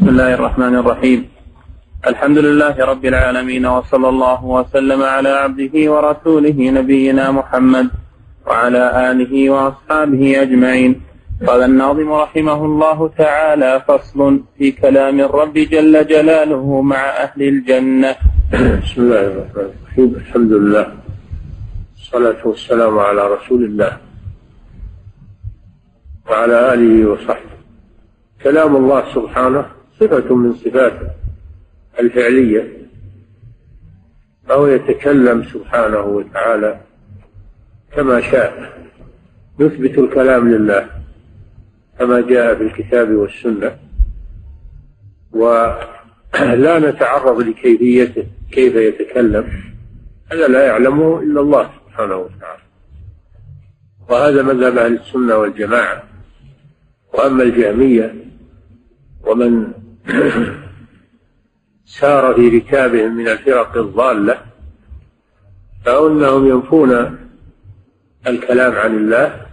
بسم 0.00 0.08
الله 0.08 0.34
الرحمن 0.34 0.74
الرحيم. 0.76 1.28
الحمد 2.06 2.38
لله 2.38 2.84
رب 2.84 3.04
العالمين 3.04 3.66
وصلى 3.66 4.08
الله 4.08 4.44
وسلم 4.44 5.02
على 5.02 5.28
عبده 5.28 5.74
ورسوله 5.92 6.58
نبينا 6.70 7.30
محمد 7.30 7.86
وعلى 8.46 9.10
آله 9.10 9.50
وأصحابه 9.50 10.42
أجمعين. 10.42 10.92
قال 11.46 11.62
الناظم 11.62 12.12
رحمه 12.12 12.64
الله 12.64 13.08
تعالى 13.08 13.82
فصل 13.88 14.40
في 14.58 14.72
كلام 14.72 15.20
الرب 15.20 15.52
جل 15.52 16.06
جلاله 16.06 16.82
مع 16.82 17.02
أهل 17.24 17.40
الجنة. 17.42 18.16
بسم 18.84 18.98
الله 19.04 19.22
الرحمن 19.32 19.68
الرحيم 19.76 20.10
الحمد 20.16 20.52
لله 20.52 20.86
والصلاة 21.96 22.40
والسلام 22.44 22.98
على 22.98 23.22
رسول 23.34 23.64
الله 23.64 23.92
وعلى 26.28 26.56
آله 26.74 27.10
وصحبه. 27.10 27.56
كلام 28.42 28.76
الله 28.76 29.02
سبحانه 29.14 29.79
صفة 30.00 30.34
من 30.34 30.54
صفاته 30.54 31.10
الفعلية 32.00 32.68
فهو 34.48 34.66
يتكلم 34.66 35.44
سبحانه 35.44 36.00
وتعالى 36.00 36.80
كما 37.96 38.20
شاء 38.20 38.80
يثبت 39.58 39.98
الكلام 39.98 40.48
لله 40.48 40.90
كما 41.98 42.20
جاء 42.20 42.54
في 42.54 42.62
الكتاب 42.62 43.10
والسنة 43.10 43.76
ولا 45.32 46.78
نتعرض 46.78 47.40
لكيفيته 47.40 48.26
كيف 48.52 48.74
يتكلم 48.74 49.52
هذا 50.32 50.48
لا 50.48 50.66
يعلمه 50.66 51.20
إلا 51.20 51.40
الله 51.40 51.70
سبحانه 51.86 52.16
وتعالى. 52.16 52.62
وهذا 54.08 54.42
مذهب 54.42 54.78
أهل 54.78 54.94
السنة 54.94 55.36
والجماعة 55.36 56.02
وأما 57.14 57.42
الجهمية 57.42 58.14
ومن 59.26 59.72
سار 62.00 62.34
في 62.34 62.48
ركابهم 62.48 63.16
من 63.16 63.28
الفرق 63.28 63.76
الضالة 63.76 64.38
فإنهم 65.84 66.48
ينفون 66.48 67.18
الكلام 68.26 68.72
عن 68.72 68.96
الله 68.96 69.46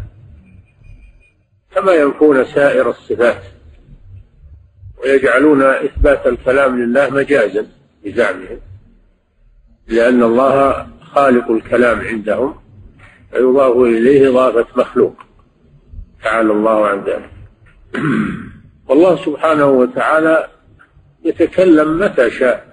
كما 1.76 1.94
ينفون 1.94 2.46
سائر 2.46 2.90
الصفات 2.90 3.44
ويجعلون 5.04 5.62
إثبات 5.62 6.28
الكلام 6.28 6.80
لله 6.80 7.10
مجازا 7.10 7.68
بزعمهم 8.06 8.60
لأن 9.88 10.24
الله 10.24 10.88
خالق 11.02 11.52
الكلام 11.52 12.00
عندهم 12.00 12.56
فيضاف 13.32 13.78
إليه 13.78 14.30
إضافة 14.30 14.66
مخلوق 14.76 15.16
تعالى 16.24 16.52
الله 16.52 16.88
عن 16.88 17.04
ذلك. 17.04 17.30
والله 18.88 19.26
سبحانه 19.26 19.66
وتعالى 19.66 20.48
يتكلم 21.26 22.00
متى 22.00 22.30
شاء 22.30 22.68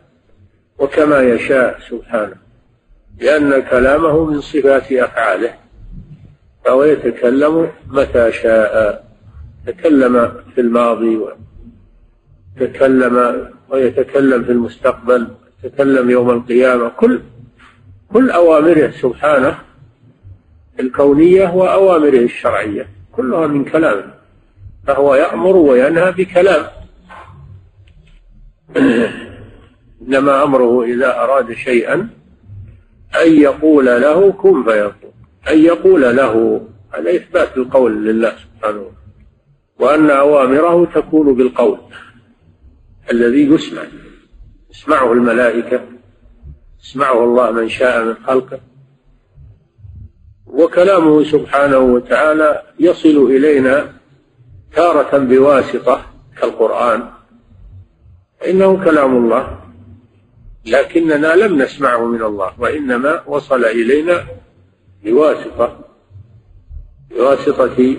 وكما 0.79 1.21
يشاء 1.21 1.81
سبحانه 1.91 2.37
لأن 3.21 3.63
كلامه 3.63 4.25
من 4.25 4.41
صفات 4.41 4.93
أفعاله 4.93 5.55
فهو 6.65 6.85
يتكلم 6.85 7.71
متى 7.89 8.33
شاء 8.33 9.05
تكلم 9.67 10.33
في 10.55 10.61
الماضي 10.61 11.21
وتكلم 12.61 13.49
ويتكلم 13.69 14.45
في 14.45 14.53
المستقبل 14.53 15.29
يتكلم 15.65 16.11
يوم 16.11 16.31
القيامة 16.31 16.89
كل 16.89 17.21
كل 18.13 18.31
أوامره 18.31 18.91
سبحانه 18.91 19.59
الكونية 20.81 21.55
وأوامره 21.55 22.19
الشرعية 22.19 22.89
كلها 23.13 23.47
من 23.47 23.65
كلامه. 23.65 24.15
فهو 24.87 25.15
يأمر 25.15 25.57
وينهى 25.57 26.13
بكلام. 26.13 26.67
إنما 30.03 30.43
أمره 30.43 30.85
إذا 30.85 31.21
أراد 31.21 31.53
شيئا 31.53 31.95
أن 33.23 33.33
يقول 33.33 33.87
له 33.87 34.33
كن 34.33 34.65
فيكون 34.65 35.13
أن 35.51 35.59
يقول 35.59 36.03
له 36.17 36.67
هذا 36.95 37.17
إثبات 37.17 37.57
القول 37.57 38.05
لله 38.05 38.33
سبحانه 38.37 38.81
وتعالى. 38.81 38.95
وأن 39.79 40.11
أوامره 40.11 40.85
تكون 40.95 41.35
بالقول 41.35 41.79
الذي 43.11 43.55
يسمع. 43.55 43.83
يسمعه 44.71 45.13
الملائكة 45.13 45.81
يسمعه 46.85 47.25
الله 47.25 47.51
من 47.51 47.69
شاء 47.69 48.05
من 48.05 48.15
خلقه. 48.15 48.61
وكلامه 50.47 51.25
سبحانه 51.25 51.79
وتعالى 51.79 52.63
يصل 52.79 53.27
إلينا 53.31 53.93
تارة 54.77 55.19
بواسطة 55.19 56.07
كالقرآن. 56.41 57.11
فإنه 58.41 58.85
كلام 58.85 59.17
الله 59.17 59.59
لكننا 60.67 61.37
لم 61.37 61.63
نسمعه 61.63 62.05
من 62.07 62.23
الله 62.23 62.53
وإنما 62.59 63.23
وصل 63.27 63.65
إلينا 63.65 64.25
بواسطة 65.05 65.79
بواسطة 67.11 67.97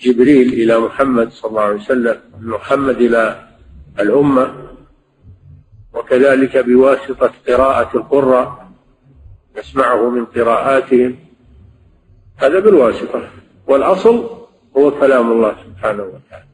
جبريل 0.00 0.52
إلى 0.52 0.78
محمد 0.78 1.32
صلى 1.32 1.50
الله 1.50 1.62
عليه 1.62 1.80
وسلم 1.80 2.16
محمد 2.40 2.96
إلى 2.96 3.48
الأمة 4.00 4.54
وكذلك 5.94 6.56
بواسطة 6.56 7.30
قراءة 7.48 7.96
القراء 7.96 8.68
نسمعه 9.58 10.10
من 10.10 10.24
قراءاتهم. 10.24 11.16
هذا 12.36 12.60
بالواسطة. 12.60 13.28
والأصل 13.66 14.30
هو 14.76 14.90
كلام 14.90 15.32
الله. 15.32 15.56
سبحانه 15.80 16.02
وتعالى. 16.02 16.44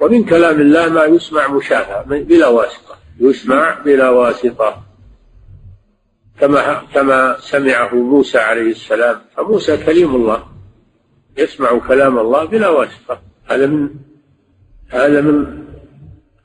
ومن 0.00 0.24
كلام 0.24 0.60
الله 0.60 0.88
ما 0.88 1.04
يسمع 1.04 1.48
مشافهة 1.48 2.02
بلا 2.02 2.48
واسطة. 2.48 2.96
يسمع 3.20 3.82
بلا 3.84 4.10
واسطة. 4.10 4.82
كما 6.40 6.82
كما 6.94 7.36
سمعه 7.40 7.94
موسى 7.94 8.38
عليه 8.38 8.70
السلام. 8.70 9.20
فموسى 9.36 9.76
كليم 9.76 10.14
الله. 10.14 10.48
يسمع 11.38 11.78
كلام 11.78 12.18
الله 12.18 12.44
بلا 12.44 12.68
واسطة. 12.68 13.20
هذا 13.46 13.66
من 13.66 13.90
هذا 14.88 15.20
من 15.20 15.64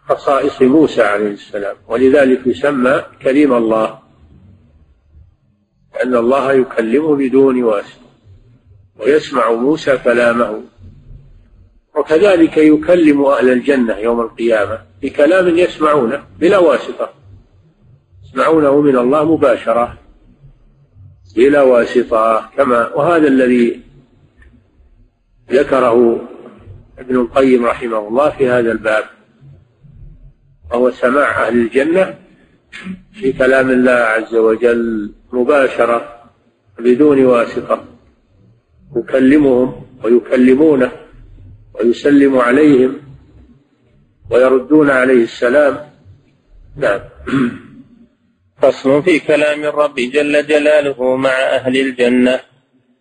خصائص 0.10 0.62
موسى 0.62 1.04
عليه 1.04 1.32
السلام. 1.32 1.76
ولذلك 1.88 2.48
يسمى 2.48 3.04
كليم 3.22 3.54
الله. 3.54 4.00
أن 6.04 6.16
الله 6.16 6.54
يكلمه 6.54 7.16
بدون 7.16 7.64
واسطة. 7.64 8.10
ويسمع 9.00 9.52
موسى 9.52 9.98
كلامه. 9.98 10.73
وكذلك 11.96 12.58
يكلم 12.58 13.26
أهل 13.26 13.50
الجنة 13.50 13.98
يوم 13.98 14.22
القيامة 14.22 14.82
بكلام 15.02 15.58
يسمعونه 15.58 16.24
بلا 16.40 16.58
واسطة. 16.58 17.10
يسمعونه 18.26 18.82
من 18.82 18.98
الله 18.98 19.36
مباشرة 19.36 19.98
بلا 21.36 21.62
واسطة 21.62 22.50
كما 22.58 22.94
وهذا 22.96 23.28
الذي 23.28 23.82
ذكره 25.52 26.22
ابن 27.00 27.16
القيم 27.16 27.66
رحمه 27.66 28.08
الله 28.08 28.30
في 28.30 28.50
هذا 28.50 28.72
الباب 28.72 29.04
وهو 30.72 30.92
سماع 30.92 31.48
أهل 31.48 31.56
الجنة 31.56 32.16
في 33.14 33.34
كلام 33.34 33.70
الله 33.70 33.92
عز 33.92 34.36
وجل 34.36 35.12
مباشرة 35.34 36.24
بدون 36.80 37.26
واسطة. 37.26 37.84
يكلمهم 38.96 39.86
ويكلمونه 40.04 40.92
ويسلم 41.74 42.38
عليهم 42.38 42.98
ويردون 44.30 44.90
عليه 44.90 45.24
السلام. 45.24 45.90
نعم. 46.78 47.00
فصل 48.62 49.04
في 49.04 49.20
كلام 49.20 49.64
الرب 49.64 49.96
جل 49.96 50.48
جلاله 50.48 51.16
مع 51.16 51.30
أهل 51.30 51.78
الجنة 51.78 52.40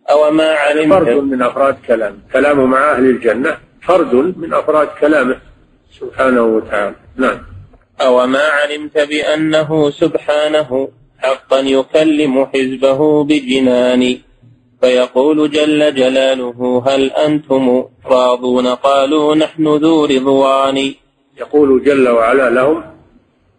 أو 0.09 0.31
ما 0.31 0.49
علمت. 0.49 0.93
فرد 0.93 1.23
من 1.23 1.41
أفراد 1.41 1.77
كلامه. 1.87 2.17
كلامه 2.33 2.65
مع 2.65 2.91
أهل 2.91 3.05
الجنة 3.05 3.57
فرد 3.81 4.15
من 4.15 4.53
أفراد 4.53 4.87
كلامه 4.87 5.37
سبحانه 5.99 6.41
وتعالى. 6.41 6.95
نعم. 7.17 7.39
أو 8.01 8.27
ما 8.27 8.39
علمت 8.39 8.97
بأنه 8.99 9.89
سبحانه 9.89 10.89
حقا 11.17 11.59
يكلم 11.59 12.45
حزبه 12.45 13.23
بجنان. 13.23 14.17
فيقول 14.83 15.51
جل 15.51 15.95
جلاله 15.95 16.83
هل 16.87 17.11
أنتم 17.11 17.85
راضون؟ 18.05 18.67
قالوا 18.67 19.35
نحن 19.35 19.67
ذو 19.67 20.05
رضوان. 20.05 20.93
يقول 21.37 21.83
جل 21.83 22.09
وعلا 22.09 22.49
لهم 22.49 22.83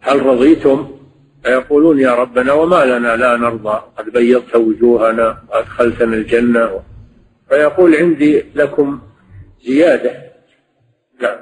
هل 0.01 0.25
رضيتم؟ 0.25 0.87
فيقولون 1.43 1.99
يا 1.99 2.15
ربنا 2.15 2.53
وما 2.53 2.85
لنا 2.85 3.15
لا 3.15 3.37
نرضى. 3.37 3.81
قد 3.97 4.09
بيضت 4.09 4.55
وجوهنا 4.55 5.37
وأدخلتنا 5.49 6.15
الجنة. 6.15 6.79
فيقول 7.49 7.95
عندي 7.95 8.43
لكم 8.55 8.99
زيادة. 9.67 10.11
نعم. 11.21 11.37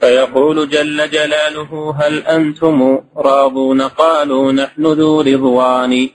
فيقول 0.00 0.68
جل 0.68 1.10
جلاله 1.10 1.94
هل 1.98 2.18
أنتم 2.18 2.98
راضون؟ 3.16 3.82
قالوا 3.82 4.52
نحن 4.52 4.86
ذو 4.86 5.20
رضوان. 5.20 6.08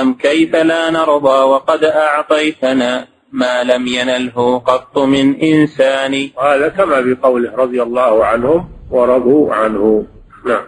أم 0.00 0.14
كيف 0.14 0.56
لا 0.56 0.90
نرضى 0.90 1.38
وقد 1.44 1.84
أعطيتنا 1.84 3.06
ما 3.32 3.64
لم 3.64 3.86
ينله 3.86 4.58
قط 4.58 4.98
من 4.98 5.40
إنسان؟ 5.40 6.30
وهذا 6.36 6.68
كما 6.68 7.00
بقوله 7.00 7.56
رضي 7.56 7.82
الله 7.82 8.24
عنهم 8.24 8.68
ورضوا 8.90 9.54
عنه. 9.54 10.06
نعم. 10.46 10.64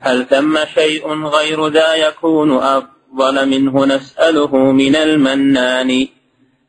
هل 0.00 0.26
ثم 0.26 0.58
شيء 0.74 1.08
غير 1.24 1.68
ذا 1.68 1.94
يكون 1.94 2.52
أفضل 2.52 3.48
منه 3.48 3.84
نسأله 3.86 4.56
من 4.56 4.96
المنان؟ 4.96 6.06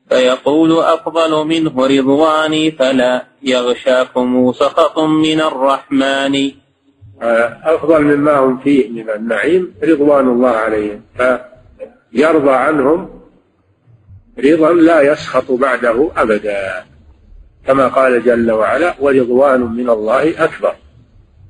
فيقول 0.09 0.79
أفضل 0.79 1.47
منه 1.47 1.87
رضواني 1.87 2.71
فلا 2.71 3.25
يغشاكم 3.43 4.51
سخط 4.51 4.99
من 4.99 5.41
الرحمن. 5.41 6.51
أفضل 7.63 8.01
مما 8.01 8.39
هم 8.39 8.57
فيه 8.57 8.89
من 8.89 9.09
النعيم 9.09 9.73
رضوان 9.83 10.27
الله 10.27 10.49
عليهم. 10.49 11.01
فيرضى 12.11 12.51
عنهم 12.51 13.09
رضا 14.39 14.73
لا 14.73 15.01
يسخط 15.01 15.51
بعده 15.51 16.11
أبدا. 16.17 16.85
كما 17.67 17.87
قال 17.87 18.23
جل 18.23 18.51
وعلا 18.51 18.95
ورضوان 18.99 19.61
من 19.61 19.89
الله 19.89 20.43
أكبر. 20.43 20.75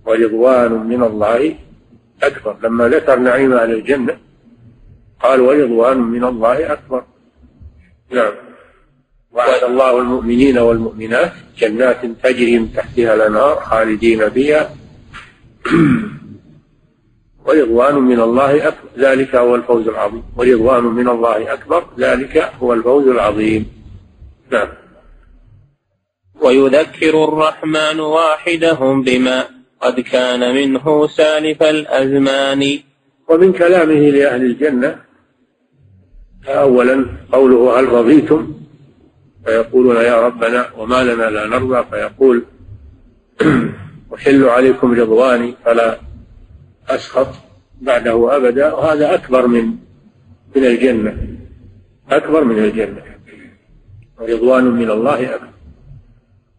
ورضوان 0.06 0.71
من 0.71 1.03
الله 1.03 1.56
أكبر. 2.23 2.57
لما 2.63 2.88
ذكر 2.88 3.19
نعيم 3.19 3.53
أهل 3.53 3.71
الجنة 3.71 4.17
قال 5.23 5.41
ورضوان 5.41 5.97
من 5.97 6.23
الله 6.23 6.73
أكبر. 6.73 7.03
نعم. 8.12 8.33
وعد 9.31 9.63
الله 9.63 10.01
المؤمنين 10.01 10.57
والمؤمنات 10.57 11.31
جنات 11.57 12.05
تجري 12.05 12.59
من 12.59 12.73
تحتها 12.73 13.13
الأنهار 13.13 13.55
خالدين 13.55 14.29
فيها. 14.29 14.69
ورضوان 17.50 17.96
من 17.96 18.19
الله 18.19 18.68
أكبر 18.68 18.90
ذلك 18.98 19.36
هو 19.36 19.56
الفوز 19.56 19.88
العظيم. 19.88 20.24
ورضوان 20.38 20.84
من 20.84 21.10
الله 21.10 21.54
أكبر 21.54 21.84
ذلك 22.00 22.51
هو 22.62 22.74
الفوز 22.74 23.07
العظيم. 23.07 23.66
نعم. 24.51 24.68
ويذكر 26.42 27.24
الرحمن 27.24 28.00
واحدهم 28.00 29.04
بما 29.04 29.46
قد 29.81 30.00
كان 30.00 30.56
منه 30.56 31.07
سالف 31.07 31.63
الأزمان. 31.63 32.80
ومن 33.30 33.54
كلامه 33.54 34.10
لأهل 34.10 34.42
الجنة 34.42 34.96
أولا 36.48 37.06
قوله 37.31 37.80
هل 37.80 37.90
رضيتم؟ 37.90 38.54
فيقولون 39.46 39.96
يا 39.96 40.22
ربنا 40.22 40.69
وما 40.78 41.04
لنا 41.04 41.30
لا 41.30 41.48
نرضى 41.48 41.86
فيقول 41.92 42.44
أحل 44.16 44.44
عليكم 44.44 44.94
رضواني 44.94 45.56
فلا 45.66 46.08
أسخط 46.89 47.27
بعده 47.81 48.36
أبدا 48.36 48.74
وهذا 48.74 49.13
أكبر 49.13 49.47
من 49.47 49.75
من 50.56 50.65
الجنة 50.65 51.18
أكبر 52.12 52.44
من 52.44 52.63
الجنة. 52.63 53.01
رضوان 54.19 54.63
من 54.63 54.91
الله 54.91 55.36
أكبر. 55.36 55.50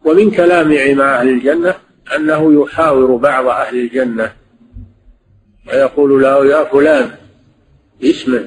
ومن 0.04 0.30
كلام 0.30 0.96
مع 0.96 1.20
أهل 1.20 1.28
الجنة 1.28 1.74
أنه 2.16 2.62
يحاور 2.62 3.16
بعض 3.16 3.46
أهل 3.46 3.76
الجنة 3.78 4.32
ويقول 5.68 6.22
له 6.22 6.46
يا 6.46 6.64
فلان 6.64 7.10
اسمه 8.04 8.46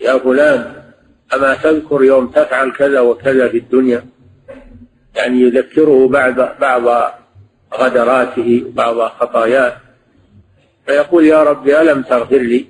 يا 0.00 0.18
فلان 0.18 0.82
أما 1.34 1.54
تذكر 1.54 2.04
يوم 2.04 2.26
تفعل 2.26 2.72
كذا 2.72 3.00
وكذا 3.00 3.48
في 3.48 3.58
الدنيا؟ 3.58 4.04
يعني 5.16 5.40
يذكره 5.40 6.08
بعض 6.08 6.34
بعض 6.60 7.12
غدراته 7.74 8.64
بعض 8.74 8.96
خطاياه. 9.00 9.76
فيقول 10.86 11.24
يا 11.24 11.42
رب 11.42 11.68
ألم 11.68 12.02
تغفر 12.02 12.38
لي؟ 12.38 12.66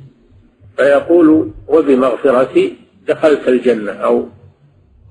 فيقول 0.77 1.51
وبمغفرتي 1.69 2.77
دخلت 3.09 3.49
الجنة 3.49 3.93
أو 3.93 4.29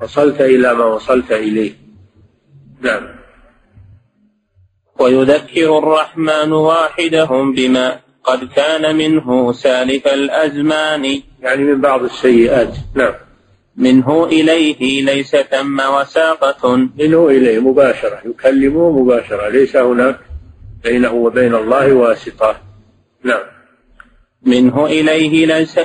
وصلت 0.02 0.42
إلى 0.42 0.74
ما 0.74 0.86
وصلت 0.86 1.32
إليه. 1.32 1.74
نعم. 2.82 3.08
ويذكر 5.00 5.78
الرحمن 5.78 6.52
واحدهم 6.52 7.54
بما 7.54 8.00
قد 8.24 8.50
كان 8.56 8.96
منه 8.96 9.52
سالف 9.52 10.08
الأزمان. 10.08 11.22
يعني 11.42 11.64
من 11.64 11.82
بعض 11.82 12.04
السيئات. 12.04 12.74
نعم. 12.96 13.14
منه 13.76 14.26
إليه 14.26 15.06
ليس 15.06 15.36
ثم 15.36 15.80
وساقة. 15.80 16.76
منه 16.76 17.30
إليه 17.30 17.60
مباشرة. 17.60 18.22
يكلمه 18.26 18.92
مباشرة. 18.92 19.50
ليس 19.50 19.76
هناك 19.76 20.20
بينه 20.84 21.14
وبين 21.14 21.56
الله 21.56 21.94
واسطة. 21.94 22.71
نعم. 23.24 23.44
منه 24.46 24.86
إليه 24.86 25.46
ليس 25.46 25.80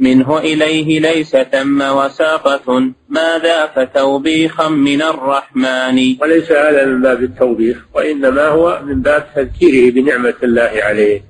منه 0.00 0.38
إليه 0.38 1.00
ليس 1.00 1.36
ثم 1.36 1.82
وساقة. 1.82 2.92
ماذا 3.08 3.66
فتوبيخا 3.66 4.68
من 4.68 5.02
الرحمن؟ 5.02 6.16
وليس 6.20 6.52
هذا 6.52 6.86
من 6.86 7.02
باب 7.02 7.22
التوبيخ 7.22 7.78
وإنما 7.94 8.48
هو 8.48 8.80
من 8.84 9.02
باب 9.02 9.26
تذكيره 9.36 9.92
بنعمة 9.92 10.34
الله 10.42 10.72
عليه. 10.74 11.24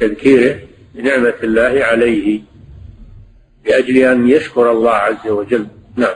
تذكيره 0.00 0.58
بنعمة 0.94 1.34
الله 1.42 1.84
عليه 1.84 2.40
لأجل 3.66 3.96
أن 3.96 4.28
يشكر 4.28 4.70
الله 4.70 4.90
عز 4.90 5.28
وجل. 5.28 5.66
نعم. 5.96 6.14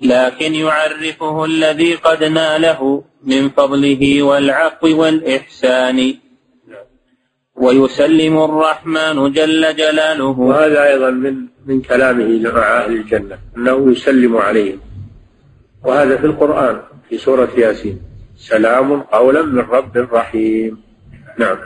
لكن 0.00 0.54
يعرفه 0.54 1.44
الذي 1.44 1.94
قد 1.94 2.24
ناله 2.24 3.04
من 3.24 3.48
فضله 3.48 4.22
والعفو 4.22 5.02
والإحسان. 5.02 6.14
ويسلم 7.60 8.34
الرحمن 8.38 9.32
جل 9.32 9.76
جلاله. 9.76 10.38
وهذا 10.38 10.80
أيضا 10.84 11.10
من 11.10 11.34
من 11.66 11.80
كلامه 11.80 12.52
مع 12.52 12.64
أهل 12.80 12.92
الجنة 12.92 13.38
أنه 13.56 13.92
يسلم 13.92 14.36
عليهم. 14.36 14.80
وهذا 15.84 16.16
في 16.16 16.26
القرآن 16.26 16.80
في 17.08 17.18
سورة 17.18 17.48
ياسين. 17.56 18.00
سلام 18.36 19.00
قولا 19.00 19.42
من 19.42 19.60
رب 19.60 19.94
رحيم. 20.12 20.82
نعم. 21.38 21.56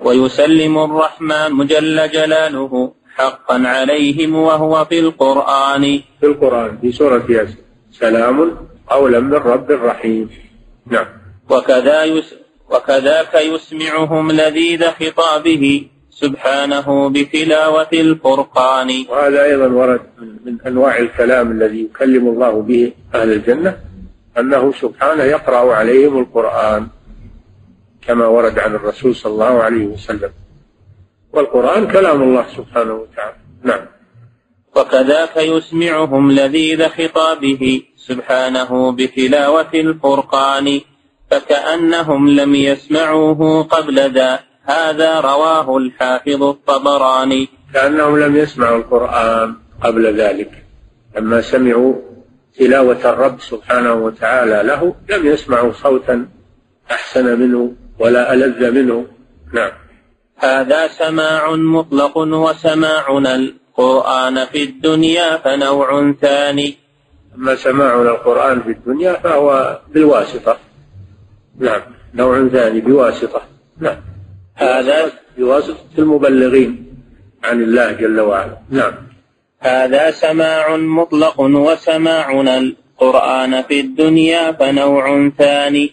ويسلم 0.00 0.78
الرحمن 0.78 1.66
جل 1.66 2.10
جلاله 2.10 2.72
حقا 3.14 3.58
عليهم 3.66 4.34
وهو 4.34 4.84
في 4.84 4.98
القرآن. 4.98 5.84
في 6.20 6.26
القرآن 6.26 6.78
في 6.80 6.92
سورة 6.92 7.24
ياسين. 7.28 7.64
سلام 7.92 8.56
قولا 8.88 9.20
من 9.20 9.34
رب 9.34 9.70
رحيم. 9.70 10.30
نعم. 10.86 11.06
وكذا 11.50 12.04
يس 12.04 12.34
وكذاك 12.70 13.34
يسمعهم 13.34 14.32
لذيذ 14.32 14.90
خطابه 14.90 15.86
سبحانه 16.10 17.08
بتلاوة 17.08 17.88
الفرقان 17.92 19.04
وهذا 19.08 19.44
أيضا 19.44 19.66
ورد 19.66 20.00
من 20.44 20.60
أنواع 20.66 20.98
الكلام 20.98 21.50
الذي 21.50 21.84
يكلم 21.84 22.28
الله 22.28 22.62
به 22.62 22.92
أهل 23.14 23.32
الجنة 23.32 23.76
أنه 24.38 24.72
سبحانه 24.72 25.24
يقرأ 25.24 25.74
عليهم 25.74 26.18
القرآن 26.18 26.86
كما 28.06 28.26
ورد 28.26 28.58
عن 28.58 28.74
الرسول 28.74 29.14
صلى 29.14 29.32
الله 29.32 29.62
عليه 29.62 29.86
وسلم. 29.86 30.30
والقرآن 31.32 31.86
كلام 31.86 32.22
الله 32.22 32.46
سبحانه 32.56 32.94
وتعالى. 32.94 33.36
نعم. 33.62 33.86
وكذاك 34.76 35.36
يسمعهم 35.36 36.32
لذيذ 36.32 36.88
خطابه 36.88 37.82
سبحانه 37.96 38.92
بتلاوة 38.92 39.70
الفرقان 39.74 40.80
فكأنهم 41.30 42.28
لم 42.28 42.54
يسمعوه 42.54 43.62
قبل 43.62 44.14
ذا. 44.14 44.40
هذا 44.64 45.20
رواه 45.20 45.76
الحافظ 45.76 46.42
الطبراني. 46.42 47.48
كأنهم 47.74 48.18
لم 48.18 48.36
يسمعوا 48.36 48.76
القرآن 48.78 49.54
قبل 49.82 50.20
ذلك. 50.20 50.50
لما 51.16 51.40
سمعوا 51.40 51.94
تلاوة 52.58 53.10
الرب 53.10 53.40
سبحانه 53.40 53.94
وتعالى 53.94 54.62
له 54.62 54.94
لم 55.10 55.26
يسمعوا 55.26 55.72
صوتا 55.72 56.28
أحسن 56.90 57.40
منه 57.40 57.72
ولا 57.98 58.34
ألذ 58.34 58.70
منه. 58.70 59.06
نعم. 59.52 59.70
هذا 60.36 60.88
سماع 60.88 61.50
مطلق 61.54 62.18
وسماعنا 62.18 63.34
القرآن 63.34 64.44
في 64.44 64.62
الدنيا 64.62 65.36
فنوع 65.36 66.12
ثاني. 66.20 66.76
أما 67.34 67.54
سماعنا 67.54 68.10
القرآن 68.10 68.62
في 68.62 68.70
الدنيا 68.70 69.12
فهو 69.12 69.78
بالواسطة. 69.88 70.69
نعم. 71.60 71.80
نوع 72.14 72.48
ثاني 72.48 72.80
بواسطة. 72.80 73.42
نعم. 73.78 73.96
هذا 74.54 75.12
بواسطة 75.38 75.98
المبلغين 75.98 76.86
عن 77.44 77.62
الله 77.62 77.92
جل 77.92 78.20
وعلا. 78.20 78.58
نعم. 78.70 78.92
هذا 79.60 80.10
سماع 80.10 80.76
مطلق 80.76 81.40
وسماعنا 81.40 82.58
القرآن 82.58 83.62
في 83.62 83.80
الدنيا 83.80 84.52
فنوع 84.52 85.30
ثاني. 85.38 85.92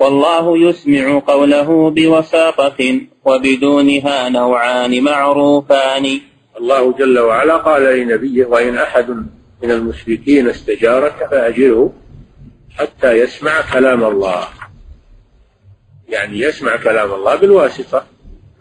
والله 0.00 0.58
يسمع 0.58 1.22
قوله 1.26 1.90
بوساطة 1.90 3.00
وبدونها 3.24 4.28
نوعان 4.28 5.02
معروفان. 5.02 6.20
الله 6.60 6.92
جل 6.92 7.18
وعلا 7.18 7.56
قال 7.56 7.82
لنبيه 7.82 8.46
وإن 8.46 8.78
أحد 8.78 9.10
من 9.62 9.70
المشركين 9.70 10.48
استجارك 10.48 11.28
فأجره 11.30 11.92
حتى 12.78 13.12
يسمع 13.12 13.52
كلام 13.72 14.04
الله. 14.04 14.44
يعني 16.12 16.40
يسمع 16.40 16.76
كلام 16.76 17.12
الله 17.12 17.34
بالواسطة. 17.36 18.06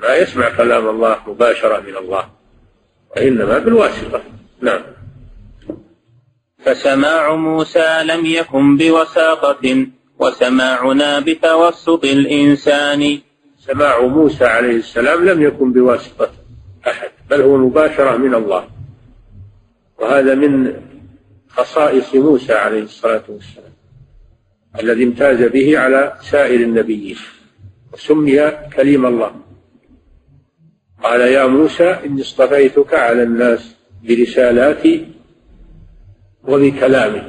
ما 0.01 0.15
يسمع 0.15 0.49
كلام 0.49 0.89
الله 0.89 1.17
مباشرة 1.27 1.79
من 1.79 1.97
الله 1.97 2.29
وإنما 3.15 3.59
بالواسطة. 3.59 4.21
نعم. 4.61 4.81
فسماع 6.65 7.35
موسى 7.35 8.03
لم 8.03 8.25
يكن 8.25 8.77
بوساطة 8.77 9.87
وسماعنا 10.19 11.19
بتوسط 11.19 12.03
الإنسان. 12.05 13.19
سماع 13.59 14.01
موسى 14.01 14.45
عليه 14.45 14.75
السلام 14.75 15.25
لم 15.25 15.41
يكن 15.41 15.73
بواسطة 15.73 16.29
أحد 16.87 17.11
بل 17.29 17.41
هو 17.41 17.57
مباشرة 17.57 18.17
من 18.17 18.35
الله. 18.35 18.67
وهذا 19.99 20.35
من 20.35 20.73
خصائص 21.49 22.15
موسى 22.15 22.53
عليه 22.53 22.83
الصلاة 22.83 23.23
والسلام 23.29 23.71
الذي 24.79 25.03
امتاز 25.03 25.41
به 25.41 25.79
على 25.79 26.17
سائر 26.21 26.59
النبيين. 26.59 27.17
وسمي 27.93 28.51
كليم 28.51 29.05
الله. 29.05 29.31
قال 31.03 31.21
يا 31.21 31.45
موسى 31.45 31.89
إني 32.05 32.21
اصطفيتك 32.21 32.93
على 32.93 33.23
الناس 33.23 33.75
برسالاتي 34.03 35.07
وبكلامي. 36.47 37.23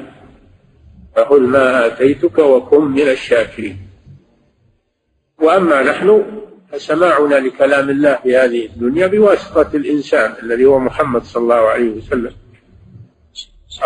فخذ 1.17 1.41
ما 1.41 1.87
آتيتك 1.87 2.39
وكن 2.39 2.85
من 2.85 3.09
الشاكرين. 3.09 3.77
وأما 5.39 5.83
نحن 5.83 6.25
فسماعنا 6.73 7.35
لكلام 7.35 7.91
الله 7.91 8.15
في 8.23 8.37
هذه 8.37 8.67
الدنيا 8.67 9.07
بواسطة 9.07 9.77
الإنسان 9.77 10.35
الذي 10.43 10.65
هو 10.65 10.79
محمد 10.79 11.23
صلى 11.23 11.43
الله 11.43 11.55
عليه 11.55 11.91
وسلم. 11.91 12.33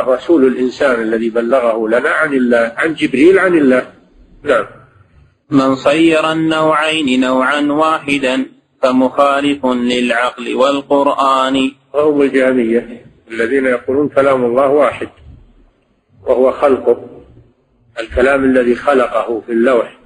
الرسول 0.00 0.46
الإنسان 0.46 1.02
الذي 1.02 1.30
بلغه 1.30 1.88
لنا 1.88 2.10
عن 2.10 2.34
الله 2.34 2.72
عن 2.76 2.94
جبريل 2.94 3.38
عن 3.38 3.54
الله. 3.54 3.92
نعم. 4.42 4.66
من 5.50 5.74
صير 5.74 6.32
النوعين 6.32 7.20
نوعا 7.20 7.60
واحدا 7.60 8.46
فمخالف 8.82 9.66
للعقل 9.66 10.54
والقرآن. 10.54 11.70
وهم 11.94 12.22
الجهمية. 12.22 13.06
الذين 13.30 13.66
يقولون 13.66 14.08
كلام 14.08 14.44
الله 14.44 14.68
واحد 14.68 15.08
وهو 16.26 16.52
خلقه. 16.52 17.04
الكلام 18.00 18.44
الذي 18.44 18.74
خلقه 18.74 19.42
في 19.46 19.52
اللوح 19.52 19.98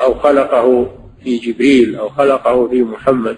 أو 0.00 0.14
خلقه 0.14 0.96
في 1.24 1.36
جبريل 1.36 1.96
أو 1.96 2.08
خلقه 2.08 2.68
في 2.68 2.82
محمد. 2.82 3.36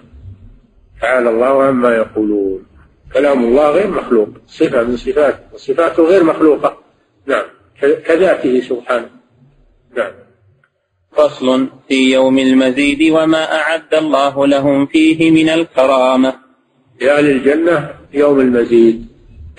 تعالى 1.01 1.29
الله 1.29 1.63
عما 1.63 1.95
يقولون. 1.95 2.65
كلام 3.13 3.43
الله 3.43 3.71
غير 3.71 3.87
مخلوق. 3.87 4.29
صفة 4.47 4.83
من 4.83 4.97
صفاته 4.97 5.39
وصفاته 5.53 6.03
غير 6.03 6.23
مخلوقة. 6.23 6.77
نعم. 7.25 7.45
كذاته 7.81 8.61
سبحانه. 8.61 9.09
نعم. 9.97 10.22
فصل 11.15 11.67
في 11.87 12.13
يوم 12.13 12.39
المزيد 12.39 13.11
وما 13.11 13.55
أعد 13.55 13.93
الله 13.93 14.47
لهم 14.47 14.85
فيه 14.85 15.31
من 15.31 15.49
الكرامة. 15.49 16.33
لأهل 17.01 17.29
الجنة 17.29 17.89
يوم 18.13 18.39
المزيد 18.39 19.07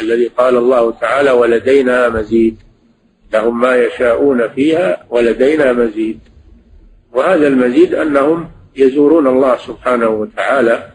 الذي 0.00 0.26
قال 0.26 0.56
الله 0.56 0.90
تعالى 0.90 1.30
ولدينا 1.30 2.08
مزيد. 2.08 2.56
لهم 3.32 3.60
ما 3.60 3.76
يشاءون 3.76 4.48
فيها 4.48 5.04
ولدينا 5.10 5.72
مزيد. 5.72 6.18
وهذا 7.12 7.46
المزيد 7.48 7.94
أنهم 7.94 8.48
يزورون 8.76 9.26
الله 9.26 9.56
سبحانه 9.56 10.08
وتعالى 10.08 10.90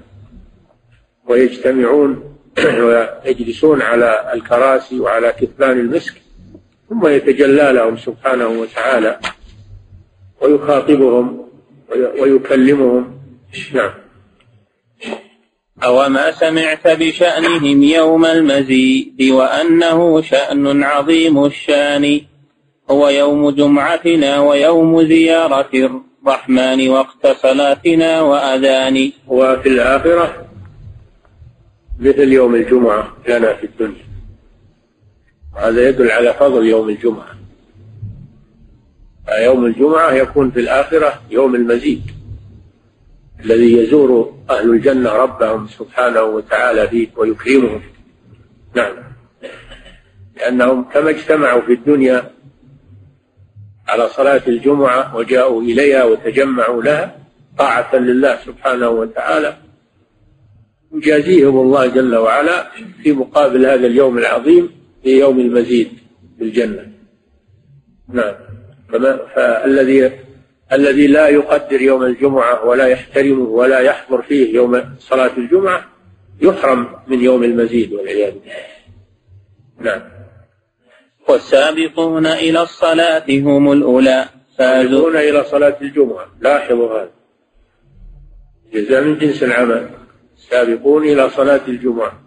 ويجتمعون 1.28 2.24
ويجلسون 2.86 3.82
على 3.82 4.32
الكراسي 4.34 5.00
وعلى 5.00 5.34
كثبان 5.42 5.80
المسك 5.80 6.13
ثم 6.89 7.08
يتجلى 7.08 7.72
لهم 7.74 7.98
سبحانه 7.98 8.48
وتعالى. 8.48 9.20
ويخاطبهم 10.41 11.46
ويكلمهم. 12.19 13.19
نعم. 13.74 13.91
أوما 15.84 16.31
سمعت 16.31 16.88
بشأنهم 16.88 17.84
يوم 17.84 18.25
المزيد 18.25 19.22
وأنه 19.31 20.22
شأن 20.22 20.84
عظيم 20.84 21.46
الشأن. 21.46 22.22
هو 22.91 23.10
يوم 23.10 23.50
جمعتنا 23.50 24.39
ويوم 24.39 25.03
زيارة 25.03 25.69
الرحمن 25.74 26.89
وقت 26.89 27.27
صلاتنا 27.27 28.22
وأذان. 28.22 29.12
وفي 29.27 29.69
الآخرة 29.69 30.46
مثل 32.00 32.34
يوم 32.34 32.55
الجمعة 32.55 33.17
لنا 33.27 33.53
في 33.53 33.63
الدنيا. 33.63 34.05
هذا 35.58 35.89
يدل 35.89 36.12
على 36.12 36.34
فضل 36.34 36.65
يوم 36.65 36.89
الجمعة. 36.89 37.38
يوم 39.38 39.65
الجمعة 39.65 40.12
يكون 40.12 40.51
في 40.51 40.59
الآخرة 40.59 41.21
يوم 41.31 41.55
المزيد 41.55 42.01
الذي 43.45 43.77
يزور 43.77 44.38
أهل 44.50 44.69
الجنة 44.69 45.09
ربهم 45.09 45.67
سبحانه 45.67 46.21
وتعالى 46.21 46.88
فيه 46.88 47.07
ويكرمهم. 47.17 47.81
نعم. 48.75 48.93
لأنهم 50.38 50.83
كما 50.83 51.09
اجتمعوا 51.09 51.62
في 51.62 51.74
الدنيا 51.74 52.31
على 53.88 54.09
صلاة 54.09 54.41
الجمعة 54.48 55.15
وجاءوا 55.15 55.62
إليها 55.62 56.03
وتجمعوا 56.03 56.83
لها 56.83 57.15
طاعة 57.57 57.95
لله 57.95 58.38
سبحانه 58.45 58.89
وتعالى 58.89 59.57
يجازيهم 60.93 61.57
الله 61.57 61.88
جل 61.88 62.15
وعلا 62.15 62.71
في 63.03 63.12
مقابل 63.12 63.65
هذا 63.65 63.88
اليوم 63.88 64.17
العظيم 64.17 64.69
في 65.03 65.19
يوم 65.19 65.39
المزيد 65.39 65.91
في 66.38 66.43
الجنة. 66.43 66.91
نعم. 68.07 68.49
فالذي 68.91 70.12
الذي 70.72 71.08
لا 71.08 71.27
يقدر 71.27 71.81
يوم 71.81 72.03
الجمعة 72.03 72.65
ولا 72.65 72.88
يحترمه 72.88 73.50
ولا 73.50 73.79
يحضر 73.79 74.22
فيه 74.22 74.55
يوم 74.55 74.84
صلاة 75.00 75.31
الجمعة 75.38 75.86
يحرم 76.41 76.88
من 77.08 77.22
يوم 77.22 77.43
المزيد 77.43 77.93
والعياذ 77.93 78.31
بالله. 78.31 78.53
نعم. 79.79 80.01
والسابقون 81.29 82.25
إلى 82.25 82.62
الصلاة 82.62 83.25
هم 83.29 83.72
الأولى. 83.72 84.25
فازوا. 84.58 85.10
إلى 85.10 85.43
صلاة 85.43 85.77
الجمعة. 85.81 86.25
لاحظوا 86.41 87.01
هذا. 87.01 87.12
جزاء 88.74 89.03
من 89.03 89.17
جنس 89.17 89.43
العمل. 89.43 89.89
السابقون 90.38 91.03
إلى 91.03 91.29
صلاة 91.29 91.62
الجمعة. 91.67 92.19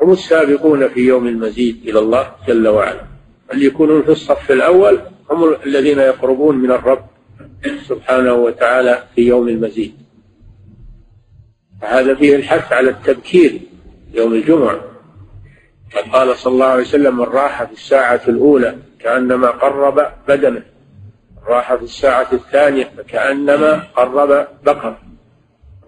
هم 0.00 0.12
السابقون 0.12 0.88
في 0.88 1.00
يوم 1.00 1.28
المزيد 1.28 1.88
إلى 1.88 1.98
الله 1.98 2.32
جل 2.48 2.68
وعلا. 2.68 3.04
اللي 3.52 3.66
يكونون 3.66 4.02
في 4.02 4.08
الصف 4.08 4.50
الأول 4.50 5.00
هم 5.32 5.56
الذين 5.66 5.98
يقربون 5.98 6.56
من 6.56 6.70
الرب 6.70 7.04
سبحانه 7.88 8.32
وتعالى 8.32 9.02
في 9.14 9.22
يوم 9.22 9.48
المزيد. 9.48 9.94
هذا 11.82 12.14
فيه 12.14 12.36
الحث 12.36 12.72
على 12.72 12.90
التبكير 12.90 13.60
يوم 14.14 14.32
الجمعة. 14.32 14.80
قال 16.12 16.36
صلى 16.36 16.52
الله 16.52 16.66
عليه 16.66 16.82
وسلم 16.82 17.16
من 17.16 17.24
راح 17.24 17.64
في 17.64 17.72
الساعة 17.72 18.20
الأولى 18.28 18.76
كأنما 19.00 19.46
قرب 19.46 20.06
بدنه 20.28 20.62
راح 21.46 21.74
في 21.74 21.82
الساعة 21.84 22.28
الثانية 22.32 22.90
فكأنما 22.96 23.82
قرب 23.96 24.46
بقر 24.64 24.94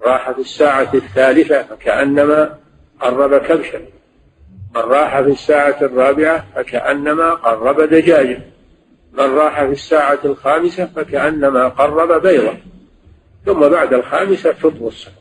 راح 0.02 0.30
في 0.30 0.40
الساعة 0.40 0.90
الثالثة 0.94 1.62
فكأنما 1.62 2.58
قرب 3.00 3.36
كبشا 3.36 3.78
من 4.74 4.80
راح 4.80 5.20
في 5.20 5.28
الساعة 5.28 5.76
الرابعة 5.82 6.46
فكأنما 6.54 7.30
قرب 7.30 7.80
دجاجة. 7.80 8.53
من 9.18 9.34
راح 9.34 9.64
في 9.64 9.72
الساعة 9.72 10.18
الخامسة 10.24 10.86
فكأنما 10.86 11.68
قرب 11.68 12.22
بيضة. 12.22 12.54
ثم 13.46 13.68
بعد 13.68 13.94
الخامسة 13.94 14.52
تطوى 14.52 14.88
الصلاة 14.88 15.14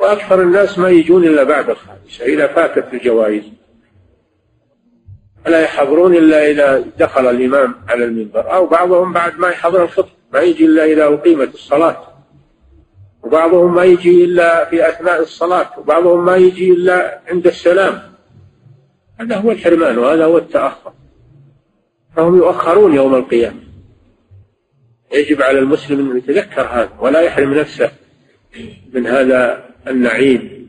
وأكثر 0.00 0.42
الناس 0.42 0.78
ما 0.78 0.88
يجون 0.88 1.24
إلا 1.24 1.42
بعد 1.42 1.70
الخامسة 1.70 2.24
إذا 2.24 2.46
فاتت 2.46 2.94
الجوائز. 2.94 3.42
فلا 5.44 5.60
يحضرون 5.60 6.14
إلا 6.14 6.50
إذا 6.50 6.84
دخل 6.98 7.26
الإمام 7.26 7.74
على 7.88 8.04
المنبر 8.04 8.54
أو 8.54 8.66
بعضهم 8.66 9.12
بعد 9.12 9.38
ما 9.38 9.48
يحضر 9.48 9.82
الخطبة 9.82 10.10
ما 10.32 10.40
يجي 10.40 10.64
إلا 10.64 10.84
إذا 10.84 11.04
أقيمت 11.04 11.54
الصلاة. 11.54 12.08
وبعضهم 13.22 13.74
ما 13.74 13.84
يجي 13.84 14.24
إلا 14.24 14.64
في 14.64 14.88
أثناء 14.88 15.22
الصلاة 15.22 15.78
وبعضهم 15.78 16.24
ما 16.24 16.36
يجي 16.36 16.72
إلا 16.72 17.20
عند 17.28 17.46
السلام. 17.46 18.02
هذا 19.20 19.36
هو 19.36 19.50
الحرمان 19.50 19.98
وهذا 19.98 20.24
هو 20.24 20.38
التأخر. 20.38 20.92
فهم 22.16 22.36
يؤخرون 22.36 22.94
يوم 22.94 23.14
القيامة. 23.14 23.60
يجب 25.12 25.42
على 25.42 25.58
المسلم 25.58 26.10
أن 26.10 26.18
يتذكر 26.18 26.62
هذا 26.62 26.90
ولا 27.00 27.20
يحرم 27.20 27.54
نفسه 27.54 27.90
من 28.92 29.06
هذا 29.06 29.64
النعيم. 29.86 30.68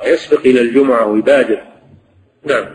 ويسبق 0.00 0.40
إلى 0.40 0.60
الجمعة 0.60 1.06
ويبادر. 1.06 1.62
نعم. 2.44 2.66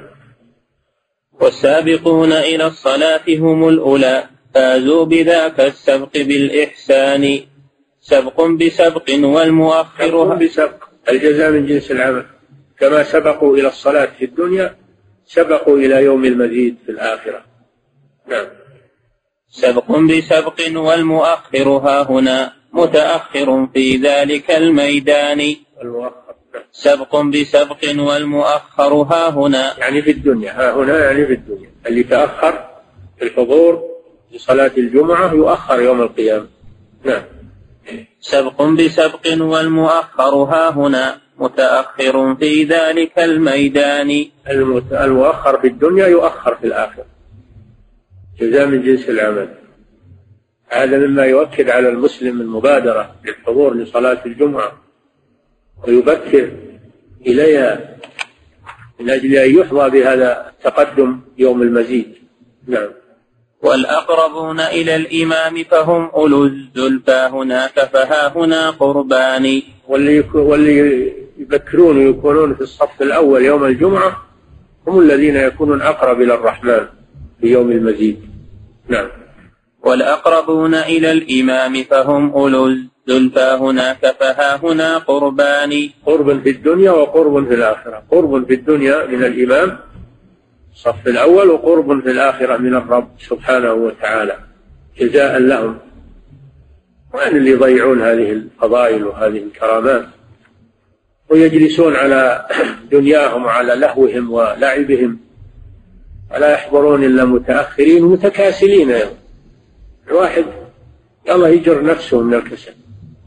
والسابقون 1.41 2.31
إلى 2.31 2.67
الصلاة 2.67 3.24
هم 3.29 3.69
الأولى. 3.69 4.24
فازوا 4.53 5.05
بذاك 5.05 5.59
السبق 5.59 6.13
بالإحسان. 6.13 7.39
سبق 8.01 8.41
بسبق 8.41 9.09
والمؤخر 9.09 10.36
بسبق. 10.36 10.83
الجزاء 11.09 11.51
من 11.51 11.65
جنس 11.65 11.91
العمل. 11.91 12.25
كما 12.79 13.03
سبقوا 13.03 13.57
إلى 13.57 13.67
الصلاة 13.67 14.05
في 14.05 14.25
الدنيا 14.25 14.75
سبقوا 15.29 15.77
إلى 15.77 16.03
يوم 16.03 16.25
المزيد 16.25 16.75
في 16.86 16.91
الآخرة. 16.91 17.43
نعم. 18.27 18.48
سبق 19.50 19.91
بسبق 19.91 20.59
والمؤخر 20.75 21.69
ها 21.69 22.12
هنا 22.12 22.53
متأخر 22.74 23.67
في 23.74 23.98
ذلك 23.98 24.51
الميدان. 24.51 25.55
المؤخر 25.81 26.36
سبق 26.71 27.21
بسبق 27.21 27.77
والمؤخر 27.98 28.93
ها 28.93 29.29
هنا. 29.29 29.79
يعني 29.79 30.01
في 30.01 30.12
الدنيا 30.12 30.51
ها 30.51 30.74
هنا 30.74 31.05
يعني 31.05 31.25
في 31.25 31.33
الدنيا. 31.33 31.69
اللي 31.88 32.03
تأخر 32.03 32.69
الحضور 33.21 33.83
لصلاة 34.31 34.71
الجمعة 34.77 35.33
يؤخر 35.33 35.81
يوم 35.81 36.01
القيامة. 36.01 36.48
نعم. 37.05 37.24
سبق 38.19 38.62
بسبق 38.62 39.25
والمؤخر 39.41 40.33
ها 40.36 40.69
هنا 40.69 41.21
متأخر 41.39 42.36
في 42.36 42.63
ذلك 42.63 43.19
الميدان. 43.19 44.25
المؤخر 44.91 45.62
في 45.62 45.67
الدنيا 45.67 46.08
يؤخر 46.08 46.55
في 46.55 46.67
الآخرة. 46.67 47.05
جزاء 48.39 48.65
من 48.67 48.81
جنس 48.81 49.10
العمل. 49.10 49.50
هذا 50.67 50.98
مما 50.98 51.25
يؤكد 51.25 51.69
على 51.69 51.89
المسلم 51.89 52.41
المبادرة 52.41 53.15
للحضور 53.25 53.74
لصلاة 53.75 54.25
الجمعة 54.25 54.72
ويبكر 55.88 56.51
إليها 57.27 57.98
من 59.00 59.10
أجل 59.10 59.36
أن 59.36 59.60
يحظى 59.60 59.89
بهذا 59.89 60.50
التقدم 60.50 61.19
يوم 61.38 61.62
المزيد. 61.62 62.15
نعم. 62.67 62.89
والأقربون 63.63 64.60
إلى 64.60 64.96
الإمام 64.96 65.63
فهم 65.63 66.06
أولو 66.06 66.46
الزلفى 66.46 67.30
هناك 67.32 67.89
فها 67.94 68.38
هنا 68.38 68.70
قربان. 68.70 69.62
واللي 69.88 70.24
واللي 70.34 71.13
يبكرون 71.38 71.98
ويكونون 71.98 72.56
في 72.56 72.62
الصف 72.62 73.01
الأول 73.01 73.46
يوم 73.46 73.66
الجمعة 73.66 74.24
هم 74.88 75.00
الذين 75.00 75.36
يكونون 75.36 75.82
أقرب 75.82 76.22
إلى 76.22 76.34
الرحمن 76.34 76.86
في 77.42 77.48
يوم 77.48 77.72
المزيد. 77.72 78.20
نعم. 78.88 79.08
والأقربون 79.84 80.75
إلى 80.75 81.12
الإمام 81.12 81.84
فهم 81.84 82.32
أولو 82.32 82.68
الزلفى 82.68 83.58
هناك 83.60 84.16
فها 84.20 84.56
هنا 84.56 84.98
قربان. 84.98 85.89
قرب 86.06 86.44
في 86.44 86.50
الدنيا 86.50 86.92
وقرب 86.92 87.48
في 87.48 87.54
الآخرة. 87.54 88.04
قرب 88.12 88.48
في 88.48 88.54
الدنيا 88.54 89.06
من 89.06 89.24
الإمام 89.24 89.88
الصف 90.79 91.07
الأول 91.07 91.50
وقرب 91.50 92.01
في 92.03 92.12
الآخرة 92.12 92.57
من 92.57 92.75
الرب 92.75 93.09
سبحانه 93.19 93.74
وتعالى 93.74 94.39
جزاء 95.00 95.39
لهم. 95.39 95.77
وين 97.13 97.38
اللي 97.38 97.51
يضيعون 97.51 98.01
هذه 98.01 98.31
الفضائل 98.31 99.07
وهذه 99.07 99.38
الكرامات؟ 99.38 100.05
ويجلسون 101.29 101.95
على 101.95 102.48
دنياهم 102.91 103.45
وعلى 103.45 103.75
لهوهم 103.75 104.31
ولعبهم 104.31 105.19
ولا 106.31 106.53
يحضرون 106.53 107.03
إلا 107.03 107.25
متأخرين 107.25 108.03
متكاسلين 108.03 108.95
الواحد 110.07 110.45
الله 111.29 111.50
يجر 111.50 111.83
نفسه 111.83 112.21
من 112.21 112.33
الكسل. 112.33 112.74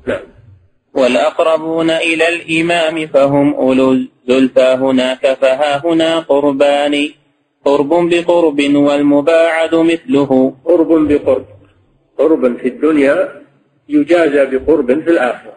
نعم. 0.06 0.21
والأقربون 0.94 1.90
إلى 1.90 2.28
الإمام 2.28 3.06
فهم 3.06 3.54
أولو 3.54 3.92
الزلفى 3.92 4.76
هناك 4.80 5.38
فها 5.40 5.87
هنا 5.87 6.18
قربان. 6.18 7.12
قرب 7.64 8.09
بقرب 8.09 8.61
والمباعد 8.75 9.75
مثله. 9.75 10.54
قرب 10.64 11.09
بقرب. 11.09 11.47
قرب 12.19 12.57
في 12.57 12.69
الدنيا 12.69 13.42
يجازى 13.88 14.47
بقرب 14.47 14.87
في 14.87 15.11
الآخرة. 15.11 15.57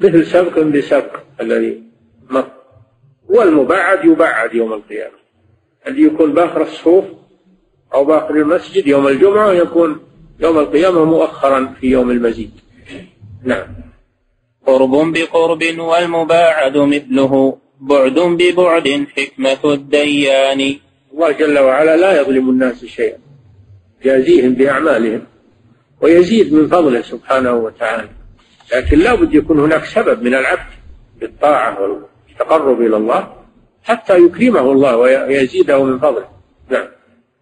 مثل 0.00 0.26
سبق 0.26 0.58
بسبق 0.58 1.16
الذي 1.40 1.82
مر. 2.30 2.46
والمبعد 3.28 4.04
يبعد 4.04 4.54
يوم 4.54 4.72
القيامة. 4.72 5.18
الذي 5.86 6.02
يكون 6.02 6.32
باخر 6.32 6.62
الصفوف 6.62 7.04
أو 7.94 8.04
باخر 8.04 8.34
المسجد 8.34 8.86
يوم 8.86 9.08
الجمعة 9.08 9.52
يكون 9.52 10.00
يوم 10.40 10.58
القيامة 10.58 11.04
مؤخرا 11.04 11.74
في 11.80 11.86
يوم 11.86 12.10
المزيد؟ 12.10 12.50
نعم. 13.44 13.66
قرب 14.66 15.12
بقرب 15.12 15.62
والمباعد 15.78 16.76
مثله. 16.76 17.58
بعد 17.80 18.18
ببعد 18.18 19.06
حكمة 19.16 19.72
الديان. 19.74 20.78
الله 21.14 21.32
جل 21.32 21.58
وعلا 21.58 21.96
لا 21.96 22.20
يظلم 22.20 22.50
الناس 22.50 22.84
شيئا 22.84 23.18
يجازيهم 24.00 24.54
بأعمالهم 24.54 25.22
ويزيد 26.00 26.54
من 26.54 26.68
فضله 26.68 27.02
سبحانه 27.02 27.52
وتعالى 27.52 28.08
لكن 28.74 28.98
لا 28.98 29.14
بد 29.14 29.34
يكون 29.34 29.60
هناك 29.60 29.84
سبب 29.84 30.22
من 30.22 30.34
العبد 30.34 30.72
بالطاعة 31.20 31.78
والتقرب 32.28 32.80
إلى 32.80 32.96
الله 32.96 33.34
حتى 33.84 34.18
يكرمه 34.18 34.72
الله 34.72 34.96
ويزيده 34.96 35.84
من 35.84 35.98
فضله. 35.98 36.28
نعم. 36.70 36.88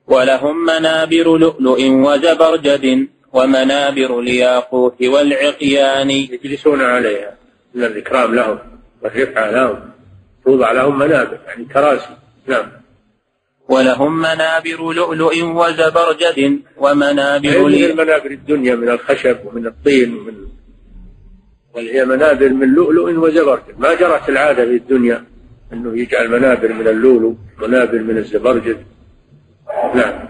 ولهم 0.07 0.64
منابر 0.64 1.37
لؤلؤ 1.37 1.81
وزبرجد 1.83 3.09
ومنابر 3.33 4.21
الياقوت 4.21 5.03
والعقيان. 5.03 6.11
يجلسون 6.11 6.81
عليها 6.81 7.37
من 7.75 7.85
الإكرام 7.85 8.35
لهم 8.35 8.59
والرفعة 9.03 9.51
لهم 9.51 9.81
توضع 10.44 10.73
لهم 10.73 10.99
منابر 10.99 11.38
يعني 11.47 11.64
كراسي. 11.64 12.16
نعم. 12.47 12.80
ولهم 13.70 14.18
منابر 14.18 14.92
لؤلؤ 14.92 15.35
وزبرجد 15.42 16.61
ومنابر 16.76 17.48
هذه 17.48 17.90
المنابر 17.90 18.30
الدنيا 18.30 18.74
من 18.74 18.88
الخشب 18.88 19.37
ومن 19.44 19.66
الطين 19.66 20.14
ومن 20.16 20.35
وهي 21.74 22.04
منابر 22.04 22.48
من 22.48 22.68
لؤلؤ 22.68 23.09
وزبرجد. 23.24 23.74
ما 23.78 23.94
جرت 23.94 24.28
العادة 24.28 24.64
في 24.64 24.76
الدنيا 24.76 25.24
أنه 25.72 25.98
يجعل 25.98 26.28
منابر 26.28 26.72
من 26.72 26.88
اللؤلؤ 26.88 27.35
منابر 27.62 27.98
من 27.98 28.18
الزبرجد. 28.18 28.78
نعم. 29.94 30.28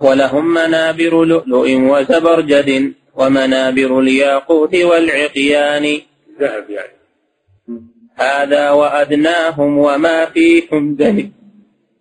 ولهم 0.00 0.54
منابر 0.54 1.24
لؤلؤ 1.24 1.66
وزبرجد 1.92 2.92
ومنابر 3.14 4.00
الياقوت 4.00 4.74
والعقيان. 4.74 6.00
ذهب 6.40 6.70
يعني. 6.70 6.98
هذا 8.14 8.70
وأدناهم 8.70 9.78
وما 9.78 10.26
فيهم 10.26 10.94
دني 10.94 11.32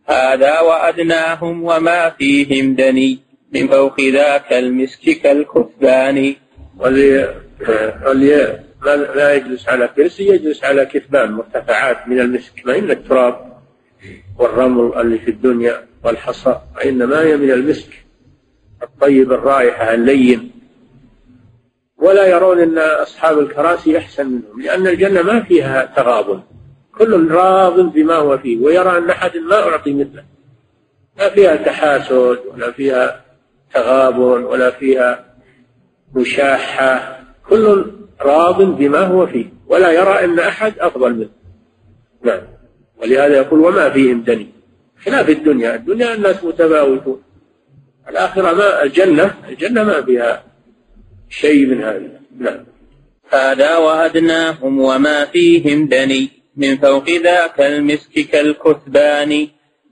هذا 0.09 0.59
وأدناهم 0.59 1.63
وما 1.63 2.09
فيهم 2.09 2.75
دني 2.75 3.19
من 3.53 3.67
فوق 3.67 4.01
ذاك 4.01 4.53
المسك 4.53 5.09
كالكثبان. 5.09 6.35
واللي 6.77 7.35
واللي 8.05 8.59
لا 9.15 9.33
يجلس 9.33 9.69
على 9.69 9.87
كرسي 9.87 10.27
يجلس 10.27 10.63
على 10.63 10.85
كثبان 10.85 11.31
مرتفعات 11.31 12.07
من 12.07 12.19
المسك 12.19 12.53
ما 12.65 12.77
إن 12.77 12.91
التراب 12.91 13.53
والرمل 14.39 15.01
اللي 15.01 15.19
في 15.19 15.31
الدنيا 15.31 15.87
والحصى 16.03 16.61
وإنما 16.75 17.21
هي 17.21 17.37
من 17.37 17.51
المسك 17.51 17.89
الطيب 18.83 19.31
الرائحة 19.31 19.93
اللين. 19.93 20.51
ولا 21.97 22.25
يرون 22.25 22.59
أن 22.59 22.77
أصحاب 22.77 23.39
الكراسي 23.39 23.97
أحسن 23.97 24.25
منهم 24.25 24.61
لأن 24.61 24.87
الجنة 24.87 25.21
ما 25.21 25.43
فيها 25.43 25.93
تغابن. 25.95 26.41
كل 26.99 27.31
راض 27.31 27.79
بما 27.79 28.15
هو 28.15 28.37
فيه 28.37 28.57
ويرى 28.57 28.97
أن 28.97 29.09
أحد 29.09 29.37
ما 29.37 29.55
أعطي 29.55 29.93
مثله. 29.93 30.23
ما 31.17 31.29
فيها 31.29 31.55
تحاسد 31.55 32.39
ولا 32.53 32.71
فيها 32.71 33.25
تغابن 33.73 34.43
ولا 34.43 34.71
فيها 34.71 35.25
مشاحة. 36.15 37.19
كل 37.49 37.85
راض 38.21 38.61
بما 38.61 38.99
هو 38.99 39.27
فيه 39.27 39.45
ولا 39.67 39.91
يرى 39.91 40.25
أن 40.25 40.39
أحد 40.39 40.79
أفضل 40.79 41.13
منه. 41.13 41.29
نعم. 42.23 42.41
ولهذا 43.01 43.37
يقول 43.37 43.59
وما 43.59 43.89
فيهم 43.89 44.21
دني. 44.21 44.47
خلاف 45.05 45.29
الدنيا. 45.29 45.75
الدنيا 45.75 46.13
الناس 46.13 46.43
متفاوتون. 46.43 47.21
الآخرة 48.09 48.53
ما 48.53 48.83
الجنة 48.83 49.33
الجنة 49.49 49.83
ما 49.83 50.01
فيها 50.01 50.43
شيء 51.29 51.65
من 51.65 51.83
هذا. 51.83 52.19
نعم. 52.39 52.65
هذا 53.29 53.77
وأدناهم 53.77 54.79
وما 54.79 55.25
فيهم 55.25 55.87
دني. 55.87 56.36
من 56.57 56.77
فوق 56.77 57.09
ذاك 57.09 57.61
المسك 57.61 58.11
كالكثبان. 58.11 59.47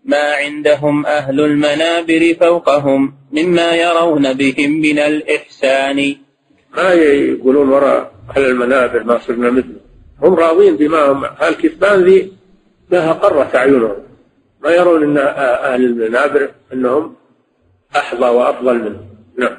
ما 0.05 0.33
عندهم 0.33 1.05
أهل 1.05 1.41
المنابر 1.41 2.35
فوقهم 2.39 3.13
مما 3.31 3.75
يرون 3.75 4.33
بهم 4.33 4.71
من 4.71 4.99
الإحسان. 4.99 6.15
ما 6.77 6.93
يقولون 6.93 7.69
وراء 7.69 8.11
أهل 8.29 8.45
المنابر 8.45 9.03
ما 9.03 9.19
صرنا 9.19 9.49
مثله. 9.49 9.79
هم 10.21 10.33
راضين 10.33 10.77
بما 10.77 11.11
هم 11.11 11.25
الكثبان 11.25 12.03
ذي 12.03 12.31
لها 12.91 13.13
قرة 13.13 13.51
أعينهم. 13.55 13.95
ما 14.63 14.69
يرون 14.69 15.03
أن 15.03 15.17
أهل 15.17 15.85
المنابر 15.85 16.49
أنهم 16.73 17.15
أحظى 17.95 18.25
وأفضل 18.25 18.75
منهم. 18.79 19.05
نعم. 19.37 19.57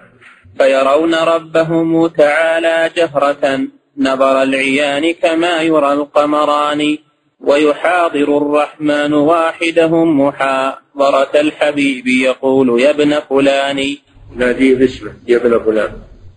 فيرون 0.58 1.14
ربهم 1.14 2.06
تعالى 2.06 2.90
جهرة. 2.96 3.60
نظر 3.98 4.42
العيان 4.42 5.12
كما 5.12 5.62
يرى 5.62 5.92
القمران 5.92 6.98
ويحاضر 7.40 8.36
الرحمن 8.36 9.12
واحدهم 9.12 10.20
محاضرة 10.20 11.40
الحبيب 11.40 12.06
يقول 12.06 12.80
يا 12.80 12.90
ابن 12.90 13.20
فلان. 13.20 13.96
ناديه 14.36 14.74
باسمه 14.74 15.12
يا 15.28 15.36
ابن 15.36 15.58
فلان. 15.58 15.92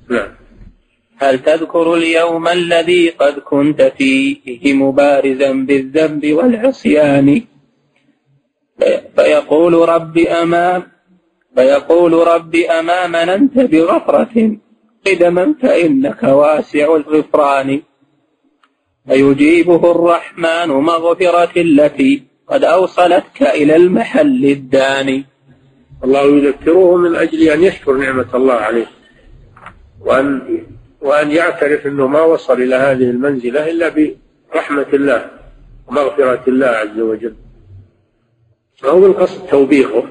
نعم. 0.09 0.29
هل 1.17 1.39
تذكر 1.39 1.93
اليوم 1.93 2.47
الذي 2.47 3.09
قد 3.09 3.39
كنت 3.39 3.81
فيه 3.81 4.73
مبارزا 4.73 5.51
بالذنب 5.51 6.33
والعصيان؟ 6.33 7.41
فيقول 9.15 9.73
رب 9.89 10.17
أمام 10.17 10.83
فيقول 11.55 12.13
رب 12.13 12.55
أماما 12.55 13.35
أنت 13.35 13.59
بغفرة؟ 13.59 14.57
قدما 15.07 15.55
فإنك 15.61 16.23
واسع 16.23 16.95
الغفران 16.95 17.81
فيجيبه 19.07 19.91
الرحمن 19.91 20.67
مغفرة 20.67 21.61
التي 21.61 22.23
قد 22.47 22.63
أوصلتك 22.63 23.41
إلى 23.41 23.75
المحل 23.75 24.45
الداني. 24.45 25.25
الله 26.03 26.21
يذكره 26.21 26.97
من 26.97 27.15
أجل 27.15 27.49
أن 27.49 27.63
يشكر 27.63 27.93
نعمة 27.93 28.35
الله 28.35 28.53
عليه 28.53 28.87
وأن 30.01 30.41
وأن 31.01 31.31
يعترف 31.31 31.87
أنه 31.87 32.07
ما 32.07 32.21
وصل 32.21 32.61
إلى 32.61 32.75
هذه 32.75 33.09
المنزلة 33.09 33.71
إلا 33.71 33.89
برحمة 34.53 34.87
الله 34.93 35.29
ومغفرة 35.87 36.43
الله 36.47 36.67
عز 36.67 36.99
وجل. 36.99 37.35
فهو 38.77 39.05
القصد 39.05 39.47
توبيخه؟ 39.47 40.03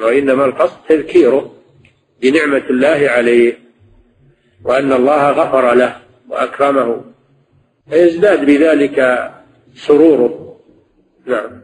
وإنما 0.00 0.44
القصد 0.44 0.76
تذكيره 0.88 1.54
بنعمة 2.22 2.62
الله 2.70 3.06
عليه. 3.10 3.58
وأن 4.64 4.92
الله 4.92 5.30
غفر 5.30 5.74
له 5.74 5.96
وأكرمه 6.28 7.04
فيزداد 7.90 8.44
بذلك 8.46 9.28
سروره. 9.74 10.58
نعم. 11.26 11.62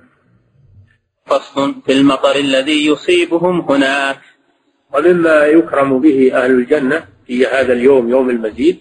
فصل 1.26 1.74
في 1.86 1.92
المطر 1.92 2.36
الذي 2.36 2.86
يصيبهم 2.86 3.60
هناك. 3.60 4.20
ومما 4.94 5.46
يكرم 5.46 6.00
به 6.00 6.30
أهل 6.34 6.50
الجنة 6.50 7.04
في 7.26 7.46
هذا 7.46 7.72
اليوم 7.72 8.10
يوم 8.10 8.30
المزيد 8.30 8.78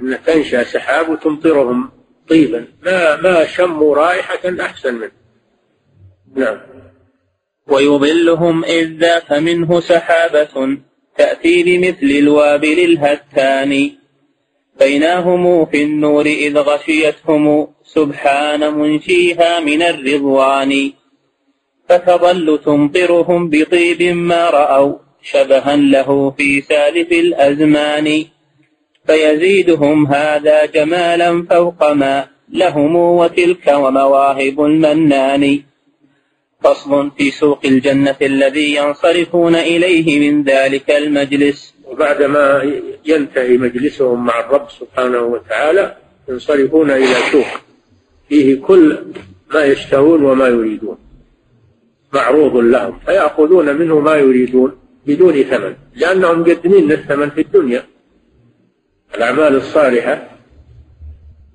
أن 0.00 0.18
تنشأ 0.26 0.64
سحاب 0.64 1.08
وتمطرهم 1.08 1.90
طيبا. 2.28 2.66
ما 2.82 3.16
ما 3.16 3.46
شموا 3.46 3.96
رائحة 3.96 4.60
أحسن 4.60 4.94
منه. 4.94 5.10
نعم. 6.34 6.58
ويظلهم 7.66 8.64
إذ 8.64 8.98
ذاك 8.98 9.32
منه 9.32 9.80
سحابة. 9.80 10.78
تأتي 11.18 11.62
بمثل 11.62 12.10
الوابل 12.18 12.78
الهتان. 12.78 13.90
بيناهم 14.78 15.66
في 15.66 15.82
النور 15.82 16.26
إذ 16.26 16.58
غشيتهم 16.58 17.68
سبحان 17.84 18.74
منشيها 18.78 19.60
من 19.60 19.82
الرضوان. 19.82 20.92
فتظل 21.88 22.60
تمطرهم 22.64 23.50
بطيب 23.50 24.02
ما 24.02 24.50
رأوا 24.50 24.94
شبها 25.22 25.76
له 25.76 26.30
في 26.30 26.60
سالف 26.60 27.12
الأزمان. 27.12 28.24
فيزيدهم 29.06 30.06
هذا 30.06 30.66
جمالا 30.66 31.46
فوق 31.50 31.92
ما 31.92 32.28
لهم 32.48 32.96
وتلك 32.96 33.66
ومواهب 33.66 34.60
المنان. 34.60 35.62
فصل 36.62 37.10
في 37.18 37.30
سوق 37.30 37.60
الجنة 37.64 38.16
الذي 38.22 38.74
ينصرفون 38.74 39.54
إليه 39.54 40.30
من 40.30 40.44
ذلك 40.44 40.90
المجلس. 40.90 41.74
وبعدما 41.84 42.72
ينتهي 43.04 43.56
مجلسهم 43.56 44.26
مع 44.26 44.40
الرب 44.40 44.70
سبحانه 44.70 45.20
وتعالى 45.20 45.96
ينصرفون 46.28 46.90
إلى 46.90 47.14
سوق. 47.32 47.46
فيه 48.28 48.60
كل 48.60 48.98
ما 49.54 49.64
يشتهون 49.64 50.24
وما 50.24 50.48
يريدون. 50.48 50.98
معروض 52.12 52.56
لهم. 52.56 52.98
فيأخذون 53.06 53.76
منه 53.76 54.00
ما 54.00 54.16
يريدون 54.16 54.78
بدون 55.06 55.42
ثمن. 55.42 55.74
لأنهم 55.94 56.40
مقدمين 56.40 56.92
الثمن 56.92 57.30
في 57.30 57.40
الدنيا. 57.40 57.82
الأعمال 59.14 59.56
الصالحة 59.56 60.30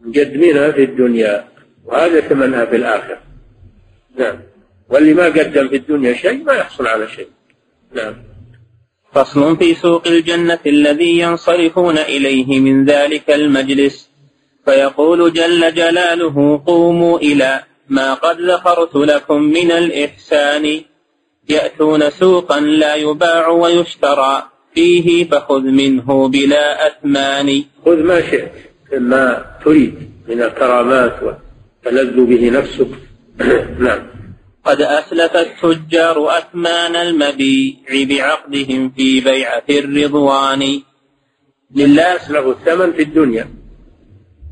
مقدمينها 0.02 0.72
في 0.72 0.84
الدنيا. 0.84 1.48
وهذا 1.86 2.22
ثمنها 2.22 2.66
في 2.66 2.76
الآخرة. 2.76 3.18
نعم. 4.18 4.51
واللي 4.92 5.14
ما 5.14 5.26
قدم 5.26 5.68
في 5.70 5.76
الدنيا 5.76 6.14
شيء 6.14 6.44
ما 6.44 6.54
يحصل 6.54 6.88
على 6.88 7.08
شيء. 7.08 7.28
نعم. 7.94 8.16
فصل 9.14 9.58
في 9.58 9.74
سوق 9.74 10.08
الجنة 10.08 10.60
الذي 10.66 11.20
ينصرفون 11.20 11.98
إليه 11.98 12.60
من 12.60 12.86
ذلك 12.86 13.30
المجلس. 13.30 14.10
فيقول 14.66 15.34
جل 15.34 15.74
جلاله 15.74 16.64
قوموا 16.66 17.20
إلى 17.20 17.64
ما 17.90 18.14
قد 18.14 18.42
ذكرت 18.42 18.96
لكم 18.96 19.42
من 19.42 19.72
الإحسان. 19.72 20.82
يأتون 21.50 22.10
سوقا 22.10 22.60
لا 22.60 22.96
يباع 22.96 23.48
ويشترى. 23.48 24.44
فيه 24.76 25.30
فخذ 25.30 25.62
منه 25.62 26.28
بلا 26.28 26.88
أثمان. 26.88 27.64
خذ 27.86 28.04
ما 28.04 28.22
شئت 28.22 28.52
ما 28.94 29.46
تريد 29.66 30.12
من 30.28 30.42
الكرامات 30.42 31.20
وتلذ 31.24 32.26
به 32.26 32.50
نفسك. 32.50 32.88
نعم. 33.88 34.21
قد 34.66 34.82
أسلف 34.82 35.36
التجار 35.36 36.38
أثمان 36.38 36.96
المبيع 36.96 37.78
بعقدهم 37.92 38.90
في 38.90 39.22
بيعة 39.22 39.64
الرضوان. 39.70 40.82
لله 41.76 42.16
أسلف 42.16 42.48
الثمن 42.48 42.94
في 42.94 43.02
الدنيا. 43.02 43.48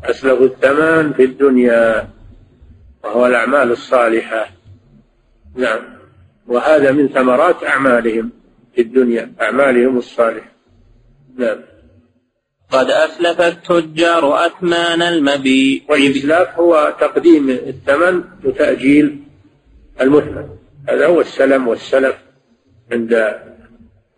أسلف 0.03 0.41
الثمن 0.41 1.13
في 1.13 1.23
الدنيا. 1.23 2.09
وهو 3.03 3.27
الأعمال 3.27 3.71
الصالحة. 3.71 4.49
نعم. 5.55 5.79
وهذا 6.47 6.91
من 6.91 7.07
ثمرات 7.07 7.63
أعمالهم 7.63 8.31
في 8.75 8.81
الدنيا. 8.81 9.33
أعمالهم 9.41 9.97
الصالحة. 9.97 10.51
نعم. 11.37 11.57
قد 12.71 12.89
أسلف 12.89 13.41
التجار 13.41 14.45
أثمان 14.45 15.01
المبيع. 15.01 15.81
والإسلاف 15.89 16.59
هو 16.59 16.95
تقديم 16.99 17.49
الثمن 17.49 18.23
وتأجيل 18.45 19.28
المثمن 20.01 20.49
هذا 20.89 21.07
هو 21.07 21.21
السلم 21.21 21.67
والسلف 21.67 22.15
عند 22.91 23.39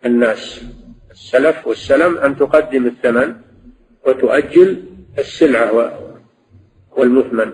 الناس. 0.06 0.64
السلف 1.10 1.66
والسلم 1.66 2.18
أن 2.18 2.36
تقدم 2.36 2.86
الثمن 2.86 3.34
وتؤجل 4.06 4.82
السلعة 5.18 5.98
والمثمن. 6.96 7.52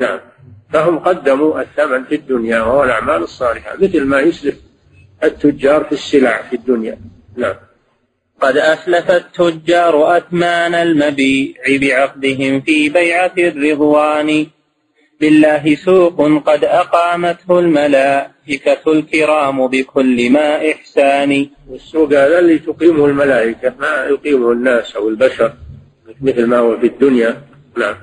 نعم. 0.00 0.20
فهم 0.72 0.98
قدموا 0.98 1.60
الثمن 1.60 2.04
في 2.04 2.14
الدنيا 2.14 2.60
وهو 2.60 2.84
الأعمال 2.84 3.22
الصالحة 3.22 3.76
مثل 3.76 4.04
ما 4.04 4.20
يسلف 4.20 4.56
التجار 5.24 5.84
في 5.84 5.92
السلع 5.92 6.42
في 6.42 6.56
الدنيا. 6.56 6.98
نعم. 7.36 7.54
قد 8.40 8.56
أسلف 8.56 9.10
التجار 9.10 10.16
أثمان 10.16 10.74
المبيع 10.74 11.54
بعقدهم 11.80 12.60
في 12.60 12.88
بيعة 12.88 13.32
الرضوان. 13.38 14.46
لله 15.22 15.74
سوق 15.74 16.18
قد 16.48 16.64
أقامته 16.64 17.58
الملائكة 17.58 18.84
الكرام 18.86 19.66
بكل 19.66 20.30
ما 20.30 20.70
إحسان. 20.70 21.50
والسوق 21.68 22.08
هذا 22.12 22.38
اللي 22.38 22.58
تقيمه 22.58 23.06
الملائكة 23.06 23.74
ما 23.80 24.06
يقيمه 24.10 24.52
الناس 24.52 24.96
أو 24.96 25.08
البشر 25.08 25.52
مثل 26.22 26.46
ما 26.46 26.58
هو 26.58 26.78
في 26.78 26.86
الدنيا. 26.86 27.42
نعم. 27.76 27.96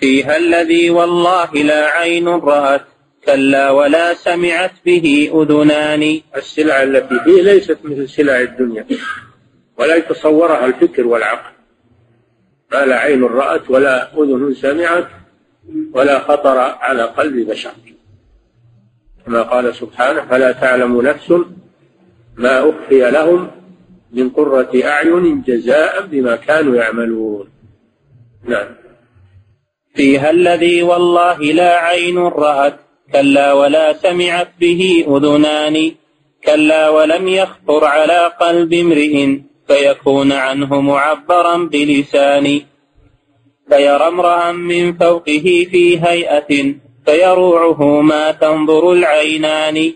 فيها 0.00 0.36
الذي 0.36 0.90
والله 0.90 1.50
لا 1.54 1.90
عين 1.90 2.28
رأت 2.28 2.84
كلا 3.26 3.70
ولا 3.70 4.14
سمعت 4.14 4.72
به 4.86 5.30
أذنان. 5.34 6.20
السلع 6.36 6.82
التي 6.82 7.20
فيه 7.24 7.42
ليست 7.42 7.78
مثل 7.84 8.08
سلع 8.08 8.40
الدنيا 8.40 8.86
ولا 9.78 9.94
يتصورها 9.96 10.66
الفكر 10.66 11.06
والعقل. 11.06 11.52
ما 12.72 12.84
لا 12.84 12.98
عين 12.98 13.24
رأت 13.24 13.70
ولا 13.70 14.12
أذن 14.22 14.54
سمعت 14.54 15.19
ولا 15.94 16.18
خطر 16.18 16.58
على 16.58 17.02
قلب 17.02 17.50
بشر. 17.50 17.70
كما 19.26 19.42
قال 19.42 19.74
سبحانه 19.74 20.24
فلا 20.24 20.52
تعلم 20.52 21.00
نفس 21.00 21.32
ما 22.36 22.70
أخفي 22.70 23.10
لهم 23.10 23.50
من 24.12 24.30
قرة 24.30 24.70
أعين 24.84 25.42
جزاء 25.42 26.06
بما 26.06 26.36
كانوا 26.36 26.76
يعملون. 26.76 27.48
نعم. 28.44 28.68
فيها 29.94 30.30
الذي 30.30 30.82
والله 30.82 31.38
لا 31.38 31.76
عين 31.76 32.18
رأت 32.18 32.78
كلا 33.12 33.52
ولا 33.52 33.92
سمعت 33.92 34.48
به 34.60 35.04
أذنان 35.08 35.92
كلا 36.44 36.88
ولم 36.88 37.28
يخطر 37.28 37.84
على 37.84 38.32
قلب 38.40 38.72
امرئ 38.72 39.38
فيكون 39.68 40.32
عنه 40.32 40.80
معبرا 40.80 41.56
بلسان. 41.56 42.60
فيرى 43.70 44.08
امرأ 44.08 44.52
من 44.52 44.92
فوقه 44.92 45.66
في 45.70 46.00
هيئة 46.02 46.74
فيروعه 47.06 48.00
ما 48.00 48.32
تنظر 48.32 48.92
العينان 48.92 49.92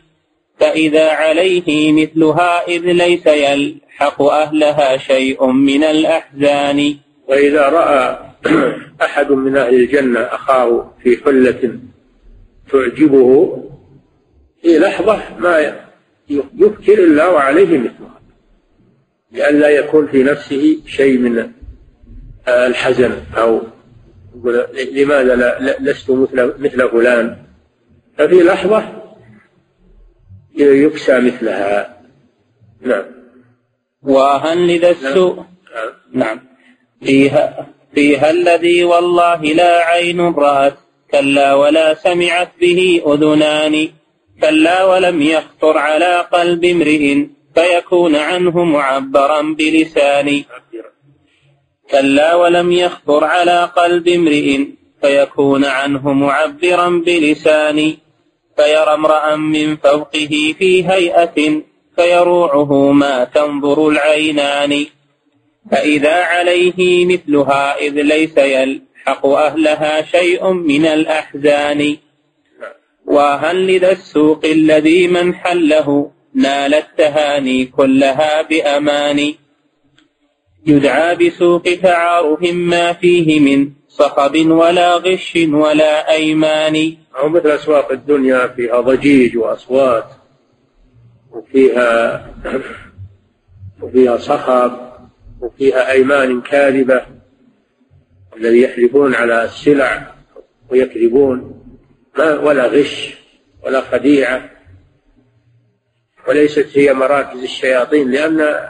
فإذا 0.60 1.10
عليه 1.10 1.92
مثلها 1.92 2.68
إذ 2.68 2.82
ليس 2.82 3.26
يلحق 3.26 4.22
أهلها 4.22 4.96
شيء 4.96 5.46
من 5.46 5.84
الأحزان. 5.84 6.96
وإذا 7.28 7.68
رأى 7.68 8.18
أحد 9.06 9.32
من 9.32 9.56
أهل 9.56 9.74
الجنة 9.74 10.20
أخاه 10.20 10.90
في 11.02 11.16
حلة 11.24 11.78
تعجبه 12.72 13.62
في 14.62 14.78
لحظة 14.78 15.18
ما 15.38 15.76
يفكر 16.30 16.98
الله 16.98 17.40
عليه 17.40 17.78
مثلها 17.78 18.20
لئلا 19.32 19.68
يكون 19.68 20.06
في 20.06 20.22
نفسه 20.22 20.76
شيء 20.86 21.18
من 21.18 21.50
الحزن 22.48 23.22
أو 23.36 23.62
لماذا 24.92 25.36
لا 25.36 25.76
لست 25.80 26.10
مثل 26.10 26.54
مثل 26.58 26.88
فلان؟ 26.88 27.36
ففي 28.18 28.34
لحظة 28.34 28.84
يكسى 30.56 31.20
مثلها. 31.20 32.00
نعم. 32.80 33.04
وهل 34.02 34.66
لذا 34.66 34.90
السوء. 34.90 35.34
نعم, 35.34 35.46
نعم. 36.12 36.40
فيها 37.02 37.66
فيها 37.94 38.30
الذي 38.30 38.84
والله 38.84 39.42
لا 39.42 39.84
عين 39.84 40.20
رأت 40.20 40.74
كلا 41.10 41.54
ولا 41.54 41.94
سمعت 41.94 42.50
به 42.60 43.02
أذنان 43.06 43.88
كلا 44.40 44.84
ولم 44.84 45.22
يخطر 45.22 45.78
على 45.78 46.26
قلب 46.32 46.64
امرئ 46.64 47.26
فيكون 47.54 48.16
عنه 48.16 48.64
معبرا 48.64 49.42
بلسان 49.42 50.44
كلا 51.90 52.34
ولم 52.34 52.72
يخطر 52.72 53.24
على 53.24 53.70
قلب 53.76 54.08
امرئ 54.08 54.58
فيكون 55.00 55.64
عنه 55.64 56.12
معبرا 56.12 56.88
بلسان 57.06 57.96
فيرى 58.56 58.94
امرأ 58.94 59.36
من 59.36 59.76
فوقه 59.76 60.54
في 60.58 60.88
هيئة 60.88 61.62
فيروعه 61.96 62.92
ما 62.92 63.24
تنظر 63.24 63.88
العينان. 63.88 64.86
فإذا 65.70 66.14
عليه 66.14 67.06
مثلها 67.06 67.78
إذ 67.78 67.92
ليس 67.92 68.36
يلحق 68.38 69.26
أهلها 69.26 70.02
شيء 70.02 70.50
من 70.50 70.86
الأحزان. 70.86 71.96
وهل 73.06 73.66
لذا 73.66 73.92
السوق 73.92 74.44
الذي 74.44 75.08
من 75.08 75.34
حله؟ 75.34 76.10
نال 76.34 76.74
التهاني 76.74 77.64
كلها 77.64 78.42
بأمان. 78.42 79.34
يدعى 80.66 81.16
بسوق 81.16 81.62
تعارف 81.82 82.42
ما 82.52 82.92
فيه 82.92 83.40
من 83.40 83.70
صخب 83.88 84.50
ولا 84.50 84.96
غش 84.96 85.38
ولا 85.52 86.10
أيمان. 86.10 86.96
أو 87.18 87.28
مثل 87.28 87.48
أسواق 87.48 87.92
الدنيا 87.92 88.46
فيها 88.46 88.80
ضجيج 88.80 89.36
وأصوات 89.36 90.06
وفيها 91.30 92.26
وفيها 93.82 94.16
صخب 94.16 94.72
وفيها 95.40 95.92
أيمان 95.92 96.40
كاذبة 96.40 97.06
الذي 98.36 98.62
يحلفون 98.62 99.14
على 99.14 99.44
السلع 99.44 100.14
ويكذبون 100.70 101.64
ولا 102.18 102.66
غش 102.66 103.14
ولا 103.64 103.80
خديعة 103.80 104.50
وليست 106.28 106.78
هي 106.78 106.94
مراكز 106.94 107.42
الشياطين 107.42 108.10
لأن 108.10 108.68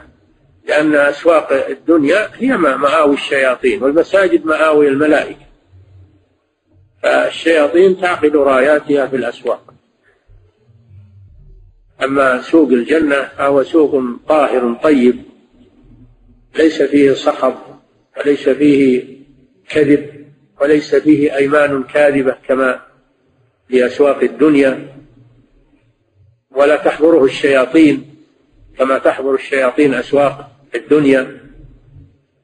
لأن 0.64 0.94
أسواق 0.94 1.52
الدنيا 1.68 2.30
هي 2.34 2.56
مآوي 2.56 3.14
الشياطين 3.14 3.82
والمساجد 3.82 4.46
مآوي 4.46 4.88
الملائكة. 4.88 5.44
فالشياطين 7.02 8.00
تعقد 8.00 8.36
راياتها 8.36 9.06
في 9.06 9.16
الأسواق. 9.16 9.74
أما 12.02 12.42
سوق 12.42 12.68
الجنة 12.68 13.22
فهو 13.22 13.62
سوق 13.62 14.02
طاهر 14.28 14.74
طيب 14.82 15.22
ليس 16.58 16.82
فيه 16.82 17.12
صخب 17.12 17.54
وليس 18.18 18.48
فيه 18.48 19.04
كذب 19.68 20.26
وليس 20.60 20.94
فيه 20.94 21.36
أيمان 21.36 21.82
كاذبة 21.82 22.36
كما 22.48 22.80
في 23.68 23.86
أسواق 23.86 24.22
الدنيا. 24.22 24.94
ولا 26.50 26.76
تحضره 26.76 27.24
الشياطين 27.24 28.14
كما 28.78 28.98
تحضر 28.98 29.34
الشياطين 29.34 29.94
أسواق. 29.94 30.53
الدنيا 30.74 31.40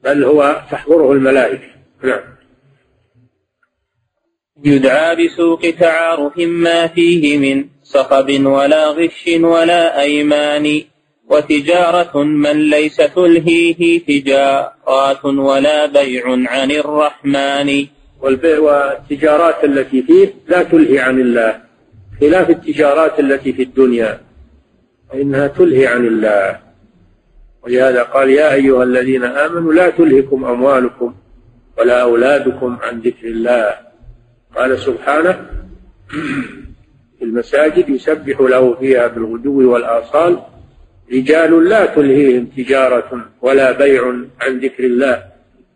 بل 0.03 0.23
هو 0.23 0.61
تحضره 0.71 1.11
الملائكة. 1.11 1.67
نعم. 2.03 2.21
يدعى 4.63 5.15
بسوق 5.15 5.61
تعارف 5.79 6.37
ما 6.37 6.87
فيه 6.87 7.37
من 7.37 7.65
صخب 7.83 8.45
ولا 8.45 8.87
غش 8.87 9.29
ولا 9.41 10.01
أيمان 10.01 10.81
وتجارة 11.29 12.23
من 12.23 12.69
ليس 12.69 12.95
تلهيه 12.95 13.99
تجارات 13.99 15.25
ولا 15.25 15.85
بيع 15.85 16.23
عن 16.27 16.71
الرحمن. 16.71 17.87
والبيع 18.21 18.59
والتجارات 18.59 19.63
التي 19.63 20.01
فيه 20.01 20.33
لا 20.47 20.63
تلهي 20.63 20.99
عن 20.99 21.21
الله 21.21 21.61
خلاف 22.21 22.49
التجارات 22.49 23.19
التي 23.19 23.53
في 23.53 23.63
الدنيا 23.63 24.21
فإنها 25.09 25.47
تلهي 25.47 25.87
عن 25.87 26.07
الله. 26.07 26.70
ولهذا 27.63 28.03
قال 28.03 28.29
يا 28.29 28.53
أيها 28.53 28.83
الذين 28.83 29.23
آمنوا 29.23 29.73
لا 29.73 29.89
تلهكم 29.89 30.45
أموالكم 30.45 31.15
ولا 31.77 32.01
أولادكم 32.01 32.77
عن 32.81 32.99
ذكر 32.99 33.27
الله. 33.27 33.75
قال 34.55 34.79
سبحانه 34.79 35.45
في 37.19 37.25
المساجد 37.25 37.89
يسبح 37.89 38.41
له 38.41 38.75
فيها 38.75 39.07
بالغدو 39.07 39.73
والآصال 39.73 40.39
رجال 41.13 41.69
لا 41.69 41.85
تلهيهم 41.85 42.45
تجارة 42.45 43.25
ولا 43.41 43.71
بيع 43.71 44.07
عن 44.41 44.59
ذكر 44.59 44.83
الله 44.83 45.23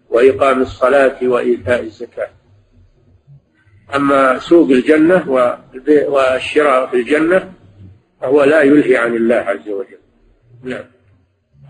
وإقام 0.09 0.61
الصلاة 0.61 1.17
وإيتاء 1.23 1.83
الزكاة. 1.83 2.29
أما 3.95 4.39
سوق 4.39 4.69
الجنة 4.69 5.29
والشراء 6.07 6.87
في 6.87 6.95
الجنة 6.95 7.53
فهو 8.21 8.43
لا 8.43 8.61
يلهي 8.61 8.97
عن 8.97 9.15
الله 9.15 9.35
عز 9.35 9.69
وجل. 9.69 9.97
نعم. 10.63 10.94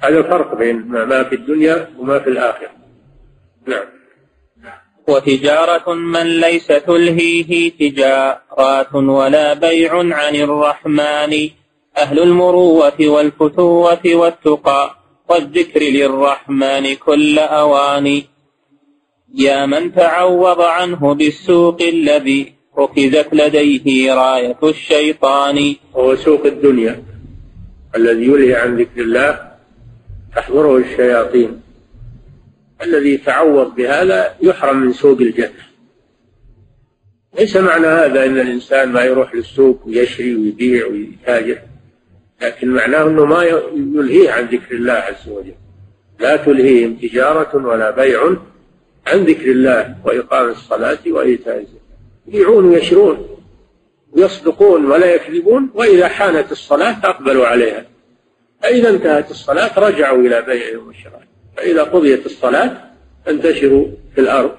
هذا 0.04 0.20
الفرق 0.20 0.56
بين 0.56 0.78
ما 0.78 1.24
في 1.24 1.36
الدنيا 1.36 1.90
وما 2.00 2.20
في 2.20 2.30
الآخرة. 2.30 2.70
نعم. 3.68 3.86
وتجارة 5.08 5.94
من 5.94 6.28
ليس 6.42 6.68
تلهيه 6.68 7.72
تجارات 7.80 8.96
ولا 8.96 9.54
بيع 9.54 9.92
عن 9.94 10.36
الرحمن. 10.36 11.50
أهل 11.98 12.20
المروة 12.20 13.00
والفتوة 13.00 14.06
والتقى 14.06 14.96
والذكر 15.30 15.80
للرحمن 15.80 16.96
كل 16.96 17.40
أوان. 17.40 18.22
يا 19.36 19.66
من 19.66 19.96
تعوض 19.96 20.62
عنه 20.62 21.14
بالسوق 21.14 21.82
الذي 21.82 22.54
ركزت 22.78 23.30
لديه 23.34 24.14
راية 24.14 24.58
الشيطان. 24.64 25.76
هو 25.96 26.16
سوق 26.16 26.46
الدنيا 26.46 27.04
الذي 27.96 28.26
يلهي 28.26 28.56
عن 28.56 28.78
ذكر 28.78 29.02
الله 29.02 29.55
تحضره 30.36 30.78
الشياطين. 30.78 31.62
الذي 32.82 33.14
يتعوض 33.14 33.76
بهذا 33.76 34.36
يحرم 34.42 34.78
من 34.78 34.94
سوق 34.94 35.20
الجنة. 35.22 35.66
ليس 37.40 37.58
معنى 37.58 37.88
هذا 37.88 38.26
أن 38.26 38.40
الإنسان 38.40 38.92
ما 38.92 39.04
يروح 39.04 39.36
للسوق 39.36 39.82
ويشري 39.86 40.36
ويبيع 40.36 40.88
ويتاجر 40.88 41.58
لكن 42.42 42.68
معناه 42.68 43.08
أنه 43.08 43.26
ما 43.26 43.44
يلهيه 43.44 44.32
عن 44.32 44.44
ذكر 44.46 44.76
الله 44.76 44.94
عز 44.94 45.30
وجل. 45.30 45.56
لا 46.20 46.36
تلهيهم 46.36 46.96
تجارة 46.96 47.68
ولا 47.68 47.92
بيع 47.92 48.36
عن 49.08 49.24
ذكر 49.24 49.52
الله 49.52 49.96
وإقام 50.06 50.50
الصلاة 50.50 51.00
وإيتاء 51.08 51.58
الزكاة. 51.58 51.80
يبيعون 52.28 52.66
ويشرون 52.66 53.28
ويصدقون 54.12 54.86
ولا 54.86 55.16
يكذبون 55.16 55.70
وإذا 55.74 56.08
حانت 56.08 56.52
الصلاة 56.52 56.98
أقبلوا 57.04 57.48
عليها. 57.48 57.86
فإذا 58.66 58.90
انتهت 58.90 59.32
الصلاة 59.32 59.80
رجعوا 59.80 60.22
إلى 60.22 60.42
بيعهم 60.42 60.88
وشرائهم 60.88 61.28
فإذا 61.58 61.84
قضيت 61.84 62.26
الصلاة 62.26 62.78
انتشروا 63.28 63.88
في 64.16 64.22
الأرض 64.22 64.52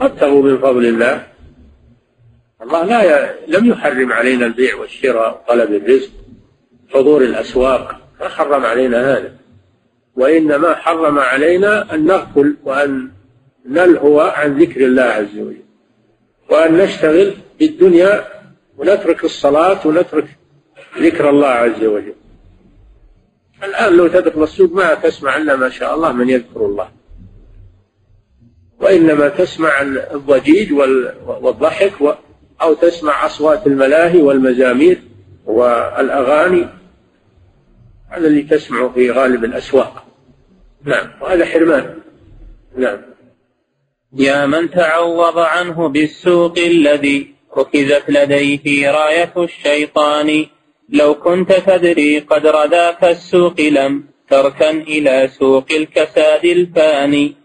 وابتغوا 0.00 0.42
من 0.42 0.58
فضل 0.58 0.86
الله. 0.86 1.26
الله 2.62 2.84
لا 2.84 3.02
ي... 3.02 3.34
لم 3.48 3.66
يحرم 3.66 4.12
علينا 4.12 4.46
البيع 4.46 4.76
والشراء 4.76 5.44
وطلب 5.44 5.74
الرزق 5.74 6.10
حضور 6.94 7.22
الأسواق. 7.22 8.00
ما 8.20 8.28
حرم 8.28 8.64
علينا 8.64 9.12
هذا. 9.12 9.32
وإنما 10.16 10.74
حرم 10.74 11.18
علينا 11.18 11.94
أن 11.94 12.06
نغفل 12.06 12.56
وأن 12.64 13.10
نلهو 13.66 14.20
عن 14.20 14.58
ذكر 14.58 14.80
الله 14.80 15.02
عز 15.02 15.38
وجل. 15.38 15.64
وأن 16.50 16.78
نشتغل 16.78 17.34
بالدنيا 17.58 18.24
ونترك 18.78 19.24
الصلاة 19.24 19.86
ونترك 19.86 20.26
ذكر 20.98 21.30
الله 21.30 21.48
عز 21.48 21.84
وجل. 21.84 22.14
الآن 23.64 23.96
لو 23.96 24.08
تدخل 24.08 24.42
السوق 24.42 24.72
ما 24.72 24.94
تسمع 24.94 25.36
إلا 25.36 25.56
ما 25.56 25.68
شاء 25.68 25.94
الله 25.94 26.12
من 26.12 26.30
يذكر 26.30 26.66
الله. 26.66 26.88
وإنما 28.80 29.28
تسمع 29.28 29.80
الضجيج 30.14 30.72
والضحك 31.26 31.92
أو 32.62 32.74
تسمع 32.74 33.26
أصوات 33.26 33.66
الملاهي 33.66 34.22
والمزامير 34.22 35.02
والأغاني. 35.46 36.68
هذا 38.08 38.26
اللي 38.26 38.42
تسمعه 38.42 38.88
في 38.88 39.10
غالب 39.10 39.44
الأسواق. 39.44 40.04
نعم. 40.84 41.10
وهذا 41.20 41.44
حرمان. 41.44 41.98
نعم. 42.76 42.98
يا 44.12 44.46
من 44.46 44.70
تعوض 44.70 45.38
عنه 45.38 45.88
بالسوق 45.88 46.58
الذي 46.58 47.34
ركزت 47.58 48.04
لديه 48.08 48.90
راية 48.90 49.32
الشيطان. 49.36 50.46
لو 50.88 51.14
كنت 51.14 51.52
تدري 51.52 52.18
قدر 52.18 52.70
ذاك 52.70 53.04
السوق 53.04 53.60
لم 53.60 54.04
تركن 54.30 54.80
إلى 54.80 55.28
سوق 55.28 55.66
الكساد 55.72 56.44
الفاني. 56.44 57.36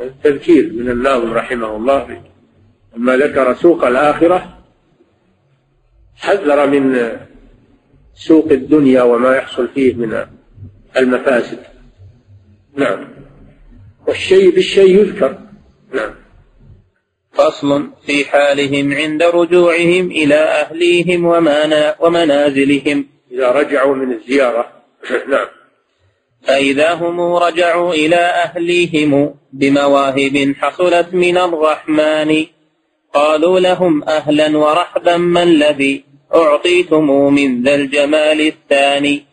التذكير 0.00 0.72
من 0.72 0.90
الناظم 0.90 1.32
رحمه 1.32 1.76
الله 1.76 2.22
لما 2.96 3.16
ذكر 3.16 3.54
سوق 3.54 3.84
الآخرة 3.84 4.58
حذر 6.16 6.66
من 6.66 7.10
سوق 8.14 8.52
الدنيا 8.52 9.02
وما 9.02 9.36
يحصل 9.36 9.68
فيه 9.68 9.94
من 9.94 10.26
المفاسد. 10.96 11.58
نعم. 12.76 13.08
والشيء 14.06 14.54
بالشيء 14.54 14.98
يذكر. 15.00 15.38
نعم. 15.94 16.19
فصل 17.40 17.90
في 18.06 18.24
حالهم 18.24 18.92
عند 18.92 19.22
رجوعهم 19.22 20.10
إلى 20.10 20.34
أهليهم 20.34 21.24
ومنازلهم. 22.00 23.06
إذا 23.32 23.50
رجعوا 23.50 23.94
من 23.94 24.12
الزيارة. 24.12 24.72
نعم. 25.28 25.46
فإذا 26.42 26.94
هم 26.94 27.20
رجعوا 27.20 27.94
إلى 27.94 28.16
أهليهم 28.16 29.34
بمواهب 29.52 30.54
حصلت 30.58 31.14
من 31.14 31.38
الرحمن 31.38 32.46
قالوا 33.14 33.60
لهم 33.60 34.04
أهلا 34.04 34.58
ورحبا 34.58 35.16
ما 35.16 35.42
الذي 35.42 36.04
أعطيتم 36.34 37.34
من 37.34 37.62
ذا 37.62 37.74
الجمال 37.74 38.40
الثاني؟ 38.40 39.24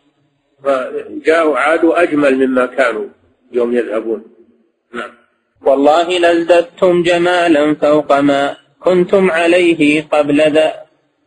فجاءوا 0.64 1.58
عادوا 1.58 2.02
أجمل 2.02 2.46
مما 2.46 2.66
كانوا 2.66 3.06
يوم 3.52 3.76
يذهبون. 3.76 4.24
نعم. 4.94 5.17
والله 5.66 6.18
لازددتم 6.18 7.02
جمالا 7.02 7.74
فوق 7.74 8.20
ما 8.20 8.56
كنتم 8.80 9.30
عليه 9.30 10.06
قبل 10.12 10.52
ذا. 10.52 10.74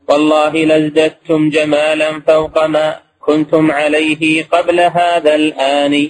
والله 0.09 0.53
لازددتم 0.65 1.49
جمالا 1.49 2.19
فوق 2.19 2.65
ما 2.65 2.99
كنتم 3.19 3.71
عليه 3.71 4.43
قبل 4.43 4.79
هذا 4.79 5.35
الآن. 5.35 6.09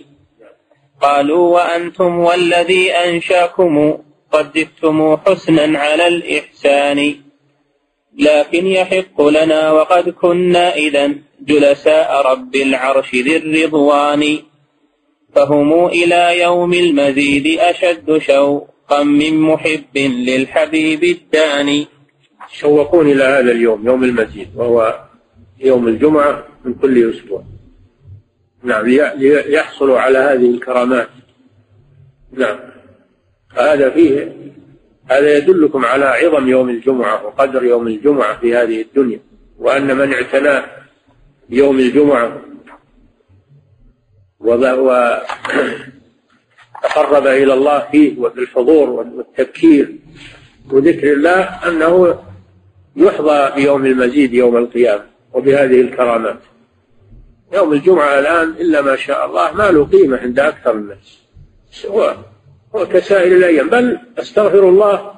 قالوا 1.01 1.53
وأنتم 1.55 2.19
والذي 2.19 2.91
أنشأكم 2.91 3.97
قد 4.31 4.67
حسنا 5.25 5.79
على 5.79 6.07
الإحسان. 6.07 7.15
لكن 8.17 8.67
يحق 8.67 9.21
لنا 9.21 9.71
وقد 9.71 10.09
كنا 10.09 10.75
إذا 10.75 11.11
جلساء 11.41 12.31
رب 12.31 12.55
العرش 12.55 13.15
ذي 13.15 13.37
الرضوان. 13.37 14.50
فهم 15.35 15.85
إلى 15.85 16.41
يوم 16.41 16.73
المزيد 16.73 17.59
أشد 17.59 18.17
شوقا 18.17 19.03
من 19.03 19.39
محب 19.39 19.97
للحبيب 19.97 21.03
الداني. 21.03 21.87
يشوقون 22.53 23.11
إلى 23.11 23.23
هذا 23.23 23.51
اليوم 23.51 23.87
يوم 23.87 24.03
المزيد 24.03 24.47
وهو 24.55 24.99
يوم 25.59 25.87
الجمعة 25.87 26.43
من 26.65 26.73
كل 26.73 27.09
أسبوع. 27.09 27.43
نعم 28.63 28.85
ليحصلوا 28.85 29.99
على 29.99 30.17
هذه 30.17 30.49
الكرامات. 30.49 31.09
نعم 32.33 32.59
هذا 33.57 33.89
فيه 33.89 34.35
هذا 35.11 35.37
يدلكم 35.37 35.85
على 35.85 36.05
عظم 36.05 36.49
يوم 36.49 36.69
الجمعة 36.69 37.25
وقدر 37.25 37.63
يوم 37.63 37.87
الجمعة 37.87 38.39
في 38.39 38.55
هذه 38.55 38.81
الدنيا 38.81 39.19
وأن 39.59 39.97
من 39.97 40.13
اعتنى 40.13 40.65
يوم 41.49 41.79
الجمعة 41.79 42.41
وتقرب 44.43 45.17
إلى 47.41 47.53
الله 47.53 47.87
فيه 47.91 48.19
وبالحضور 48.19 48.89
والتبكير 48.89 49.95
وذكر 50.71 51.13
الله 51.13 51.39
أنه 51.41 52.19
يحظى 52.95 53.51
بيوم 53.55 53.85
المزيد 53.85 54.33
يوم 54.33 54.57
القيامة 54.57 55.03
وبهذه 55.33 55.81
الكرامات. 55.81 56.39
يوم 57.53 57.73
الجمعة 57.73 58.19
الآن 58.19 58.49
إلا 58.49 58.81
ما 58.81 58.95
شاء 58.95 59.25
الله 59.25 59.51
ما 59.53 59.71
له 59.71 59.85
قيمة 59.85 60.17
عند 60.17 60.39
أكثر 60.39 60.71
الناس. 60.71 61.21
هو 61.85 62.15
هو 62.75 62.85
كسائر 62.85 63.37
الأيام. 63.37 63.69
بل 63.69 63.99
أستغفر 64.19 64.69
الله 64.69 65.11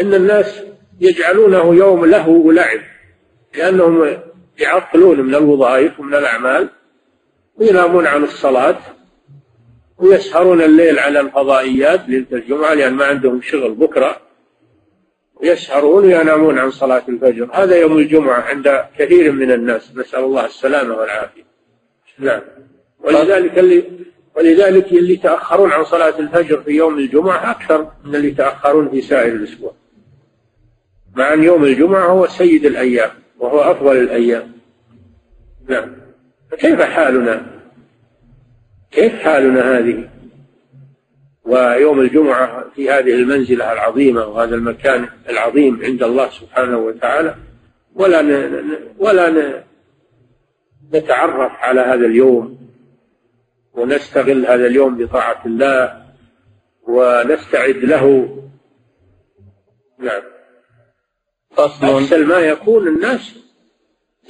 إن 0.00 0.14
الناس 0.14 0.62
يجعلونه 1.00 1.74
يوم 1.74 2.04
له 2.04 2.28
ولعب 2.28 2.80
لأنهم 3.56 4.16
يعطلون 4.58 5.20
من 5.20 5.34
الوظائف 5.34 6.00
ومن 6.00 6.14
الأعمال 6.14 6.68
وينامون 7.56 8.06
عن 8.06 8.24
الصلاة 8.24 8.78
ويسهرون 9.98 10.62
الليل 10.62 10.98
على 10.98 11.20
الفضائيات 11.20 12.08
ليلة 12.08 12.26
الجمعة 12.32 12.74
لأن 12.74 12.94
ما 12.94 13.04
عندهم 13.04 13.42
شغل 13.42 13.74
بكرة. 13.74 14.20
يسهرون 15.42 16.04
وينامون 16.04 16.58
عن 16.58 16.70
صلاة 16.70 17.02
الفجر. 17.08 17.48
هذا 17.52 17.76
يوم 17.76 17.98
الجمعة 17.98 18.40
عند 18.40 18.84
كثير 18.98 19.32
من 19.32 19.52
الناس. 19.52 19.96
نسأل 19.96 20.24
الله 20.24 20.46
السلامة 20.46 20.94
والعافية. 20.94 21.44
نعم. 22.18 22.40
ولذلك 23.00 23.58
اللي 23.58 23.84
ولذلك 24.36 24.92
اللي 24.92 25.14
يتأخرون 25.14 25.72
عن 25.72 25.84
صلاة 25.84 26.18
الفجر 26.18 26.62
في 26.62 26.70
يوم 26.70 26.98
الجمعة 26.98 27.50
أكثر 27.50 27.90
من 28.04 28.14
اللي 28.14 28.28
يتأخرون 28.28 28.90
في 28.90 29.00
سائر 29.00 29.32
الأسبوع. 29.32 29.74
مع 31.16 31.32
أن 31.32 31.44
يوم 31.44 31.64
الجمعة 31.64 32.06
هو 32.06 32.26
سيد 32.26 32.64
الأيام 32.64 33.10
وهو 33.38 33.60
أفضل 33.60 33.96
الأيام. 33.96 34.52
نعم. 35.68 36.03
فكيف 36.50 36.82
حالنا؟ 36.82 37.46
كيف 38.90 39.14
حالنا 39.14 39.78
هذه؟ 39.78 40.10
ويوم 41.44 42.00
الجمعة 42.00 42.70
في 42.74 42.90
هذه 42.90 43.14
المنزلة 43.14 43.72
العظيمة 43.72 44.26
وهذا 44.26 44.54
المكان 44.54 45.08
العظيم 45.28 45.84
عند 45.84 46.02
الله 46.02 46.30
سبحانه 46.30 46.78
وتعالى 46.78 47.36
ولا 47.94 48.22
ن... 48.22 48.78
ولا 48.98 49.64
نتعرف 50.92 51.52
على 51.52 51.80
هذا 51.80 52.06
اليوم 52.06 52.58
ونستغل 53.74 54.46
هذا 54.46 54.66
اليوم 54.66 54.96
بطاعة 54.96 55.42
الله 55.46 56.04
ونستعد 56.82 57.76
له. 57.76 58.36
نعم. 59.98 60.22
أحسن 61.58 62.26
ما 62.26 62.38
يكون 62.38 62.88
الناس 62.88 63.34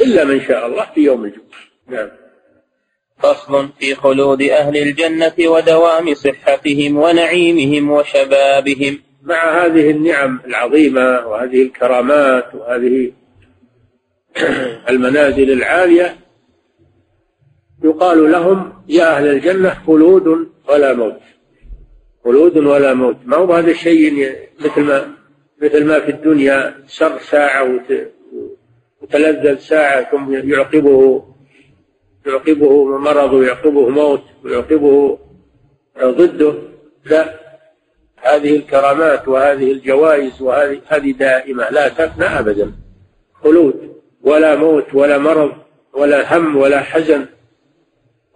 إلا 0.00 0.24
من 0.24 0.40
شاء 0.40 0.66
الله 0.66 0.84
في 0.94 1.00
يوم 1.00 1.24
الجمعة. 1.24 1.63
نعم. 1.88 2.08
فصل 3.18 3.68
في 3.78 3.94
خلود 3.94 4.42
أهل 4.42 4.76
الجنة 4.76 5.34
ودوام 5.38 6.14
صحتهم 6.14 6.96
ونعيمهم 6.96 7.90
وشبابهم. 7.90 8.98
مع 9.22 9.64
هذه 9.64 9.90
النعم 9.90 10.40
العظيمة 10.46 11.26
وهذه 11.26 11.62
الكرامات 11.62 12.54
وهذه 12.54 13.12
المنازل 14.90 15.50
العالية 15.50 16.16
يقال 17.84 18.32
لهم 18.32 18.72
يا 18.88 19.16
أهل 19.16 19.26
الجنة 19.26 19.74
خلود 19.86 20.48
ولا 20.68 20.94
موت. 20.94 21.20
خلود 22.24 22.56
ولا 22.56 22.94
موت. 22.94 23.16
ما 23.24 23.36
هو 23.36 23.52
هذا 23.52 23.70
الشيء 23.70 24.36
مثل 24.60 24.80
ما 24.80 25.14
مثل 25.62 25.84
ما 25.84 26.00
في 26.00 26.10
الدنيا 26.10 26.74
سر 26.86 27.18
ساعة 27.18 27.80
وتلذذ 29.02 29.58
ساعة 29.58 30.10
ثم 30.10 30.34
يعقبه 30.52 31.24
يعقبه 32.26 32.98
مرض 32.98 33.32
ويعقبه 33.32 33.88
موت 33.88 34.22
ويعقبه 34.44 35.18
ضده 36.02 36.54
لا. 37.04 37.44
هذه 38.16 38.56
الكرامات 38.56 39.28
وهذه 39.28 39.72
الجوائز 39.72 40.42
وهذه 40.42 40.80
هذه 40.86 41.10
دائمة 41.12 41.70
لا 41.70 41.88
تفنى 41.88 42.24
أبدا. 42.24 42.72
خلود 43.42 43.94
ولا 44.22 44.56
موت 44.56 44.94
ولا 44.94 45.18
مرض 45.18 45.52
ولا 45.92 46.36
هم 46.36 46.56
ولا 46.56 46.80
حزن 46.80 47.26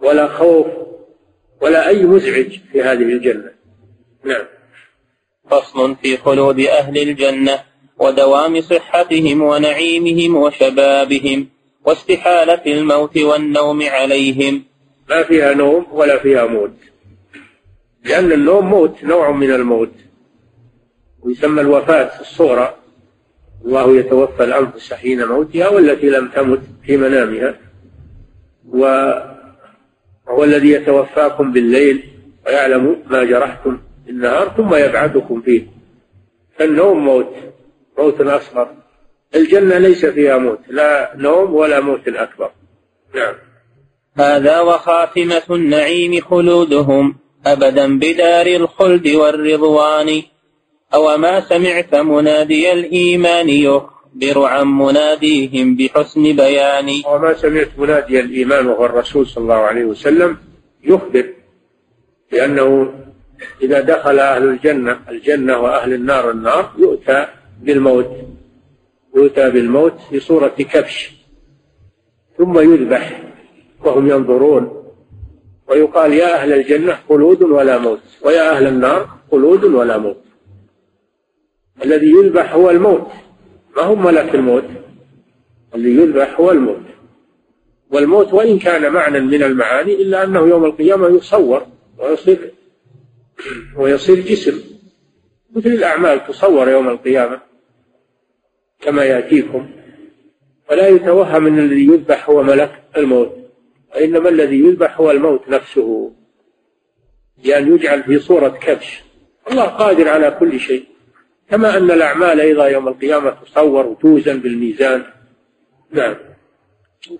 ولا 0.01 0.27
خوف 0.27 0.67
ولا 1.61 1.87
أي 1.87 2.03
مزعج 2.03 2.59
في 2.71 2.81
هذه 2.81 3.03
الجنة. 3.03 3.51
نعم. 4.23 4.45
فصل 5.51 5.95
في 5.95 6.17
خلود 6.17 6.59
أهل 6.59 6.97
الجنة 6.97 7.59
ودوام 7.97 8.61
صحتهم 8.61 9.41
ونعيمهم 9.41 10.35
وشبابهم. 10.35 11.49
واستحالة 11.85 12.61
الموت 12.67 13.17
والنوم 13.17 13.83
عليهم. 13.83 14.63
ما 15.09 15.23
فيها 15.23 15.53
نوم 15.53 15.85
ولا 15.91 16.19
فيها 16.19 16.45
موت. 16.45 16.75
لأن 18.05 18.31
النوم 18.31 18.69
موت 18.69 19.03
نوع 19.03 19.31
من 19.31 19.51
الموت. 19.51 19.93
ويسمى 21.21 21.61
الوفاة 21.61 22.21
الصغرى. 22.21 22.75
الله 23.65 23.97
يتوفى 23.97 24.43
الأنفس 24.43 24.93
حين 24.93 25.25
موتها 25.25 25.67
والتي 25.67 26.09
لم 26.09 26.27
تمت 26.27 26.61
في 26.85 26.97
منامها. 26.97 27.55
وهو 28.69 30.43
الذي 30.43 30.69
يتوفاكم 30.69 31.51
بالليل 31.51 32.03
ويعلم 32.45 33.03
ما 33.09 33.23
جرحتم 33.23 33.79
النهار 34.09 34.49
ثم 34.57 34.75
يبعثكم 34.75 35.41
فيه. 35.41 35.67
فالنوم 36.57 37.05
موت 37.05 37.35
موت 37.97 38.21
أصغر. 38.21 38.75
الجنة 39.35 39.77
ليس 39.77 40.05
فيها 40.05 40.37
موت 40.37 40.59
لا 40.67 41.11
نوم 41.15 41.53
ولا 41.53 41.79
موت 41.79 42.07
أكبر. 42.07 42.51
نعم. 43.15 43.35
هذا 44.17 44.59
وخاتمة 44.59 45.43
النعيم 45.49 46.21
خلودهم 46.21 47.15
أبدا 47.45 47.99
بدار 47.99 48.47
الخلد 48.47 49.07
والرضوان. 49.07 50.21
أو 50.93 51.17
ما 51.17 51.39
سمعت 51.39 51.95
منادي 51.95 52.73
الإيمان 52.73 53.49
يخبر 53.49 54.43
عن 54.43 54.67
مناديهم 54.67 55.75
بحسن 55.75 56.23
بيان. 56.23 56.89
أو 57.05 57.19
ما 57.19 57.33
سمعت 57.33 57.69
منادي 57.77 58.19
الإيمان 58.19 58.67
وهو 58.67 58.85
الرسول 58.85 59.27
صلى 59.27 59.41
الله 59.41 59.55
عليه 59.55 59.85
وسلم 59.85 60.37
يخبر 60.83 61.25
لأنه 62.31 62.93
إذا 63.61 63.81
دخل 63.81 64.19
أهل 64.19 64.43
الجنة 64.43 64.99
الجنة 65.09 65.57
وأهل 65.57 65.93
النار 65.93 66.31
النار 66.31 66.71
يؤتى 66.77 67.27
بالموت. 67.61 68.38
يؤتى 69.15 69.49
بالموت 69.49 69.93
في 70.09 70.19
صورة 70.19 70.47
كبش 70.47 71.11
ثم 72.37 72.59
يذبح 72.59 73.33
وهم 73.85 74.09
ينظرون 74.09 74.79
ويقال 75.67 76.13
يا 76.13 76.35
أهل 76.35 76.53
الجنة 76.53 76.99
خلود 77.09 77.43
ولا 77.43 77.77
موت 77.77 78.01
ويا 78.21 78.51
أهل 78.51 78.67
النار 78.67 79.09
خلود 79.31 79.63
ولا 79.63 79.97
موت. 79.97 80.23
الذي 81.85 82.11
يذبح 82.11 82.53
هو 82.53 82.69
الموت 82.69 83.07
ما 83.77 83.81
هو 83.81 83.95
ملك 83.95 84.35
الموت؟ 84.35 84.63
اللي 85.75 86.01
يذبح 86.01 86.39
هو 86.39 86.51
الموت. 86.51 86.81
والموت 87.91 88.33
وإن 88.33 88.59
كان 88.59 88.93
معنى 88.93 89.19
من 89.19 89.43
المعاني 89.43 89.93
إلا 89.93 90.23
أنه 90.23 90.39
يوم 90.39 90.65
القيامة 90.65 91.07
يصور 91.07 91.65
ويصير 91.97 92.53
ويصير 93.77 94.19
جسم. 94.19 94.61
مثل 95.55 95.69
الأعمال 95.69 96.27
تصور 96.27 96.69
يوم 96.69 96.89
القيامة. 96.89 97.48
كما 98.81 99.03
يأتيكم 99.03 99.69
ولا 100.71 100.87
يتوهم 100.87 101.47
أن 101.47 101.59
الذي 101.59 101.85
يذبح 101.85 102.29
هو 102.29 102.43
ملك 102.43 102.83
الموت 102.97 103.35
وإنما 103.95 104.29
الذي 104.29 104.59
يذبح 104.59 104.99
هو 104.99 105.11
الموت 105.11 105.49
نفسه 105.49 106.11
لأن 107.43 107.63
يعني 107.63 107.75
يجعل 107.75 108.03
في 108.03 108.19
صورة 108.19 108.47
كبش. 108.49 109.03
الله 109.51 109.63
قادر 109.63 110.07
على 110.09 110.37
كل 110.39 110.59
شيء. 110.59 110.85
كما 111.49 111.77
أن 111.77 111.91
الأعمال 111.91 112.41
أيضا 112.41 112.67
يوم 112.67 112.87
القيامة 112.87 113.29
تصور 113.29 113.85
وتوزن 113.85 114.39
بالميزان. 114.39 115.03
نعم. 115.91 116.15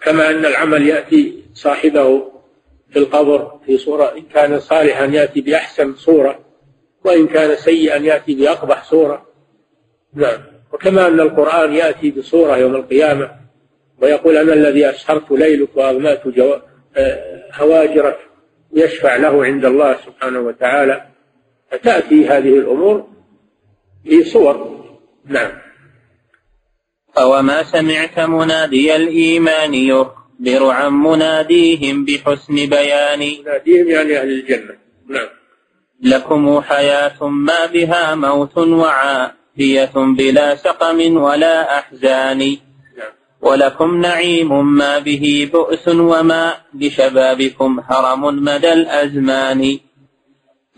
كما 0.01 0.29
أن 0.29 0.45
العمل 0.45 0.87
يأتي 0.87 1.43
صاحبه 1.53 2.31
في 2.89 2.99
القبر 2.99 3.59
في 3.65 3.77
صورة 3.77 4.17
إن 4.17 4.21
كان 4.21 4.59
صالحا 4.59 5.05
يأتي 5.05 5.41
بأحسن 5.41 5.95
صورة 5.95 6.39
وإن 7.05 7.27
كان 7.27 7.55
سيئا 7.55 7.97
يأتي 7.97 8.35
بأقبح 8.35 8.83
صورة. 8.83 9.25
نعم. 10.13 10.58
وكما 10.73 11.07
أن 11.07 11.19
القرآن 11.19 11.73
يأتي 11.73 12.11
بصورة 12.11 12.57
يوم 12.57 12.75
القيامة 12.75 13.31
ويقول 14.01 14.37
أنا 14.37 14.53
الذي 14.53 14.89
أسهرت 14.89 15.31
ليلك 15.31 15.69
وأغمأت 15.77 16.27
جو... 16.27 16.55
آه، 16.95 17.43
هواجرك 17.53 18.17
يشفع 18.73 19.15
له 19.15 19.45
عند 19.45 19.65
الله 19.65 19.97
سبحانه 20.05 20.39
وتعالى. 20.39 21.05
فتأتي 21.71 22.27
هذه 22.27 22.53
الأمور 22.53 23.07
بصور. 24.05 24.85
نعم. 25.25 25.51
أوما 27.17 27.63
سمعت 27.63 28.19
منادي 28.19 28.95
الإيمان 28.95 29.73
يخبر 29.73 30.71
عن 30.71 30.93
مناديهم 30.93 32.05
بحسن 32.05 32.55
بيان. 32.55 33.19
مناديهم 33.19 33.87
يعني 33.87 34.17
أهل 34.17 34.29
الجنة. 34.29 34.75
نعم. 35.09 35.27
لكم 36.01 36.61
حياة 36.61 37.27
ما 37.27 37.65
بها 37.65 38.15
موت 38.15 38.57
وعافية 39.59 39.91
بلا 39.95 40.55
سقم 40.55 41.17
ولا 41.17 41.79
أحزان. 41.79 42.57
ولكم 43.41 44.01
نعيم 44.01 44.75
ما 44.75 44.99
به 44.99 45.49
بؤس 45.53 45.87
وما 45.87 46.53
لشبابكم 46.73 47.79
هرم 47.89 48.21
مدى 48.43 48.73
الأزمان 48.73 49.79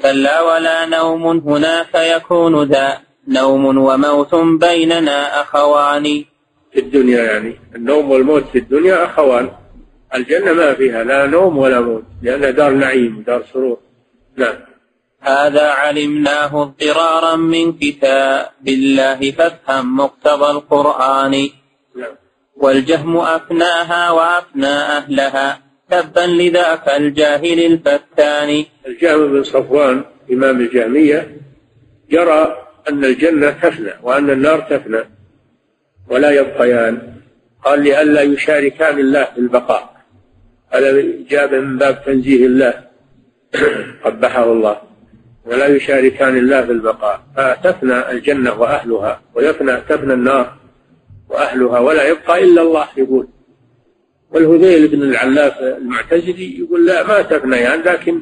كلا 0.01 0.41
ولا 0.41 0.85
نوم 0.85 1.23
هناك 1.27 1.93
يكون 1.95 2.63
ذا 2.63 2.97
نوم 3.27 3.77
وموت 3.77 4.35
بيننا 4.35 5.41
أخوان 5.41 6.03
في 6.73 6.79
الدنيا 6.79 7.23
يعني 7.23 7.59
النوم 7.75 8.11
والموت 8.11 8.43
في 8.51 8.57
الدنيا 8.57 9.05
أخوان 9.05 9.49
الجنة 10.15 10.53
ما 10.53 10.73
فيها 10.73 11.03
لا 11.03 11.27
نوم 11.27 11.57
ولا 11.57 11.79
موت 11.81 12.03
لأنها 12.21 12.51
دار 12.51 12.71
نعيم 12.71 13.17
ودار 13.17 13.43
سرور 13.53 13.77
نعم 14.37 14.70
هذا 15.21 15.67
علمناه 15.69 16.61
اضطرارا 16.61 17.35
من 17.35 17.73
كتاب 17.73 18.49
الله 18.67 19.31
فافهم 19.31 19.97
مقتضى 19.97 20.51
القرآن. 20.51 21.49
والجهم 22.55 23.17
أفناها 23.17 24.11
وأفنى 24.11 24.75
أهلها 24.97 25.59
تبا 25.89 26.21
لذاك 26.21 26.89
الجاهل 26.89 27.59
الفتان. 27.65 28.65
الجهم 28.87 29.27
بن 29.31 29.43
صفوان 29.43 30.03
إمام 30.31 30.59
الجهمية 30.61 31.37
يرى 32.09 32.57
أن 32.89 33.05
الجنة 33.05 33.49
تفنى 33.49 33.93
وأن 34.03 34.29
النار 34.29 34.59
تفنى 34.61 35.01
ولا 36.09 36.31
يبقيان. 36.31 37.13
قال 37.65 37.83
لئلا 37.83 38.21
يشاركان 38.21 38.99
الله 38.99 39.23
في 39.23 39.37
البقاء. 39.37 40.01
هذا 40.69 41.03
جاب 41.29 41.53
من 41.53 41.77
باب 41.77 42.03
تنزيه 42.05 42.45
الله. 42.45 42.73
قبحه 44.05 44.51
الله. 44.51 44.90
ولا 45.45 45.67
يشاركان 45.67 46.37
الله 46.37 46.65
في 46.65 46.71
البقاء. 46.71 47.21
فتفنى 47.37 48.11
الجنة 48.11 48.59
وأهلها 48.59 49.21
ويفنى 49.35 49.77
تفنى 49.89 50.13
النار 50.13 50.53
وأهلها 51.29 51.79
ولا 51.79 52.07
يبقى 52.07 52.43
إلا 52.43 52.61
الله 52.61 52.87
يقول. 52.97 53.27
والهذيل 54.31 54.87
بن 54.87 55.03
العلاف 55.03 55.59
المعتزلي 55.59 56.59
يقول 56.59 56.85
لا 56.85 57.07
ما 57.07 57.21
تفنيان 57.21 57.79
لكن 57.79 58.21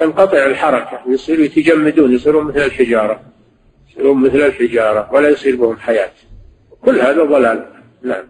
تنقطع 0.00 0.46
الحركة. 0.46 1.00
ويصيروا 1.06 1.44
يتجمدون 1.44 2.12
يصيرون 2.14 2.44
مثل 2.44 2.60
الحجارة 2.60 3.20
يصيرون 3.90 4.22
مثل 4.22 4.36
الحجارة 4.36 5.10
ولا 5.12 5.28
يصير 5.28 5.56
بهم 5.56 5.76
حياة. 5.76 6.10
كل 6.84 7.00
هذا 7.00 7.24
ضلال. 7.24 7.66
نعم. 8.02 8.24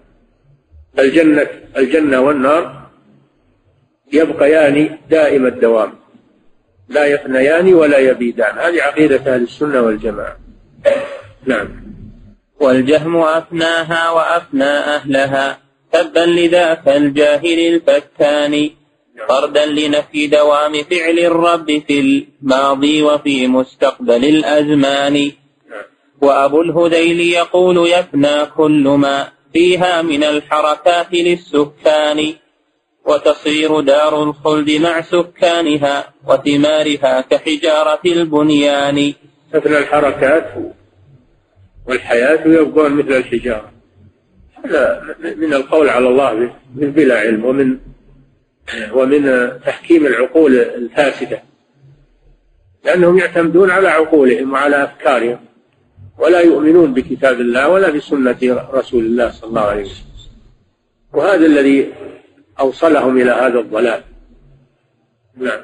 الجنة 0.98 1.46
الجنة 1.76 2.20
والنار 2.20 2.90
يبقيان 4.12 4.98
دائم 5.10 5.46
الدوام. 5.46 5.99
لا 6.90 7.04
يفنيان 7.06 7.74
ولا 7.74 7.98
يبيدان. 7.98 8.58
هذه 8.58 8.82
عقيدة 8.82 9.16
أهل 9.16 9.42
السنة 9.42 9.80
والجماعة. 9.80 10.36
نعم. 11.46 11.68
والجهم 12.60 13.16
أفناها 13.16 14.10
وأفنى 14.10 14.64
أهلها 14.64 15.58
تبا 15.92 16.20
لذاك 16.20 16.88
الجاهل 16.88 17.58
الفتان. 17.74 18.70
طردا 19.28 19.66
لنفي 19.66 20.26
دوام 20.26 20.72
فعل 20.90 21.18
الرب 21.18 21.82
في 21.86 22.00
الماضي 22.00 23.02
وفي 23.02 23.46
مستقبل 23.46 24.24
الأزمان. 24.24 25.32
وأبو 26.22 26.62
الهذيل 26.62 27.20
يقول 27.20 27.88
يفنى 27.88 28.46
كل 28.56 28.88
ما 28.88 29.28
فيها 29.52 30.02
من 30.02 30.24
الحركات 30.24 31.12
للسكان. 31.12 32.34
وتصير 33.06 33.80
دار 33.80 34.22
الخلد 34.22 34.70
مع 34.70 35.00
سكانها 35.00 36.14
وثمارها 36.26 37.20
كحجارة 37.20 38.00
البنيان. 38.06 39.14
تفنى 39.52 39.78
الحركات 39.78 40.54
والحياة 41.86 42.46
يبقون 42.46 42.92
مثل 42.92 43.12
الحجارة. 43.12 43.72
هذا 44.64 45.02
من 45.36 45.54
القول 45.54 45.88
على 45.88 46.08
الله 46.08 46.54
بلا 46.74 47.18
علم 47.18 47.44
ومن 47.44 47.78
ومن 48.92 49.50
تحكيم 49.66 50.06
العقول 50.06 50.56
الفاسدة. 50.58 51.42
لأنهم 52.84 53.18
يعتمدون 53.18 53.70
على 53.70 53.88
عقولهم 53.88 54.52
وعلى 54.52 54.84
أفكارهم 54.84 55.38
ولا 56.18 56.40
يؤمنون 56.40 56.94
بكتاب 56.94 57.40
الله 57.40 57.68
ولا 57.68 57.90
بسنة 57.90 58.68
رسول 58.72 59.04
الله 59.04 59.30
صلى 59.30 59.48
الله 59.48 59.60
عليه 59.60 59.82
وسلم. 59.82 60.10
وهذا 61.12 61.46
الذي 61.46 61.92
أوصلهم 62.60 63.16
إلى 63.16 63.30
هذا 63.30 63.58
الضلال. 63.58 64.02
نعم. 65.36 65.60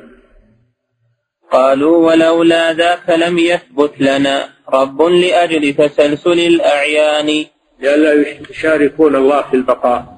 قالوا 1.52 2.06
ولولا 2.06 2.72
ذاك 2.72 3.10
لم 3.10 3.38
يثبت 3.38 4.00
لنا. 4.00 4.48
رب 4.68 5.02
لأجل 5.02 5.74
تسلسل 5.74 6.38
الأعيان. 6.38 7.44
لئلا 7.80 8.40
يشاركون 8.50 9.16
الله 9.16 9.42
في 9.42 9.54
البقاء. 9.54 10.16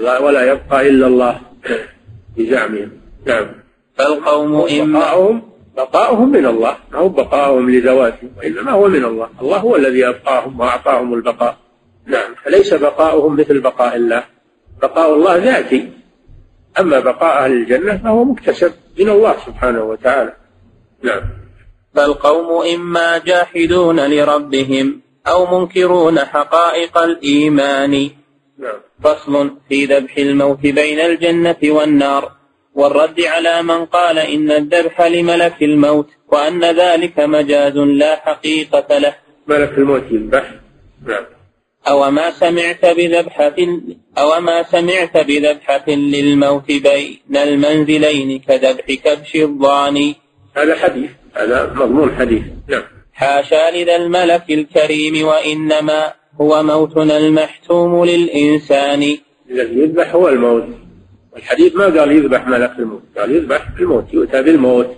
ولا 0.00 0.52
يبقى 0.52 0.88
إلا 0.88 1.06
الله 1.06 1.40
بزعمهم 2.36 2.90
نعم. 3.26 3.46
فالقوم 3.94 4.54
إما 4.80 5.12
بقاؤهم 5.12 5.42
بقاؤهم 5.76 6.32
من 6.32 6.46
الله. 6.46 6.76
ما 6.92 6.98
هو 6.98 7.08
بقاؤهم 7.08 7.70
لذواتهم 7.70 8.30
وإنما 8.38 8.70
هو 8.70 8.88
من 8.88 9.04
الله. 9.04 9.28
الله 9.42 9.56
هو 9.56 9.76
الذي 9.76 10.08
أبقاهم 10.08 10.60
وأعطاهم 10.60 11.14
البقاء. 11.14 11.56
نعم. 12.06 12.34
فليس 12.44 12.74
بقاؤهم 12.74 13.36
مثل 13.36 13.60
بقاء 13.60 13.96
الله. 13.96 14.24
بقاء 14.82 15.14
الله 15.14 15.36
ذاتي. 15.36 16.01
أما 16.80 17.00
بقاء 17.00 17.44
أهل 17.44 17.52
الجنة 17.52 17.96
فهو 17.96 18.24
مكتسب 18.24 18.72
من 18.98 19.08
الله 19.08 19.36
سبحانه 19.46 19.84
وتعالى. 19.84 20.32
نعم. 21.02 21.22
فالقوم 21.94 22.66
إما 22.74 23.18
جاحدون 23.18 24.00
لربهم 24.00 25.00
أو 25.26 25.58
منكرون 25.58 26.18
حقائق 26.18 26.98
الإيمان. 26.98 28.10
نعم. 28.58 28.80
فصل 29.04 29.56
في 29.68 29.84
ذبح 29.84 30.16
الموت 30.16 30.60
بين 30.60 31.00
الجنة 31.00 31.56
والنار 31.62 32.32
والرد 32.74 33.20
على 33.20 33.62
من 33.62 33.84
قال 33.84 34.18
إن 34.18 34.50
الذبح 34.50 35.00
لملك 35.00 35.62
الموت 35.62 36.08
وأن 36.28 36.64
ذلك 36.64 37.20
مجاز 37.20 37.76
لا 37.76 38.16
حقيقة 38.16 38.98
له. 38.98 39.14
ملك 39.46 39.78
الموت 39.78 40.02
يذبح. 40.10 40.54
نعم. 41.06 41.24
أو 41.88 42.10
ما 42.10 42.30
سمعت 42.30 42.86
بذبحة 42.86 43.56
أو 44.18 44.40
ما 44.40 44.62
سمعت 44.62 45.16
بذبحة 45.16 45.84
للموت 45.88 46.66
بين 46.66 47.36
المنزلين 47.36 48.38
كذبح 48.38 48.86
كبش 49.04 49.36
الضاني 49.36 50.16
هذا 50.56 50.74
حديث 50.74 51.10
هذا 51.34 51.72
مضمون 51.76 52.14
حديث. 52.14 52.42
نعم. 52.68 52.82
حاشا 53.12 53.70
لذا 53.70 53.96
الملك 53.96 54.50
الكريم 54.50 55.26
وإنما 55.26 56.12
هو 56.40 56.62
موتنا 56.62 57.16
المحتوم 57.16 58.04
للإنسان. 58.04 59.16
الذي 59.50 59.78
يذبح 59.78 60.14
هو 60.14 60.28
الموت. 60.28 60.64
والحديث 61.32 61.76
ما 61.76 61.84
قال 61.84 62.12
يذبح 62.12 62.46
ملك 62.46 62.72
الموت 62.78 63.02
قال 63.18 63.36
يذبح 63.36 63.68
الموت 63.80 64.14
يؤتى 64.14 64.42
بالموت. 64.42 64.96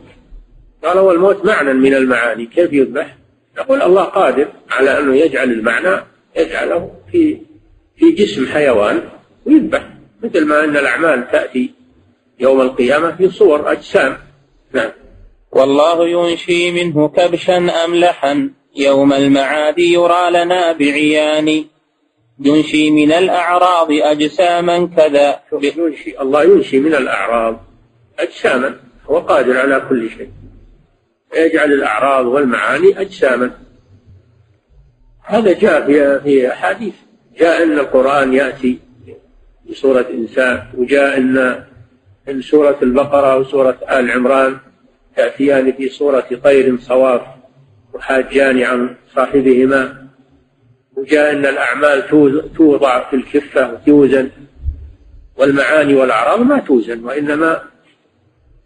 قال 0.84 0.98
هو 0.98 1.12
الموت 1.12 1.44
معنى 1.44 1.72
من 1.72 1.94
المعاني 1.94 2.46
كيف 2.46 2.72
يذبح؟ 2.72 3.16
يقول 3.58 3.82
الله 3.82 4.02
قادر 4.02 4.48
على 4.70 4.98
أنه 4.98 5.16
يجعل 5.16 5.50
المعنى 5.50 6.13
يجعله 6.36 6.90
في 7.12 7.38
في 7.96 8.10
جسم 8.10 8.46
حيوان 8.46 9.08
ويذبح 9.46 9.88
مثل 10.22 10.46
ما 10.46 10.64
أن 10.64 10.76
الأعمال 10.76 11.30
تأتي 11.30 11.74
يوم 12.40 12.60
القيامة 12.60 13.16
في 13.16 13.30
صور 13.30 13.72
أجسام. 13.72 14.16
نعم. 14.72 14.90
والله 15.52 16.08
ينشي 16.08 16.72
منه 16.72 17.08
كبشا 17.08 17.84
أملحا 17.84 18.50
يوم 18.76 19.12
المعاد 19.12 19.78
يرى 19.78 20.30
لنا 20.30 20.72
بعيان. 20.72 21.64
ينشي 22.40 22.90
من 22.90 23.12
الأعراض 23.12 23.88
أجساما 23.90 24.88
كذا. 24.96 25.40
ينشي 25.62 26.20
الله 26.20 26.44
ينشي 26.44 26.80
من 26.80 26.94
الأعراض 26.94 27.60
أجساما 28.18 28.80
هو 29.06 29.18
قادر 29.18 29.58
على 29.58 29.86
كل 29.88 30.10
شيء. 30.10 30.30
يجعل 31.36 31.72
الأعراض 31.72 32.26
والمعاني 32.26 33.00
أجساما. 33.00 33.63
هذا 35.24 35.52
جاء 35.52 35.86
في 35.86 36.20
في 36.20 36.52
أحاديث. 36.52 36.94
جاء 37.38 37.62
أن 37.62 37.72
القرآن 37.72 38.34
يأتي 38.34 38.78
بصورة 39.70 40.06
إنسان 40.10 40.62
وجاء 40.74 41.18
أن 41.18 41.64
إن 42.28 42.42
سورة 42.42 42.78
البقرة 42.82 43.36
وسورة 43.36 43.78
آل 43.90 44.10
عمران 44.10 44.56
تأتيان 45.16 45.72
في 45.72 45.88
صورة 45.88 46.26
طير 46.44 46.78
صواف 46.80 47.20
وحاجان 47.94 48.62
عن 48.62 48.96
صاحبهما. 49.14 50.04
وجاء 50.96 51.32
أن 51.32 51.46
الأعمال 51.46 52.06
توضع 52.56 53.10
في 53.10 53.16
الكفة 53.16 53.72
وتوزن 53.72 54.30
والمعاني 55.36 55.94
والأعراض 55.94 56.40
ما 56.40 56.58
توزن 56.58 57.04
وإنما 57.04 57.62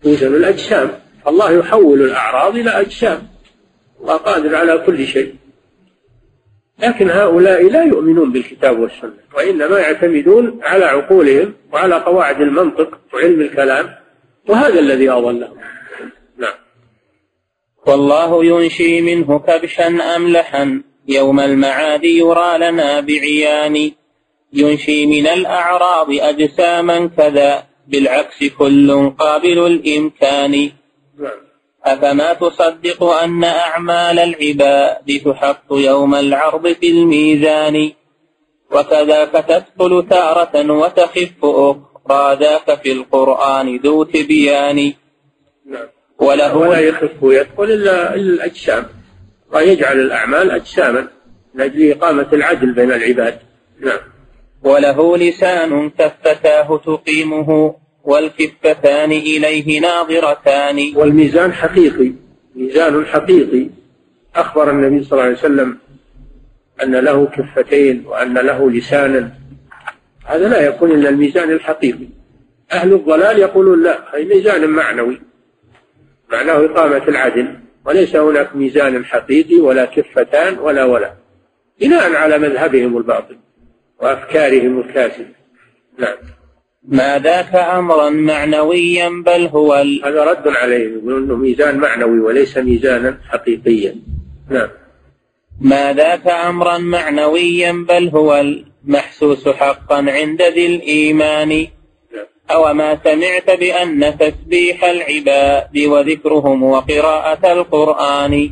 توزن 0.02 0.34
الأجسام. 0.34 0.90
الله 1.28 1.52
يحول 1.52 2.02
الأعراض 2.02 2.56
إلى 2.56 2.70
أجسام. 2.70 3.28
الله 4.00 4.16
قادر 4.16 4.56
على 4.56 4.78
كل 4.78 5.06
شيء. 5.06 5.34
لكن 6.78 7.10
هؤلاء 7.10 7.70
لا 7.70 7.84
يؤمنون 7.84 8.32
بالكتاب 8.32 8.78
والسنة 8.78 9.18
وإنما 9.36 9.78
يعتمدون 9.78 10.60
على 10.62 10.84
عقولهم 10.84 11.54
وعلى 11.72 11.94
قواعد 11.94 12.40
المنطق 12.40 12.98
وعلم 13.14 13.40
الكلام 13.40 13.94
وهذا 14.48 14.80
الذي 14.80 15.10
أضلهم 15.10 15.56
نعم. 16.38 16.54
والله 17.86 18.44
ينشي 18.44 19.00
منه 19.00 19.38
كبشا 19.38 20.16
أملحا 20.16 20.82
يوم 21.08 21.40
المعاد 21.40 22.04
يرى 22.04 22.58
لنا 22.58 23.00
بعيان. 23.00 23.90
ينشي 24.52 25.06
من 25.06 25.26
الأعراض 25.26 26.06
أجساما 26.10 27.10
كذا 27.16 27.66
بالعكس 27.88 28.44
كل 28.58 29.10
قابل 29.18 29.66
الإمكان. 29.66 30.70
أفما 31.84 32.32
تصدق 32.32 33.02
أن 33.04 33.44
أعمال 33.44 34.18
العباد 34.18 35.20
تحق 35.24 35.64
يوم 35.70 36.14
العرض 36.14 36.72
في 36.72 36.90
الميزان؟ 36.90 37.90
وكذاك 38.70 39.30
تثقل 39.30 40.06
تارة 40.10 40.72
وتخف 40.72 41.32
أخرى 41.42 42.36
ذاك 42.40 42.82
في 42.82 42.92
القرآن 42.92 43.76
ذو 43.76 44.04
تبيان. 44.04 44.92
نعم 45.66 45.86
وله 46.18 46.56
ولا 46.56 46.78
يخف 46.78 47.22
ويثقل 47.22 47.72
إلا 47.72 48.14
الأجسام. 48.14 48.86
ويجعل 49.52 50.00
الأعمال 50.00 50.50
أجساما 50.50 51.08
من 51.54 51.60
أجل 51.60 51.92
إقامة 51.92 52.26
العدل 52.32 52.72
بين 52.72 52.92
العباد. 52.92 53.38
نعم. 53.80 53.98
وله 54.64 55.16
لسان 55.16 55.90
كفتاه 55.90 56.80
تقيمه. 56.86 57.74
والكفتان 58.08 59.12
إليه 59.12 59.80
ناظرتان. 59.80 60.92
والميزان 60.96 61.52
حقيقي 61.52 62.12
ميزان 62.54 63.06
حقيقي. 63.06 63.66
أخبر 64.36 64.70
النبي 64.70 65.04
صلى 65.04 65.12
الله 65.12 65.22
عليه 65.22 65.38
وسلم 65.38 65.78
أن 66.82 66.96
له 66.96 67.26
كفتين 67.26 68.06
وأن 68.06 68.34
له 68.34 68.70
لسانا. 68.70 69.32
هذا 70.24 70.48
لا 70.48 70.60
يكون 70.60 70.90
إلا 70.90 71.08
الميزان 71.08 71.50
الحقيقي. 71.50 72.08
أهل 72.72 72.92
الضلال 72.92 73.38
يقولون 73.38 73.82
لا 73.82 74.16
هي 74.16 74.24
ميزان 74.24 74.70
معنوي. 74.70 75.20
معناه 76.32 76.64
إقامة 76.64 77.08
العدل. 77.08 77.56
وليس 77.84 78.16
هناك 78.16 78.56
ميزان 78.56 79.04
حقيقي 79.04 79.56
ولا 79.56 79.84
كفتان 79.84 80.58
ولا 80.58 80.84
ولا. 80.84 81.12
بناء 81.80 82.14
على 82.14 82.38
مذهبهم 82.38 82.96
الباطل 82.96 83.36
وأفكارهم 84.00 84.80
الكاذبة 84.80 85.34
نعم. 85.98 86.16
ما 86.88 87.18
ذاك 87.18 87.54
أمرا 87.54 88.10
معنويا 88.10 89.08
بل 89.26 89.46
هو 89.46 89.74
ال... 89.74 90.02
هذا 90.04 90.24
رد 90.24 90.48
عليه 90.48 90.96
يقول 90.96 91.22
أنه 91.22 91.36
ميزان 91.36 91.76
معنوي 91.76 92.20
وليس 92.20 92.58
ميزانا 92.58 93.18
حقيقيا. 93.28 93.96
نعم. 94.50 94.68
ما 95.60 95.92
ذاك 95.92 96.26
أمرا 96.26 96.78
معنويا 96.78 97.72
بل 97.88 98.08
هو 98.08 98.40
المحسوس 98.40 99.48
حقا 99.48 99.96
عند 99.96 100.42
ذي 100.42 100.66
الإيمان. 100.66 101.48
نعم. 101.48 102.26
أو 102.50 102.74
ما 102.74 102.98
سمعت 103.04 103.50
بأن 103.50 104.18
تسبيح 104.18 104.84
العباد 104.84 105.78
وذكرهم 105.78 106.62
وقراءة 106.62 107.52
القرآن. 107.52 108.50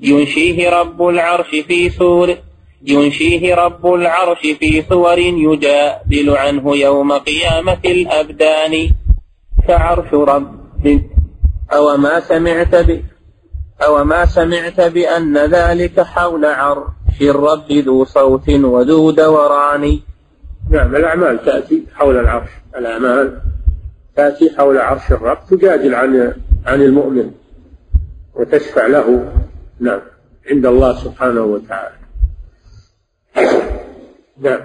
ينشيه 0.00 0.70
رب 0.70 1.08
العرش 1.08 1.50
في 1.50 1.90
سور 1.90 2.36
ينشيه 2.82 3.54
رب 3.54 3.86
العرش 3.86 4.40
في 4.40 4.84
صور 4.88 5.18
يجادل 5.18 6.30
عنه 6.30 6.76
يوم 6.76 7.12
قيامة 7.12 7.80
الأبدان. 7.84 8.90
فعرش 9.68 10.14
رب 10.14 10.56
أو 11.72 11.96
ما 11.96 12.20
سمعت 12.20 12.74
ب 12.74 13.02
أو 13.82 14.04
ما 14.04 14.26
سمعت 14.26 14.80
بأن 14.80 15.38
ذلك 15.38 16.00
حول 16.00 16.44
عرش 16.44 17.22
الرب 17.22 17.72
ذو 17.72 18.04
صوت 18.04 18.48
وذو 18.48 19.10
دوران. 19.10 20.00
نعم 20.70 20.96
الأعمال 20.96 21.44
تأتي 21.44 21.82
حول 21.94 22.16
العرش. 22.16 22.50
الأعمال 22.76 23.40
تأتي 24.16 24.50
حول 24.56 24.78
عرش 24.78 25.12
الرب 25.12 25.38
تجادل 25.50 25.94
عن 25.94 26.34
عن 26.66 26.82
المؤمن 26.82 27.30
وتشفع 28.34 28.86
له. 28.86 29.32
نعم 29.80 30.00
عند 30.50 30.66
الله 30.66 30.92
سبحانه 31.04 31.42
وتعالى. 31.42 31.95
نعم. 34.40 34.60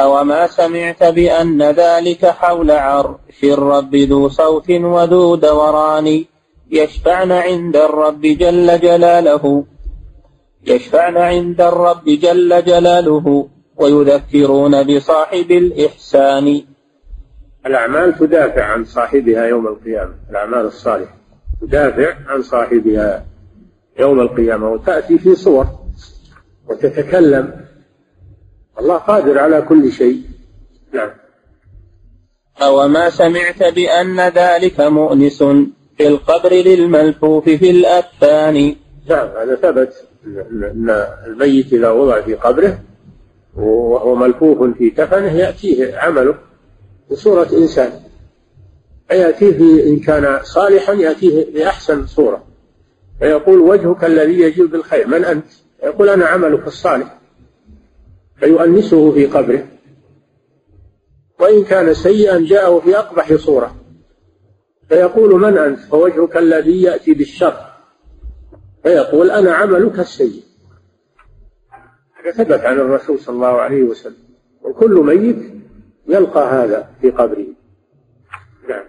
أوما 0.00 0.46
سمعت 0.46 1.04
بأن 1.04 1.62
ذلك 1.62 2.26
حول 2.26 2.70
عرش 2.70 3.44
الرب 3.44 3.96
ذو 3.96 4.28
صوت 4.28 4.70
وذو 4.70 5.34
دوران 5.34 6.24
يشفعن 6.70 7.32
عند 7.32 7.76
الرب 7.76 8.20
جل 8.20 8.80
جلاله 8.80 9.64
يشفعن 10.66 11.16
عند 11.16 11.60
الرب 11.60 12.04
جل 12.04 12.64
جلاله 12.64 13.48
ويذكرون 13.76 14.82
بصاحب 14.82 15.50
الإحسان. 15.50 16.62
الأعمال 17.66 18.18
تدافع 18.18 18.64
عن 18.64 18.84
صاحبها 18.84 19.46
يوم 19.46 19.66
القيامة 19.66 20.14
الأعمال 20.30 20.66
الصالحة 20.66 21.14
تدافع 21.60 22.14
عن 22.26 22.42
صاحبها 22.42 23.24
يوم 23.98 24.20
القيامة 24.20 24.68
وتأتي 24.68 25.18
في 25.18 25.34
صور 25.34 25.66
وتتكلم 26.68 27.67
الله 28.80 28.96
قادر 28.96 29.38
على 29.38 29.62
كل 29.62 29.92
شيء. 29.92 30.22
نعم. 30.92 31.10
أو 32.62 32.88
ما 32.88 33.10
سمعت 33.10 33.62
بأن 33.74 34.20
ذلك 34.20 34.80
مؤنس 34.80 35.42
في 35.96 36.06
القبر 36.06 36.52
للملفوف 36.52 37.44
في 37.44 37.70
الأكفان 37.70 38.76
نعم 39.08 39.28
هذا 39.28 39.54
ثبت. 39.54 40.04
أن 40.26 41.06
الميت 41.26 41.72
إذا 41.72 41.90
وضع 41.90 42.20
في 42.20 42.34
قبره 42.34 42.78
وهو 43.56 44.14
ملفوف 44.14 44.78
في 44.78 44.90
كفنه 44.90 45.32
يأتيه 45.32 45.98
عمله 45.98 46.34
بصورة 47.10 47.48
إنسان. 47.52 47.92
فيأتيه 49.08 49.86
إن 49.86 49.98
كان 49.98 50.40
صالحا 50.42 50.92
يأتيه 50.92 51.52
بأحسن 51.54 52.06
صورة. 52.06 52.44
فيقول 53.18 53.58
وجهك 53.58 54.04
الذي 54.04 54.40
يجيب 54.40 54.70
بالخير 54.70 55.06
من 55.06 55.24
أنت؟ 55.24 55.46
يقول 55.82 56.08
أنا 56.08 56.26
عملك 56.26 56.66
الصالح. 56.66 57.17
فيؤنسه 58.40 59.12
في 59.12 59.26
قبره. 59.26 59.66
وإن 61.40 61.64
كان 61.64 61.94
سيئا 61.94 62.38
جاءه 62.38 62.80
في 62.80 62.98
أقبح 62.98 63.34
صورة. 63.34 63.74
فيقول 64.88 65.40
من 65.40 65.58
أنت؟ 65.58 65.78
فوجهك 65.78 66.36
الذي 66.36 66.82
يأتي 66.82 67.14
بالشر. 67.14 67.56
فيقول 68.82 69.30
أنا 69.30 69.54
عملك 69.54 69.98
السيء. 69.98 70.42
ثبت 72.34 72.60
عن 72.60 72.76
الرسول 72.76 73.18
صلى 73.18 73.34
الله 73.34 73.60
عليه 73.60 73.82
وسلم. 73.82 74.28
وكل 74.62 74.90
ميت 74.90 75.36
يلقى 76.08 76.50
هذا 76.50 76.90
في 77.00 77.10
قبره. 77.10 77.46
نعم. 78.68 78.84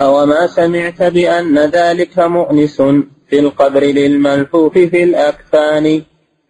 أوما 0.00 0.46
سمعت 0.46 1.02
بأن 1.02 1.58
ذلك 1.58 2.18
مؤنس 2.18 2.82
في 3.26 3.38
القبر 3.38 3.80
للملفوف 3.80 4.72
في 4.72 5.04
الأكفان؟ 5.04 6.02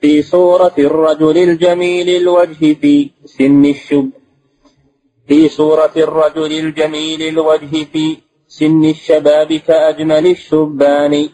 في 0.02 0.22
صورة 0.22 0.72
الرجل 0.78 1.38
الجميل 1.38 2.08
الوجه 2.08 2.74
في 2.74 3.10
سن 3.24 3.64
الشب. 3.64 4.10
في 5.28 5.48
صورة 5.48 5.92
الرجل 5.96 6.52
الجميل 6.52 7.22
الوجه 7.22 7.84
في 7.92 8.16
سن 8.48 8.84
الشباب 8.84 9.52
كأجمل 9.52 10.26
الشبان. 10.26 11.28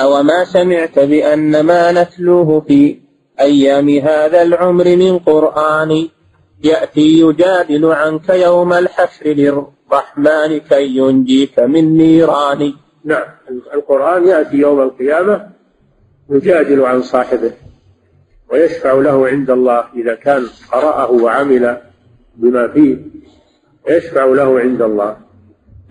أوما 0.00 0.44
سمعت 0.44 0.98
بأن 0.98 1.60
ما 1.60 1.92
نتلوه 1.92 2.60
في 2.60 2.98
أيام 3.40 3.88
هذا 3.88 4.42
العمر 4.42 4.96
من 4.96 5.18
قرآن 5.18 6.08
يأتي 6.64 7.20
يجادل 7.20 7.84
عنك 7.92 8.28
يوم 8.28 8.72
الحشر 8.72 9.26
للرحمن 9.26 10.58
كي 10.58 10.96
ينجيك 10.96 11.58
من 11.58 11.96
نيران. 11.96 12.72
نعم 13.04 13.28
القرآن 13.74 14.28
يأتي 14.28 14.56
يوم 14.56 14.80
القيامة 14.80 15.55
يجادل 16.30 16.82
عن 16.82 17.02
صاحبه 17.02 17.52
ويشفع 18.50 18.92
له 18.92 19.28
عند 19.28 19.50
الله 19.50 19.84
إذا 19.94 20.14
كان 20.14 20.46
قرأه 20.72 21.10
وعمل 21.10 21.76
بما 22.36 22.68
فيه 22.68 22.96
يشفع 23.88 24.24
له 24.24 24.60
عند 24.60 24.82
الله. 24.82 25.16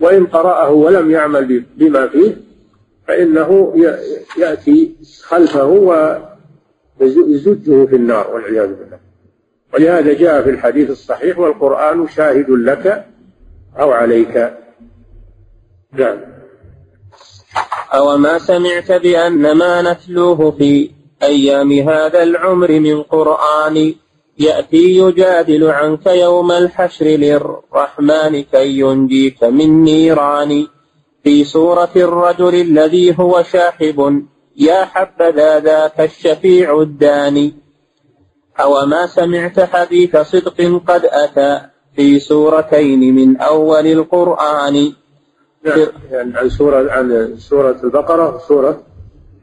وإن 0.00 0.26
قرأه 0.26 0.70
ولم 0.70 1.10
يعمل 1.10 1.64
بما 1.76 2.08
فيه 2.08 2.36
فإنه 3.08 3.74
يأتي 4.38 4.96
خلفه 5.22 5.66
ويزجه 7.00 7.86
في 7.86 7.96
النار 7.96 8.34
والعياذ 8.34 8.74
بالله. 8.74 8.98
ولهذا 9.74 10.12
جاء 10.12 10.42
في 10.42 10.50
الحديث 10.50 10.90
الصحيح 10.90 11.38
والقرآن 11.38 12.08
شاهد 12.08 12.50
لك 12.50 13.04
أو 13.78 13.92
عليك. 13.92 14.52
نعم. 15.92 16.35
أو 17.96 18.16
ما 18.16 18.38
سمعت 18.38 18.92
بأن 18.92 19.52
ما 19.52 19.82
نتلوه 19.82 20.50
في 20.50 20.90
أيام 21.22 21.72
هذا 21.72 22.22
العمر 22.22 22.80
من 22.80 23.02
قرآن 23.02 23.94
يأتي 24.38 24.96
يجادل 24.96 25.70
عنك 25.70 26.06
يوم 26.06 26.52
الحشر 26.52 27.06
للرحمن 27.06 28.42
كي 28.42 28.78
ينجيك 28.78 29.44
من 29.44 29.84
نيران 29.84 30.66
في 31.24 31.44
صورة 31.44 31.90
الرجل 31.96 32.54
الذي 32.54 33.18
هو 33.18 33.42
شاحب 33.42 34.24
يا 34.56 34.84
حبذا 34.84 35.60
ذاك 35.60 36.00
الشفيع 36.00 36.80
الداني 36.80 37.54
أو 38.60 38.86
ما 38.86 39.06
سمعت 39.06 39.60
حديث 39.60 40.16
صدق 40.16 40.82
قد 40.88 41.04
أتى 41.04 41.60
في 41.96 42.18
سورتين 42.18 43.14
من 43.14 43.36
أول 43.36 43.86
القرآن 43.86 44.92
يعني 46.10 46.38
عن 46.38 46.48
سورة 46.48 46.92
عن 46.92 47.34
سورة 47.38 47.76
البقرة 47.84 48.36
وسورة 48.36 48.82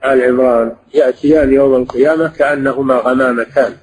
آل 0.05 0.21
عمران. 0.21 0.75
يأتيان 0.93 1.53
يوم 1.53 1.75
القيامة 1.75 2.27
كأنهما 2.27 2.95
غمامتان 2.95 3.73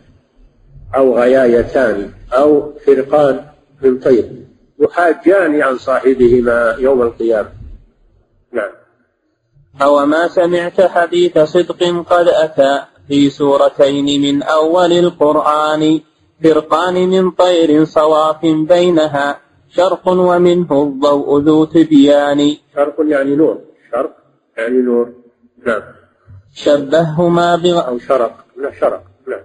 أو 0.96 1.18
غيايتان 1.18 2.10
أو 2.32 2.72
فرقان 2.86 3.40
من 3.82 3.98
طير 3.98 4.24
يحاجان 4.78 5.62
عن 5.62 5.78
صاحبهما 5.78 6.76
يوم 6.78 7.02
القيامة. 7.02 7.48
نعم. 8.52 8.70
أو 9.82 10.06
ما 10.06 10.28
سمعت 10.28 10.80
حديث 10.80 11.38
صدق 11.38 12.04
قد 12.10 12.28
أتى 12.28 12.80
في 13.08 13.30
سورتين 13.30 14.22
من 14.22 14.42
أول 14.42 14.92
القرآن 14.92 16.00
فرقان 16.44 16.94
من 17.08 17.30
طير 17.30 17.84
صواف 17.84 18.42
بينها. 18.42 19.49
شرق 19.70 20.08
ومنه 20.08 20.82
الضوء 20.82 21.40
ذو 21.40 21.64
تبيان. 21.64 22.56
شرق 22.74 22.96
يعني 23.08 23.36
نور. 23.36 23.58
شرق 23.92 24.16
يعني 24.58 24.82
نور. 24.82 25.12
نعم. 25.66 25.82
شبههما 26.54 27.56
بغ... 27.56 27.88
أو 27.88 27.98
شرق. 27.98 28.44
لا 28.56 28.70
شرق. 28.80 29.02
نعم 29.28 29.40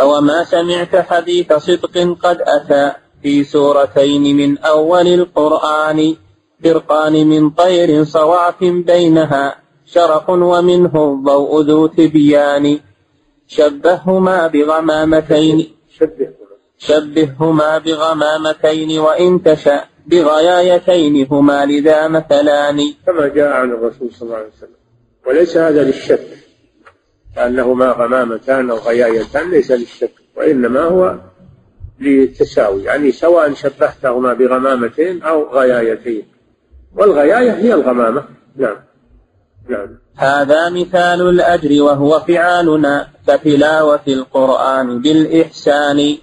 أو 0.00 0.20
ما 0.20 0.44
سمعت 0.44 0.96
حديث 0.96 1.52
صدق 1.52 2.16
قد 2.22 2.38
أتى 2.40 2.92
في 3.22 3.44
سورتين 3.44 4.36
من 4.36 4.58
أول 4.58 5.06
القرآن 5.06 6.16
فرقان 6.64 7.26
من 7.26 7.50
طير 7.50 8.04
صواف 8.04 8.64
بينها 8.64 9.56
شرق 9.86 10.30
ومنه 10.30 10.94
الضوء 11.12 11.60
ذو 11.62 11.86
تبيان. 11.86 12.80
شبههما 13.46 14.46
بغمامتين 14.46 15.68
شبههما 16.86 17.78
بغمامتين 17.78 18.98
وإن 18.98 19.42
تشأ 19.42 19.84
بغيايتين 20.06 21.26
هما 21.30 21.66
لذا 21.66 22.08
مثلان. 22.08 22.94
كما 23.06 23.28
جاء 23.28 23.48
عن 23.48 23.70
الرسول 23.70 24.10
صلى 24.12 24.26
الله 24.26 24.36
عليه 24.36 24.48
وسلم. 24.58 24.82
وليس 25.26 25.56
هذا 25.56 25.84
للشك 25.84 26.26
كأنهما 27.36 27.90
غمامتان 27.90 28.70
أو 28.70 28.76
غيايتان 28.76 29.50
ليس 29.50 29.70
للشك 29.70 30.12
وإنما 30.36 30.80
هو 30.80 31.14
للتساوي 32.00 32.82
يعني 32.82 33.12
سواء 33.12 33.54
شبهتهما 33.54 34.32
بغمامتين 34.32 35.22
أو 35.22 35.58
غيايتين. 35.58 36.22
والغياية 36.96 37.52
هي 37.52 37.74
الغمامة. 37.74 38.24
نعم. 38.56 38.76
نعم. 39.68 39.98
هذا 40.16 40.70
مثال 40.70 41.28
الأجر 41.28 41.82
وهو 41.82 42.20
فعالنا 42.20 43.08
كتلاوة 43.28 44.06
القرآن 44.08 45.02
بالإحسان. 45.02 46.18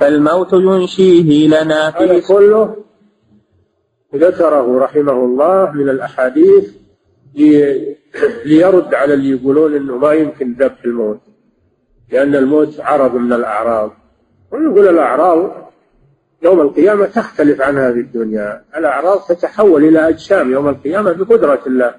فالموت 0.00 0.52
ينشيه 0.52 1.48
لنا 1.48 1.90
في 1.90 2.04
هذا 2.04 2.20
كله 2.20 2.76
ذكره 4.14 4.78
رحمه 4.78 5.12
الله 5.12 5.70
من 5.72 5.88
الأحاديث 5.88 6.70
ليرد 8.44 8.94
على 8.94 9.14
اللي 9.14 9.30
يقولون 9.30 9.74
إنه 9.74 9.96
ما 9.96 10.12
يمكن 10.12 10.52
ذبح 10.52 10.84
الموت 10.84 11.20
لأن 12.12 12.34
الموت 12.34 12.80
عرض 12.80 13.14
من 13.14 13.32
الأعراض. 13.32 13.90
ونقول 14.52 14.88
الأعراض 14.88 15.70
يوم 16.42 16.60
القيامة 16.60 17.06
تختلف 17.06 17.60
عن 17.60 17.78
هذه 17.78 18.00
الدنيا. 18.00 18.64
الأعراض 18.76 19.18
تتحول 19.28 19.84
إلى 19.84 20.08
أجسام 20.08 20.52
يوم 20.52 20.68
القيامة 20.68 21.12
بقدرة 21.12 21.60
الله 21.66 21.94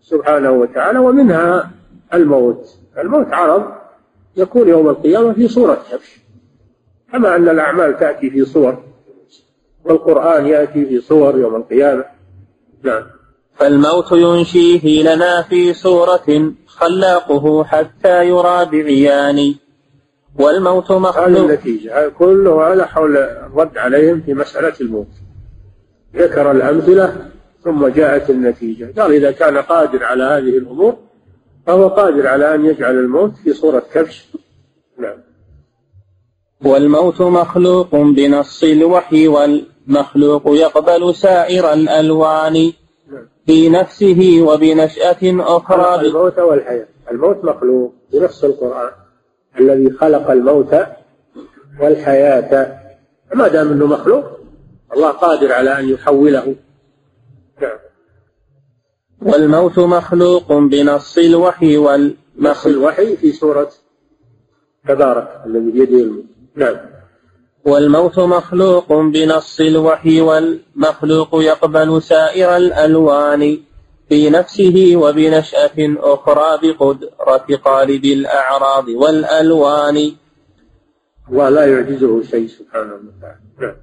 سبحانه 0.00 0.50
وتعالى 0.50 0.98
ومنها 0.98 1.70
الموت. 2.14 2.78
الموت 2.98 3.26
عرض 3.32 3.64
يكون 4.36 4.68
يوم 4.68 4.88
القيامة 4.88 5.32
في 5.32 5.48
صورة 5.48 5.82
كبش 5.92 6.23
كما 7.14 7.36
أن 7.36 7.48
الأعمال 7.48 7.98
تأتي 7.98 8.30
في 8.30 8.44
صور 8.44 8.82
والقرآن 9.84 10.46
يأتي 10.46 10.86
في 10.86 11.00
صور 11.00 11.38
يوم 11.38 11.56
القيامة. 11.56 12.04
نعم. 12.82 13.02
فالموت 13.54 14.12
ينشيه 14.12 15.02
لنا 15.02 15.42
في 15.42 15.74
صورة 15.74 16.52
خلاقه 16.66 17.64
حتى 17.64 18.28
يرى 18.28 18.64
بعيان. 18.64 19.54
والموت 20.38 20.92
مخلوق. 20.92 21.28
هذه 21.28 21.44
النتيجة. 21.44 22.08
كله 22.08 22.72
هذا 22.72 22.86
حول 22.86 23.16
الرد 23.16 23.78
عليهم 23.78 24.20
في 24.20 24.34
مسألة 24.34 24.74
الموت. 24.80 25.08
ذكر 26.16 26.50
الأمثلة 26.50 27.30
ثم 27.64 27.86
جاءت 27.86 28.30
النتيجة. 28.30 29.00
قال 29.00 29.12
إذا 29.12 29.30
كان 29.30 29.58
قادر 29.58 30.04
على 30.04 30.22
هذه 30.22 30.58
الأمور 30.58 30.96
فهو 31.66 31.88
قادر 31.88 32.26
على 32.26 32.54
أن 32.54 32.64
يجعل 32.64 32.94
الموت 32.94 33.36
في 33.36 33.52
صورة 33.52 33.82
كبش. 33.92 34.28
نعم. 34.98 35.33
والموت 36.64 37.20
مخلوق 37.20 37.96
بنص 37.96 38.62
الوحي 38.64 39.28
والمخلوق 39.28 40.42
يقبل 40.46 41.14
سائر 41.14 41.72
الألوان 41.72 42.72
في 43.46 43.68
نفسه 43.68 44.38
وبنشأة 44.42 45.18
أخرى. 45.22 46.06
الموت 46.06 46.38
والحياة. 46.38 46.86
الموت 47.10 47.44
مخلوق 47.44 47.94
بنص 48.12 48.44
القرآن. 48.44 48.90
الذي 49.60 49.90
خلق 49.90 50.30
الموت 50.30 50.74
والحياة. 51.80 52.80
ما 53.34 53.48
دام 53.48 53.68
أنه 53.68 53.86
مخلوق 53.86 54.24
الله 54.94 55.10
قادر 55.10 55.52
على 55.52 55.78
أن 55.78 55.88
يحوله. 55.88 56.54
نعم. 57.62 57.78
والموت 59.22 59.78
مخلوق 59.78 60.52
بنص 60.52 61.18
الوحي 61.18 61.76
والمخ 61.76 62.66
الوحي 62.66 63.16
في 63.16 63.32
سورة 63.32 63.70
تبارك 64.88 65.42
الذي 65.46 65.70
بيده 65.70 65.98
الموت 65.98 66.33
نعم. 66.56 66.76
والموت 67.64 68.18
مخلوق 68.18 68.92
بنص 68.92 69.60
الوحي 69.60 70.20
والمخلوق 70.20 71.28
يقبل 71.34 72.02
سائر 72.02 72.56
الألوان 72.56 73.58
في 74.08 74.30
نفسه 74.30 74.92
وبنشأة 74.94 75.96
أخرى 75.98 76.58
بقدرة 76.62 77.56
قالب 77.64 78.04
الأعراض 78.04 78.88
والألوان. 78.88 80.12
ولا 81.32 81.66
يعجزه 81.66 82.22
شيء 82.22 82.46
سبحانه 82.46 82.92
وتعالى. 82.94 83.40
نعم. 83.60 83.76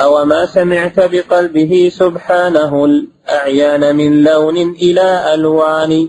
أو 0.00 0.24
ما 0.24 0.46
سمعت 0.46 1.00
بقلبه 1.00 1.90
سبحانه 1.92 2.84
الأعيان 2.84 3.96
من 3.96 4.22
لون 4.22 4.56
إلى 4.56 5.34
ألوان. 5.34 6.08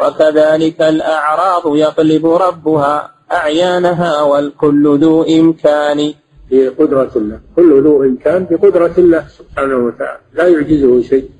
وكذلك 0.00 0.82
الأعراض 0.82 1.76
يقلب 1.76 2.26
ربها 2.26 3.19
أعيانها 3.32 4.22
والكل 4.22 4.98
ذو 4.98 5.22
إمكان 5.22 6.14
بقدرة 6.50 7.10
الله. 7.16 7.40
كل 7.56 7.82
ذو 7.82 8.02
إمكان 8.02 8.46
بقدرة 8.50 8.94
الله 8.98 9.24
سبحانه 9.28 9.76
وتعالى. 9.76 10.20
لا 10.34 10.46
يعجزه 10.48 11.02
شيء. 11.02 11.30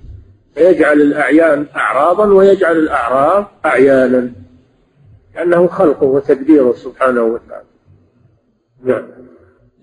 فيجعل 0.54 1.02
الأعيان 1.02 1.66
أعراضا 1.76 2.26
ويجعل 2.26 2.76
الأعراض 2.76 3.44
أعيانا. 3.64 4.30
لأنه 5.34 5.66
خلقه 5.66 6.04
وتدبيره 6.04 6.72
سبحانه 6.72 7.22
وتعالى. 7.22 7.66
نعم. 8.84 9.02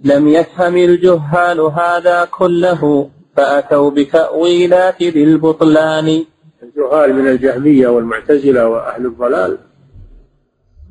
لم 0.04 0.28
يفهم 0.28 0.78
الجهال 0.78 1.60
هذا 1.60 2.28
كله 2.32 3.10
فأتوا 3.38 3.92
بتأويلات 3.92 5.04
ذي 5.04 5.24
البطلان. 5.24 6.26
الجهال 6.64 7.14
من 7.14 7.28
الجهمية 7.28 7.88
والمعتزلة 7.88 8.68
وأهل 8.68 9.06
الضلال. 9.06 9.58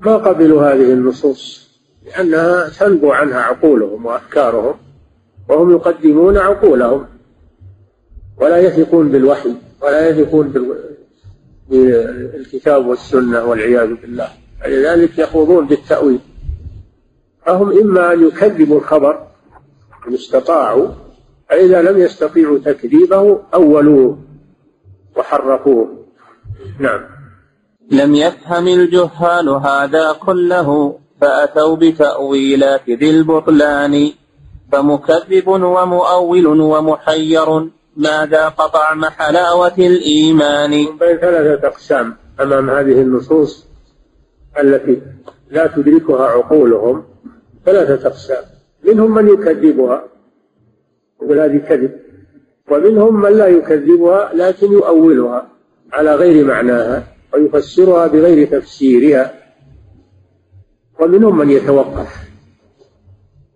ما 0.01 0.17
قبلوا 0.17 0.63
هذه 0.63 0.93
النصوص؟ 0.93 1.71
لأنها 2.07 2.69
تنبو 2.69 3.13
عنها 3.13 3.41
عقولهم 3.41 4.07
وأفكارهم 4.07 4.75
وهم 5.49 5.71
يقدمون 5.71 6.37
عقولهم. 6.39 7.07
ولا 8.41 8.59
يثقون 8.59 9.09
بالوحي 9.09 9.55
ولا 9.83 10.09
يثقون 10.09 10.53
بالكتاب 11.69 12.87
والسنة 12.87 13.45
والعياذ 13.45 13.95
بالله. 13.95 14.29
فلذلك 14.61 15.19
يخوضون 15.19 15.67
بالتأويل. 15.67 16.21
فهم 17.47 17.79
إما 17.79 18.13
أن 18.13 18.27
يكذبوا 18.27 18.79
الخبر 18.79 19.27
إن 20.09 20.15
استطاعوا 20.15 20.89
فإذا 21.49 21.83
لم 21.83 21.99
يستطيعوا 21.99 22.59
تكذيبه 22.59 23.41
أولوه 23.55 24.19
وحرفوه 25.17 26.05
نعم. 26.79 27.01
لم 27.91 28.15
يفهم 28.15 28.69
الجهال 28.69 29.49
هذا 29.49 30.13
كله 30.13 30.99
فأتوا 31.21 31.77
بتأويلات 31.77 32.91
ذي 32.91 33.11
البطلان. 33.11 34.13
فمكذب 34.73 35.49
ومؤول 35.49 36.47
ومحير 36.47 37.69
ماذا 37.97 38.49
قطع 38.49 39.11
حلاوة 39.11 39.79
الإيمان؟ 39.79 40.71
بين 40.71 41.17
ثلاثة 41.17 41.69
أقسام 41.69 42.17
أمام 42.41 42.71
هذه 42.71 43.01
النصوص 43.01 43.67
التي 44.61 45.03
لا 45.51 45.67
تدركها 45.67 46.27
عقولهم. 46.27 47.05
ثلاثة 47.67 48.09
أقسام 48.09 48.45
منهم 48.85 49.15
من 49.15 49.29
يكذبها 49.29 50.05
يقول 51.23 51.39
هذه 51.39 51.59
كذب. 51.59 51.93
ومنهم 52.71 53.21
من 53.23 53.33
لا 53.33 53.47
يكذبها 53.47 54.31
لكن 54.35 54.73
يؤولها 54.73 55.47
على 55.93 56.15
غير 56.15 56.45
معناها. 56.45 57.16
ويفسرها 57.37 58.07
بغير 58.07 58.49
تفسيرها. 58.49 59.35
ومنهم 61.01 61.39
من 61.39 61.51
يتوقف. 61.51 62.17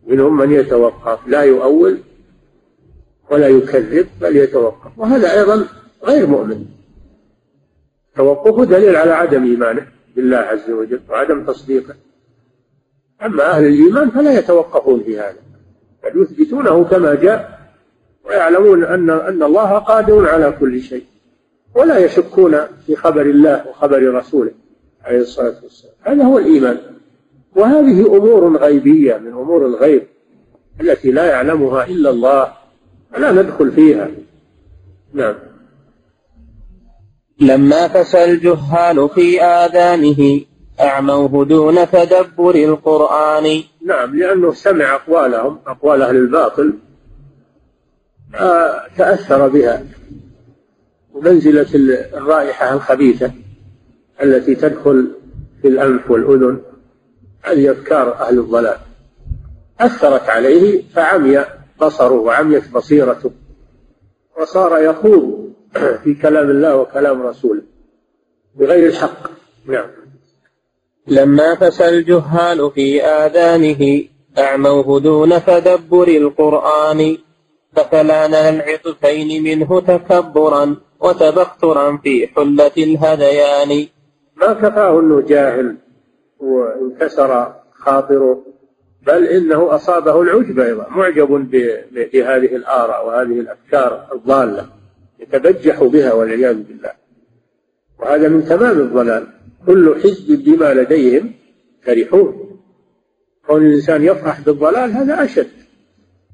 منهم 0.07 0.37
من 0.37 0.53
يتوقف. 0.53 1.19
لا 1.27 1.43
يؤول 1.43 1.99
ولا 3.31 3.49
يكذب 3.49 4.07
بل 4.21 4.37
يتوقف. 4.37 4.99
وهذا 4.99 5.41
أيضا 5.41 5.67
غير 6.05 6.27
مؤمن. 6.27 6.67
توقفه 8.17 8.65
دليل 8.65 8.97
على 8.97 9.13
عدم 9.13 9.45
إيمانه 9.45 9.87
بالله 10.17 10.37
عز 10.37 10.71
وجل 10.71 11.01
وعدم 11.09 11.45
تصديقه. 11.45 11.95
أما 13.23 13.51
أهل 13.51 13.65
الإيمان 13.67 14.11
فلا 14.11 14.39
يتوقفون 14.39 15.03
في 15.03 15.19
هذا 15.19 15.37
بل 16.05 16.23
يثبتونه 16.23 16.85
كما 16.85 17.15
جاء 17.15 17.61
ويعلمون 18.25 18.85
أن 18.85 19.11
أن 19.11 19.43
الله 19.43 19.79
قادر 19.79 20.29
على 20.29 20.53
كل 20.61 20.81
شيء. 20.81 21.05
ولا 21.75 21.99
يشكون 21.99 22.57
في 22.87 22.97
خبر 22.97 23.21
الله 23.21 23.69
وخبر 23.69 24.15
رسوله 24.15 24.51
عليه 25.05 25.19
الصلاة 25.19 25.55
والسلام. 25.63 25.95
هذا 26.01 26.25
هو 26.25 26.39
الإيمان. 26.39 26.79
وهذه 27.57 28.17
أمور 28.17 28.57
غيبية 28.57 29.17
من 29.17 29.33
أمور 29.33 29.67
الغيب 29.67 30.03
التي 30.81 31.11
لا 31.11 31.25
يعلمها 31.25 31.85
إلا 31.85 32.11
الله 32.11 32.53
فلا 33.13 33.33
ندخل 33.33 33.73
فيها. 33.73 34.09
نعم. 35.15 35.35
لما 37.41 37.89
فسى 37.89 38.25
الجهال 38.25 39.09
في 39.09 39.43
آذانه 39.43 40.41
أعموه 40.81 41.45
دون 41.45 41.91
تدبر 41.91 42.55
القرآن. 42.55 43.63
نعم 43.87 44.17
لأنه 44.17 44.53
سمع 44.53 44.95
أقوالهم 44.95 45.59
أقوال 45.67 46.03
أهل 46.03 46.17
الباطل 46.17 46.73
آه، 48.35 48.83
تأثر 48.97 49.49
بها. 49.49 49.85
ومنزلة 51.15 51.67
الرائحة 52.15 52.75
الخبيثة 52.75 53.33
التي 54.23 54.55
تدخل 54.55 55.11
في 55.63 55.69
الأنف 55.69 56.11
والأذن 56.11 56.61
هذه 57.43 57.73
أفكار 57.73 58.15
أهل 58.15 58.39
الضلال. 58.39 58.77
أثرت 59.81 60.29
عليه 60.29 60.83
فعمي 60.95 61.45
بصره 61.81 62.13
وعميت 62.13 62.71
بصيرته 62.73 63.31
وصار 64.41 64.83
يخوض 64.83 65.51
في 66.05 66.15
كلام 66.15 66.51
الله 66.51 66.77
وكلام 66.77 67.23
رسوله 67.23 67.63
بغير 68.55 68.87
الحق. 68.87 69.31
نعم. 69.67 69.91
لما 71.07 71.55
فسى 71.55 71.89
الجهال 71.89 72.71
في 72.75 73.05
آذانه 73.05 74.05
أعموه 74.39 75.01
دون 75.01 75.45
تدبر 75.45 76.09
القرآن 76.09 77.19
ففلان 77.77 78.35
العطفين 78.35 79.43
منه 79.43 79.81
تكبرا. 79.81 80.77
وتبخترا 81.01 81.97
في 81.97 82.27
حلة 82.27 82.73
الهذيان 82.79 83.87
ما 84.37 84.53
كفاه 84.53 85.01
انه 85.01 85.21
جاهل 85.21 85.77
وانكسر 86.39 87.53
خاطره 87.73 88.45
بل 89.07 89.25
إنه 89.25 89.75
أصابه 89.75 90.23
العجب 90.23 90.61
أيضا 90.61 90.87
معجب 90.89 91.51
بهذه 91.93 92.57
الآراء 92.57 93.07
وهذه 93.07 93.41
الأفكار 93.41 94.07
الضالة 94.15 94.67
يتبجح 95.21 95.83
بها 95.83 96.13
والعياذ 96.13 96.63
بالله. 96.63 96.93
وهذا 97.99 98.29
من 98.29 98.45
تمام 98.45 98.81
الضلال. 98.81 99.27
كل 99.67 100.01
حزب 100.03 100.45
بما 100.45 100.75
لديهم 100.75 101.33
فرحون 101.83 102.61
كون 103.47 103.67
الإنسان 103.67 104.05
يفرح 104.05 104.41
بالضلال 104.41 104.93
هذا 104.93 105.25
أشد 105.25 105.51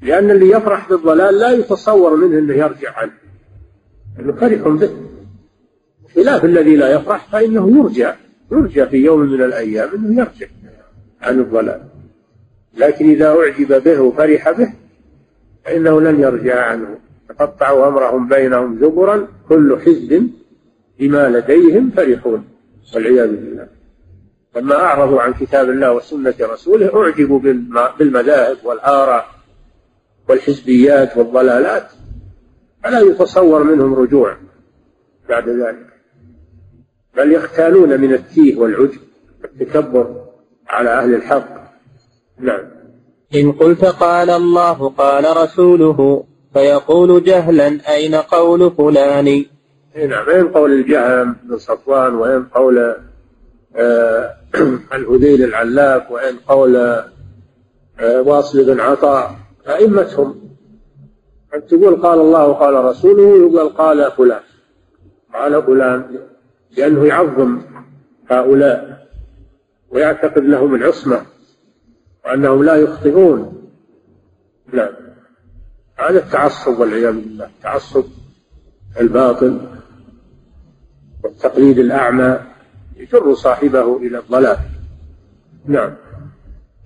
لأن 0.03 0.31
اللي 0.31 0.51
يفرح 0.51 0.89
بالضلال 0.89 1.39
لا 1.39 1.51
يتصور 1.51 2.17
منه 2.17 2.39
إنه 2.39 2.55
يرجع 2.55 2.99
عنه. 2.99 3.26
فرح 4.17 4.69
به. 4.69 4.91
خلاف 6.15 6.45
الذي 6.45 6.77
لا 6.77 6.89
يفرح 6.95 7.29
فإنه 7.33 7.79
يرجع. 7.79 8.15
يرجى 8.53 8.87
في 8.87 8.97
يوم 8.97 9.21
من 9.21 9.43
الأيام 9.43 9.89
أنه 9.95 10.21
يرجع 10.21 10.47
عن 11.23 11.41
الضلال. 11.41 11.81
لكن 12.79 13.11
إذا 13.11 13.29
أعجب 13.29 13.83
به 13.83 14.01
وفرح 14.01 14.51
به 14.51 14.73
فإنه 15.65 16.01
لن 16.01 16.21
يرجع 16.21 16.65
عنه. 16.65 16.99
تقطعوا 17.29 17.89
أمرهم 17.89 18.29
بينهم 18.29 18.79
زبرا 18.81 19.29
كل 19.49 19.79
حزب 19.87 20.31
بما 20.99 21.29
لديهم 21.29 21.91
فرحون 21.91 22.45
والعياذ 22.95 23.29
بالله. 23.29 23.69
لما 24.57 24.75
أعرضوا 24.75 25.21
عن 25.21 25.35
كتاب 25.35 25.71
الله 25.71 25.93
وسنة 25.93 26.35
رسوله 26.41 27.03
أعجبوا 27.03 27.41
بالمذاهب 27.99 28.57
والآراء 28.65 29.27
والحزبيات 30.29 31.17
والضلالات. 31.17 31.91
فلا 32.87 33.01
يتصور 33.01 33.63
منهم 33.63 33.95
رجوع 33.95 34.37
بعد 35.29 35.49
ذلك. 35.49 35.87
بل 37.17 37.33
يختالون 37.33 38.01
من 38.01 38.15
التيه 38.15 38.59
والعجب 38.59 39.01
والتكبر 39.43 40.25
على 40.69 40.91
أهل 40.91 41.15
الحق. 41.15 41.49
نعم. 42.39 42.61
إن 43.35 43.53
قلت 43.53 43.85
قال 43.85 44.31
الله 44.31 44.89
قال 44.89 45.37
رسوله 45.37 46.25
فيقول 46.55 47.25
جهلا 47.25 47.79
أين 47.89 48.15
قول 48.15 48.71
فلان؟ 48.71 49.45
نعم. 49.97 50.29
أين 50.29 50.49
قول 50.49 50.73
الجهم 50.73 51.37
بن 51.45 51.59
صفوان؟ 51.59 52.15
وأين 52.15 52.45
قول 52.45 52.95
آه 53.77 54.35
الهذيل 54.95 55.45
العلاف 55.45 56.11
وأين 56.11 56.37
قول 56.49 56.77
آه 56.77 58.23
واصل 58.23 58.65
بن 58.65 58.81
عطاء؟ 58.81 59.37
أئمتهم 59.69 60.47
أن 61.57 61.67
تقول 61.67 62.03
قال 62.03 62.21
الله 62.21 62.47
وقال 62.47 62.85
رسوله 62.85 63.39
يقول 63.39 63.69
قال 63.69 64.13
فلان. 64.13 64.41
قال 65.35 65.63
فلان 65.63 66.19
لأنه 66.77 67.07
يعظم 67.07 67.61
هؤلاء 68.31 69.07
ويعتقد 69.91 70.43
لهم 70.43 70.75
العصمة 70.75 71.23
وأنهم 72.25 72.65
لا 72.65 72.75
يخطئون. 72.75 73.71
نعم. 74.73 74.93
هذا 75.97 76.19
التعصب 76.19 76.81
والعياذ 76.81 77.13
بالله 77.13 77.51
تعصب 77.63 78.05
الباطل 79.01 79.61
والتقليد 81.25 81.79
الأعمى 81.79 82.41
يجر 82.97 83.35
صاحبه 83.35 83.97
إلى 83.97 84.19
الضلال. 84.19 84.59
نعم. 85.67 85.95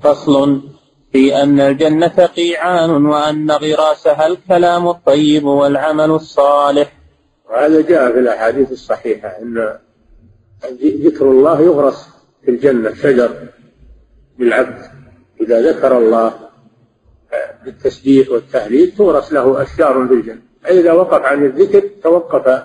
فصل 0.03 0.61
في 1.13 1.43
أن 1.43 1.61
الجنة 1.61 2.27
قيعان 2.37 3.07
وأن 3.07 3.51
غراسها 3.51 4.27
الكلام 4.27 4.89
الطيب 4.89 5.45
والعمل 5.45 6.11
الصالح. 6.11 6.93
وهذا 7.51 7.81
جاء 7.81 8.13
في 8.13 8.19
الأحاديث 8.19 8.73
الصحيحة 8.73 9.29
أن 9.29 9.79
ذكر 11.05 11.31
الله 11.31 11.61
يغرس 11.61 12.09
في 12.45 12.51
الجنة 12.51 12.95
شجر 12.95 13.31
بالعبد. 14.39 14.91
إذا 15.41 15.73
ذكر 15.73 15.99
الله 15.99 16.33
بالتسبيح 17.65 18.31
والتهليل 18.31 18.91
تورث 18.91 19.33
له 19.33 19.63
أشجار 19.63 20.07
في 20.09 20.15
الجنة. 20.15 20.43
فإذا 20.63 20.93
وقف 20.93 21.23
عن 21.23 21.45
الذكر 21.45 21.83
توقف 22.03 22.63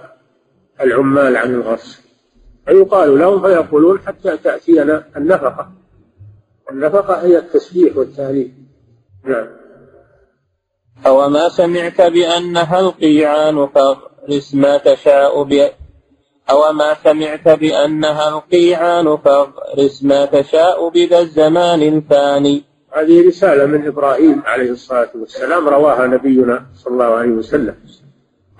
العمال 0.82 1.38
عن 1.38 1.54
الغرس. 1.54 2.02
فيقال 2.66 3.20
لهم 3.20 3.41
فيقولون 3.41 4.00
حتى 4.00 4.38
تأتينا 4.38 5.04
النفقة. 5.18 5.72
والنفقة 6.68 7.26
هي 7.26 7.38
التسبيح 7.38 7.97
والتهليل 7.97 8.53
نعم. 9.24 9.47
أو 11.05 11.30
ما 11.30 11.49
سمعت 11.49 12.01
بأنها 12.01 12.80
القيعان 12.80 13.68
فاغرس 13.68 14.55
ما 14.55 14.78
تشاء 14.78 15.43
أو 16.49 16.74
ما 16.74 16.95
سمعت 17.03 17.47
بأنها 17.47 18.30
القيعان 18.30 19.18
فاغرس 19.18 20.03
ما 20.03 20.26
تشاء 20.26 20.89
بذا 20.89 21.20
الزمان 21.20 21.82
الفاني. 21.82 22.63
هذه 22.93 23.28
رسالة 23.28 23.66
من 23.66 23.88
إبراهيم 23.88 24.41
عليه 24.45 24.72
الصلاة 24.72 25.09
والسلام 25.16 25.68
رواها 25.70 26.07
نبينا 26.07 26.66
صلى 26.76 26.93
الله 26.93 27.05
عليه 27.16 27.30
وسلم. 27.30 27.76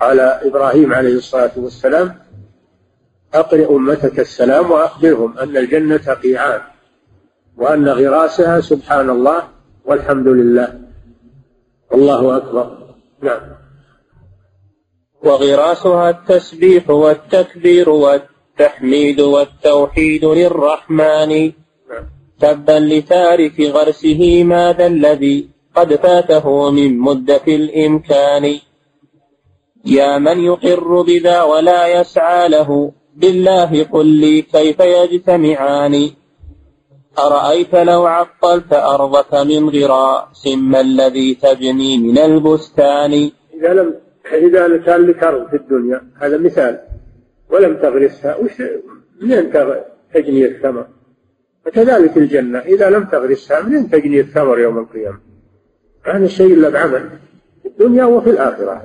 قال 0.00 0.20
إبراهيم 0.20 0.94
عليه 0.94 1.14
الصلاة 1.14 1.52
والسلام 1.56 2.14
أقرئ 3.34 3.70
أمتك 3.70 4.20
السلام 4.20 4.70
وأخبرهم 4.70 5.38
أن 5.38 5.56
الجنة 5.56 6.14
قيعان. 6.22 6.60
وأن 7.56 7.88
غراسها 7.88 8.60
سبحان 8.60 9.10
الله 9.10 9.42
والحمد 9.84 10.28
لله. 10.28 10.68
والله 11.90 12.36
أكبر. 12.36 12.78
نعم. 13.22 13.40
وغراسها 15.24 16.10
التسبيح 16.10 16.90
والتكبير 16.90 17.90
والتحميد 17.90 19.20
والتوحيد 19.20 20.24
للرحمن. 20.24 21.52
نعم. 21.90 22.04
تبا 22.40 22.78
لتارك 22.78 23.60
غرسه 23.60 24.44
ماذا 24.44 24.86
الذي 24.86 25.48
قد 25.76 25.94
فاته 25.94 26.70
من 26.70 26.98
مدة 26.98 27.46
الإمكان. 27.48 28.58
يا 29.84 30.18
من 30.18 30.40
يقر 30.40 31.02
بذا 31.02 31.42
ولا 31.42 32.00
يسعى 32.00 32.48
له 32.48 32.92
بالله 33.16 33.84
قل 33.84 34.06
لي 34.06 34.42
كيف 34.42 34.80
يجتمعان. 34.80 36.10
أرأيت 37.18 37.74
لو 37.74 38.06
عطلت 38.06 38.72
أرضك 38.72 39.34
من 39.34 39.68
غراس 39.68 40.46
ما 40.46 40.80
الذي 40.80 41.34
تجني 41.34 41.98
من 41.98 42.18
البستان؟ 42.18 43.30
إذا 43.54 43.74
لم 43.74 43.94
إذا 44.32 44.76
كان 44.76 45.06
لك 45.06 45.24
أرض 45.24 45.48
في 45.50 45.56
الدنيا 45.56 46.00
هذا 46.20 46.38
مثال. 46.38 46.80
ولم 47.50 47.76
تغرسها 47.76 48.36
وش 48.36 48.62
منين 49.20 49.52
تجني 50.14 50.46
الثمر؟ 50.46 50.86
فكذلك 51.64 52.16
الجنة 52.16 52.58
إذا 52.58 52.90
لم 52.90 53.04
تغرسها 53.04 53.62
منين 53.62 53.90
تجني 53.90 54.20
الثمر 54.20 54.58
يوم 54.58 54.78
القيامة؟ 54.78 55.18
ما 56.06 56.16
هذا 56.16 56.26
شيء 56.26 56.54
إلا 56.54 56.68
بعمل 56.68 57.10
في 57.62 57.68
الدنيا 57.68 58.04
وفي 58.04 58.30
الآخرة. 58.30 58.82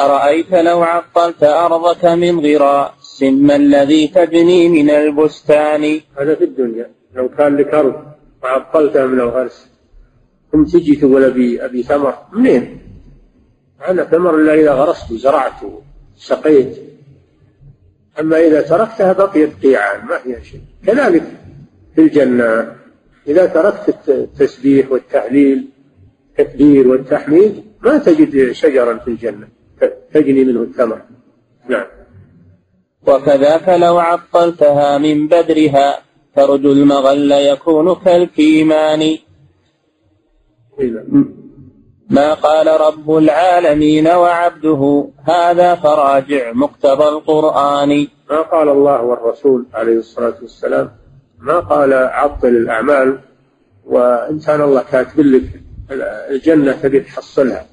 أرأيت 0.00 0.52
لو 0.52 0.82
عطلت 0.82 1.42
أرضك 1.42 2.04
من 2.04 2.46
غراس 2.46 3.01
ما 3.20 3.56
الذي 3.56 4.08
تبني 4.08 4.68
من 4.68 4.90
البستان 4.90 6.00
هذا 6.18 6.34
في 6.34 6.44
الدنيا. 6.44 6.90
لو 7.14 7.28
كان 7.28 7.56
لك 7.56 7.74
أرض 7.74 7.94
وعطلتها 8.42 9.06
من 9.06 9.20
الغرس 9.20 9.68
ثم 10.52 10.64
تجي 10.64 10.96
تقول 10.96 11.24
أبي 11.24 11.64
أبي 11.64 11.82
ثمر 11.82 12.14
منين؟ 12.32 12.78
أنا 13.88 14.04
ثمر 14.04 14.34
إلا 14.36 14.54
إذا 14.54 14.72
غرست 14.72 15.10
وزرعت 15.10 15.60
وسقيت. 16.16 16.76
أما 18.20 18.36
إذا 18.46 18.60
تركتها 18.60 19.12
بقيت 19.12 19.50
قيعان 19.62 20.06
ما 20.06 20.18
فيها 20.18 20.40
شيء. 20.40 20.60
كذلك 20.86 21.22
في 21.94 22.00
الجنة 22.00 22.76
إذا 23.26 23.46
تركت 23.46 24.08
التسبيح 24.08 24.92
والتهليل 24.92 25.68
التكبير 26.38 26.88
والتحميد 26.88 27.64
ما 27.82 27.98
تجد 27.98 28.52
شجرا 28.52 28.98
في 28.98 29.08
الجنة 29.08 29.48
تجني 30.14 30.44
منه 30.44 30.62
الثمر. 30.62 31.02
نعم. 31.68 31.86
وكذاك 33.06 33.68
لو 33.68 33.98
عطلتها 33.98 34.98
من 34.98 35.28
بدرها 35.28 35.98
ترجو 36.36 36.72
المغل 36.72 37.32
يكون 37.32 37.94
كالكيمان. 37.94 39.18
ما 42.10 42.34
قال 42.34 42.80
رب 42.80 43.16
العالمين 43.16 44.06
وعبده 44.06 45.08
هذا 45.24 45.74
فراجع 45.74 46.52
مقتضى 46.52 47.08
القرآن. 47.08 48.08
ما 48.30 48.42
قال 48.42 48.68
الله 48.68 49.02
والرسول 49.02 49.66
عليه 49.74 49.96
الصلاة 49.96 50.34
والسلام؟ 50.42 50.90
ما 51.38 51.58
قال 51.60 51.92
عطل 51.92 52.48
الأعمال 52.48 53.18
وإن 53.84 54.38
كان 54.38 54.60
الله 54.60 54.82
كاتب 54.82 55.20
لك 55.20 55.42
الجنة 56.30 56.72
تبي 56.72 57.00
تحصلها. 57.00 57.66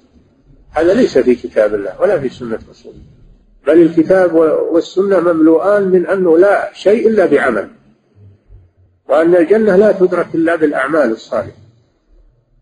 هذا 0.71 0.93
ليس 0.93 1.17
في 1.17 1.35
كتاب 1.35 1.75
الله 1.75 2.01
ولا 2.01 2.19
في 2.19 2.29
سنة 2.29 2.59
رسوله. 2.69 3.18
بل 3.69 3.81
الكتاب 3.81 4.35
والسنة 4.71 5.19
مملوءان 5.19 5.83
من 5.83 6.07
أنه 6.07 6.37
لا 6.37 6.69
شيء 6.73 7.07
إلا 7.07 7.25
بعمل 7.25 7.69
وأن 9.09 9.35
الجنة 9.35 9.75
لا 9.75 9.91
تدرك 9.91 10.27
إلا 10.35 10.55
بالأعمال 10.55 11.11
الصالحة. 11.11 11.57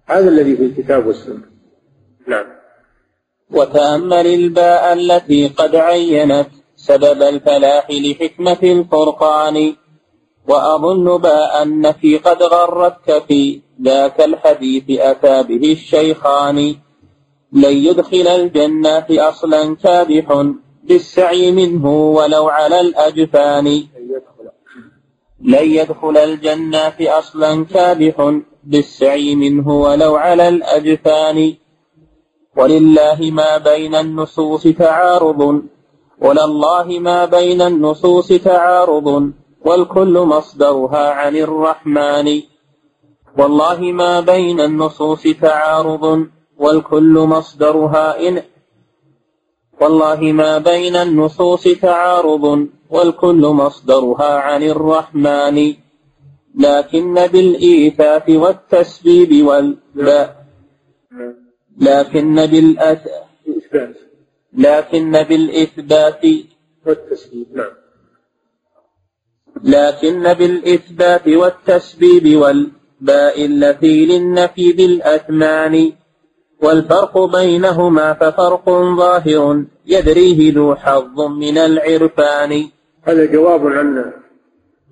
هذا 0.06 0.30
الذي 0.30 0.56
في 0.58 0.64
الكتاب 0.64 1.08
والسنة. 1.08 1.42
نعم. 2.28 2.46
وتأمل 3.52 4.28
الباء 4.28 4.94
التي 4.94 5.48
قد 5.48 5.76
عينت 5.76 6.48
سبب 6.76 7.22
الفلاح 7.22 7.92
لحكمة 7.92 8.60
الفرقان 8.64 9.76
وأظن 10.48 11.18
باء 11.18 11.64
النفي 11.64 12.18
قد 12.18 12.44
غرتك 12.44 13.24
في 13.28 13.62
ذاك 13.82 14.22
الحديث 14.22 15.00
أتى 15.00 15.44
به 15.44 15.72
الشيخان. 15.72 16.76
لن 17.54 17.74
يدخل 17.74 18.28
الجنة 18.28 19.06
أصلا 19.10 19.76
كابح 19.76 20.46
بالسعي 20.88 21.52
منه 21.52 21.86
ولو 22.18 22.50
على 22.50 22.80
الأجفان. 22.80 23.84
لن 25.42 25.72
يدخل 25.72 26.18
الجنة 26.18 26.98
أصلا 27.02 27.66
كابح 27.66 28.40
بالسعي 28.64 29.36
منه 29.36 29.68
ولو 29.82 30.16
على 30.16 30.48
الأجفان. 30.48 31.54
ولله 32.58 33.20
ما 33.32 33.58
بين 33.58 33.96
النصوص 33.96 34.64
تعارض. 34.64 35.62
ولله 36.22 37.00
ما 37.00 37.26
بين 37.26 37.62
النصوص 37.62 38.28
تعارض. 38.28 39.32
والكل 39.66 40.20
مصدرها 40.20 41.10
عن 41.12 41.36
الرحمن. 41.36 42.42
والله 43.38 43.80
ما 43.82 44.20
بين 44.20 44.60
النصوص 44.62 45.24
تعارض. 45.42 46.28
والكل 46.58 47.14
مصدرها 47.20 48.28
إن 48.28 48.42
والله 49.82 50.20
ما 50.32 50.58
بين 50.58 50.96
النصوص 50.96 51.64
تعارض 51.64 52.68
والكل 52.90 53.42
مصدرها 53.62 54.40
عن 54.40 54.64
الرحمن. 54.64 55.58
لكن 56.58 57.14
بالإيثاف 57.14 58.30
والتسبيب 58.30 59.46
واللا 59.48 60.36
لكن 61.78 62.46
بالأث 62.46 63.08
لكن 64.54 65.24
بالإثبات. 65.24 66.24
والتسبيب 66.86 67.48
نعم. 67.54 67.74
لكن 69.64 70.34
بالإثبات 70.34 71.28
والتسبيب 71.28 72.36
والباء 72.36 73.46
التي 73.46 74.06
للنفي 74.06 74.74
بالأثمان. 74.74 75.94
والفرق 76.62 77.18
بينهما 77.26 78.14
ففرق 78.14 78.70
ظاهر 78.98 79.64
يدريه 79.86 80.54
ذو 80.54 80.76
حظ 80.76 81.22
من 81.22 81.58
العرفان. 81.58 82.70
هذا 83.04 83.26
جواب 83.26 83.68
عن 83.68 84.12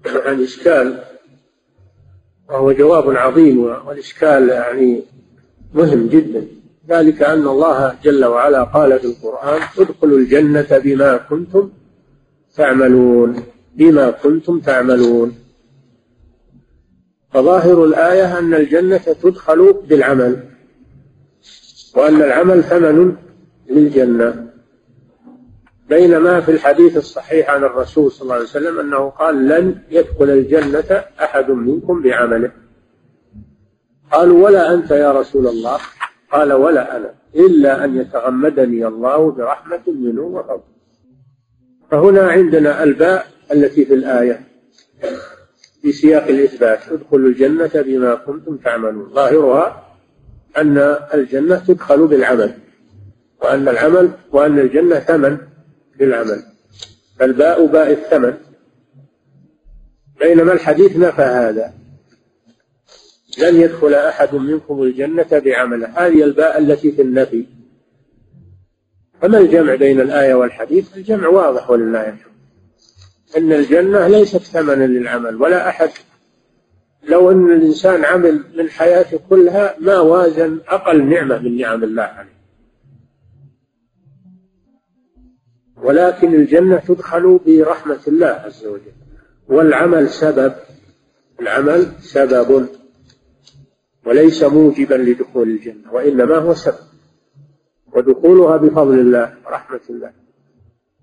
عن 0.05 0.43
إشكال 0.43 1.03
وهو 2.49 2.71
جواب 2.71 3.17
عظيم 3.17 3.63
والإشكال 3.87 4.49
يعني 4.49 5.03
مهم 5.73 6.07
جدا. 6.07 6.47
ذلك 6.89 7.23
أن 7.23 7.47
الله 7.47 7.95
جل 8.03 8.25
وعلا 8.25 8.63
قال 8.63 8.99
في 8.99 9.05
القرآن 9.05 9.61
ادخلوا 9.79 10.17
الجنة 10.17 10.67
بما 10.83 11.17
كنتم 11.17 11.69
تعملون 12.55 13.43
بما 13.75 14.11
كنتم 14.11 14.59
تعملون. 14.59 15.35
فظاهر 17.33 17.85
الآية 17.85 18.39
أن 18.39 18.53
الجنة 18.53 18.97
تدخل 18.97 19.73
بالعمل. 19.89 20.54
وأن 21.95 22.21
العمل 22.21 22.63
ثمن 22.63 23.15
للجنة. 23.69 24.45
بينما 25.89 26.41
في 26.41 26.51
الحديث 26.51 26.97
الصحيح 26.97 27.49
عن 27.49 27.63
الرسول 27.63 28.11
صلى 28.11 28.21
الله 28.21 28.33
عليه 28.33 28.43
وسلم 28.43 28.79
أنه 28.79 29.09
قال 29.09 29.47
لن 29.47 29.75
يدخل 29.89 30.29
الجنة 30.29 31.03
أحد 31.19 31.51
منكم 31.51 32.01
بعمله. 32.01 32.51
قالوا 34.11 34.45
ولا 34.45 34.73
أنت 34.73 34.91
يا 34.91 35.11
رسول 35.11 35.47
الله؟ 35.47 35.77
قال 36.31 36.53
ولا 36.53 36.97
أنا 36.97 37.13
إلا 37.35 37.85
أن 37.85 37.97
يتغمدني 37.97 38.87
الله 38.87 39.31
برحمة 39.31 39.83
منه 39.87 40.21
وفضل. 40.21 40.63
فهنا 41.91 42.21
عندنا 42.31 42.83
الباء 42.83 43.27
التي 43.51 43.85
في 43.85 43.93
الآية. 43.93 44.47
في 45.81 45.91
سياق 45.91 46.27
الإثبات 46.27 46.79
ادخلوا 46.91 47.29
الجنة 47.29 47.71
بما 47.75 48.15
كنتم 48.15 48.57
تعملون. 48.57 49.09
ظاهرها 49.13 49.84
أن 50.57 50.77
الجنة 51.13 51.55
تدخل 51.67 52.07
بالعمل 52.07 52.53
وأن 53.41 53.67
العمل 53.67 54.11
وأن 54.31 54.59
الجنة 54.59 54.99
ثمن 54.99 55.37
للعمل. 55.99 56.43
فالباء 57.19 57.65
باء 57.65 57.91
الثمن. 57.91 58.33
بينما 60.19 60.53
الحديث 60.53 60.97
نفى 60.97 61.21
هذا. 61.21 61.73
لن 63.37 63.61
يدخل 63.61 63.93
أحد 63.93 64.35
منكم 64.35 64.83
الجنة 64.83 65.27
بعمله. 65.31 65.87
هذه 65.87 66.23
الباء 66.23 66.57
التي 66.57 66.91
في 66.91 67.01
النفي. 67.01 67.45
أما 69.23 69.37
الجمع 69.37 69.75
بين 69.75 70.01
الآية 70.01 70.33
والحديث؟ 70.33 70.97
الجمع 70.97 71.27
واضح 71.27 71.69
ولله 71.69 72.09
الحمد. 72.09 72.35
أن 73.37 73.53
الجنة 73.53 74.07
ليست 74.07 74.37
ثمنا 74.37 74.87
للعمل 74.87 75.41
ولا 75.41 75.69
أحد 75.69 75.89
لو 77.09 77.31
أن 77.31 77.51
الإنسان 77.51 78.05
عمل 78.05 78.43
من 78.57 78.69
حياته 78.69 79.19
كلها 79.29 79.75
ما 79.79 79.99
وازن 79.99 80.59
أقل 80.67 81.05
نعمة 81.05 81.39
من 81.39 81.57
نعم 81.57 81.83
الله 81.83 82.03
عليه. 82.03 82.35
ولكن 85.77 86.33
الجنة 86.33 86.77
تدخل 86.77 87.39
برحمة 87.45 87.99
الله 88.07 88.27
عز 88.27 88.65
وجل. 88.65 88.91
والعمل 89.47 90.09
سبب 90.09 90.53
العمل 91.41 91.91
سبب 91.99 92.67
وليس 94.05 94.43
موجبا 94.43 94.95
لدخول 94.95 95.49
الجنة 95.49 95.93
وإنما 95.93 96.35
هو 96.35 96.53
سبب. 96.53 96.85
ودخولها 97.93 98.57
بفضل 98.57 98.99
الله 98.99 99.33
ورحمة 99.45 99.81
الله. 99.89 100.11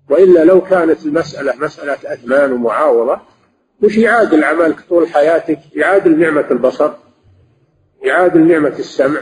وإلا 0.09 0.43
لو 0.43 0.61
كانت 0.61 1.05
المسألة 1.05 1.55
مسألة 1.55 2.13
أثمان 2.13 2.51
ومعاوضة 2.51 3.21
وش 3.81 3.97
يعادل 3.97 4.43
عملك 4.43 4.79
طول 4.89 5.07
حياتك 5.07 5.59
يعادل 5.75 6.19
نعمة 6.19 6.45
البصر 6.51 6.91
يعادل 8.03 8.47
نعمة 8.47 8.79
السمع 8.79 9.21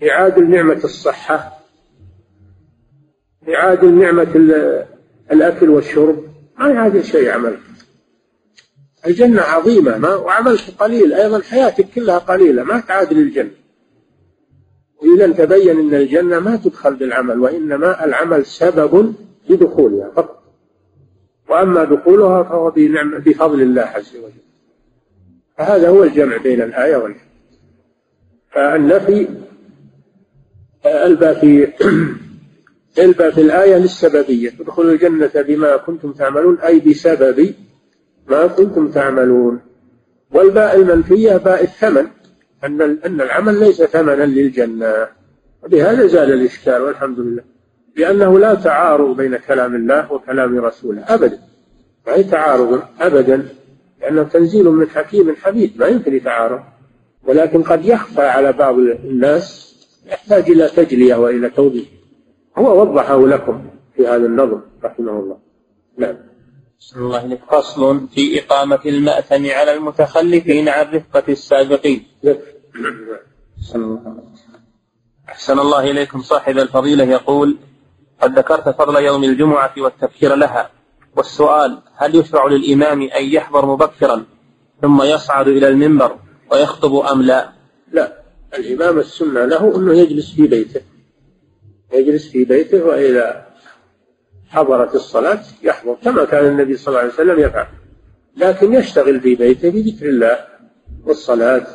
يعادل 0.00 0.50
نعمة 0.50 0.80
الصحة 0.84 1.56
يعادل 3.42 3.94
نعمة 3.94 4.56
الأكل 5.32 5.70
والشرب. 5.70 6.24
ما 6.58 6.68
يعادل 6.68 7.04
شيء 7.04 7.30
عملك. 7.30 7.60
الجنة 9.06 9.42
عظيمة 9.42 9.98
ما 9.98 10.14
وعملك 10.14 10.60
قليل 10.78 11.12
أيضا 11.12 11.42
حياتك 11.42 11.86
كلها 11.94 12.18
قليلة 12.18 12.62
ما 12.62 12.80
تعادل 12.80 13.18
الجنة. 13.18 13.50
وإذا 15.02 15.32
تبين 15.32 15.78
أن 15.78 15.94
الجنة 15.94 16.38
ما 16.38 16.56
تدخل 16.56 16.94
بالعمل 16.94 17.40
وإنما 17.40 18.04
العمل 18.04 18.46
سبب 18.46 19.14
لدخولها 19.48 20.10
فقط. 20.16 20.35
وأما 21.48 21.84
دخولها 21.84 22.42
فهو 22.42 22.70
بنعم 22.70 23.18
بفضل 23.18 23.62
الله 23.62 23.82
عز 23.82 24.16
وجل. 24.16 24.46
فهذا 25.58 25.88
هو 25.88 26.04
الجمع 26.04 26.36
بين 26.36 26.62
الآية 26.62 26.96
والحديث 26.96 27.26
فالنفي 28.50 29.28
ألبى 30.86 31.34
في 31.34 31.72
ألبى 32.98 33.32
في 33.32 33.40
الآية 33.40 33.76
للسببية. 33.76 34.50
تدخلوا 34.50 34.92
الجنة 34.92 35.30
بما 35.42 35.76
كنتم 35.76 36.12
تعملون 36.12 36.58
أي 36.58 36.80
بسبب 36.80 37.54
ما 38.28 38.46
كنتم 38.46 38.90
تعملون. 38.90 39.60
والباء 40.30 40.76
المنفية 40.76 41.36
باء 41.36 41.62
الثمن 41.62 42.06
أن 42.64 42.82
أن 42.82 43.20
العمل 43.20 43.60
ليس 43.60 43.82
ثمنا 43.82 44.26
للجنة. 44.26 45.08
وبهذا 45.62 46.06
زال 46.06 46.32
الإشكال 46.32 46.82
والحمد 46.82 47.20
لله. 47.20 47.42
لأنه 47.96 48.38
لا 48.38 48.54
تعارض 48.54 49.16
بين 49.16 49.36
كلام 49.36 49.74
الله 49.74 50.12
وكلام 50.12 50.58
رسوله 50.58 51.04
أبدا. 51.08 51.38
ما 52.06 52.14
هي 52.14 52.24
تعارض 52.24 52.82
أبدا؟ 53.00 53.48
لأنه 54.00 54.22
تنزيل 54.22 54.64
من 54.64 54.88
حكيم 54.88 55.36
حميد 55.36 55.78
ما 55.78 55.86
يمكن 55.86 56.14
يتعارض. 56.16 56.60
ولكن 57.24 57.62
قد 57.62 57.84
يخفى 57.84 58.22
على 58.22 58.52
بعض 58.52 58.78
الناس 58.78 59.76
يحتاج 60.06 60.50
إلى 60.50 60.68
تجلية 60.68 61.14
وإلى 61.14 61.50
توضيح. 61.50 61.88
هو 62.58 62.80
وضحه 62.80 63.26
لكم 63.26 63.70
في 63.96 64.06
هذا 64.06 64.26
النظم 64.26 64.60
رحمه 64.84 65.12
الله. 65.12 65.38
نعم. 65.98 66.16
الله 66.96 67.24
إليك 67.24 67.40
فصل 67.50 68.08
في 68.08 68.40
إقامة 68.40 68.80
المأثم 68.86 69.50
على 69.50 69.74
المتخلفين 69.74 70.68
عن 70.68 70.86
رفقة 70.94 71.22
السابقين. 71.28 72.06
أحسن 75.28 75.58
الله 75.58 75.90
إليكم. 75.90 76.22
صاحب 76.22 76.58
الفضيلة 76.58 77.04
يقول 77.04 77.56
قد 78.22 78.38
ذكرت 78.38 78.68
فضل 78.68 79.04
يوم 79.04 79.24
الجمعة 79.24 79.72
والتبكير 79.78 80.34
لها 80.34 80.70
والسؤال 81.16 81.78
هل 81.96 82.14
يشرع 82.14 82.46
للإمام 82.46 83.02
أن 83.02 83.24
يحضر 83.24 83.66
مبكرا 83.66 84.24
ثم 84.82 85.02
يصعد 85.02 85.48
إلى 85.48 85.68
المنبر 85.68 86.16
ويخطب 86.52 86.94
أم 86.94 87.22
لا؟ 87.22 87.48
لا 87.92 88.22
الإمام 88.58 88.98
السنة 88.98 89.44
له 89.44 89.76
أنه 89.76 89.94
يجلس 89.94 90.34
في 90.34 90.46
بيته 90.46 90.80
يجلس 91.92 92.28
في 92.28 92.44
بيته 92.44 92.84
وإذا 92.84 93.46
حضرت 94.48 94.94
الصلاة 94.94 95.42
يحضر 95.62 95.96
كما 96.04 96.24
كان 96.24 96.46
النبي 96.46 96.76
صلى 96.76 96.88
الله 96.88 97.00
عليه 97.00 97.12
وسلم 97.12 97.40
يفعل 97.40 97.66
لكن 98.36 98.74
يشتغل 98.74 99.20
في 99.20 99.34
بيته 99.34 99.70
بذكر 99.70 100.08
الله 100.08 100.38
والصلاة. 101.04 101.66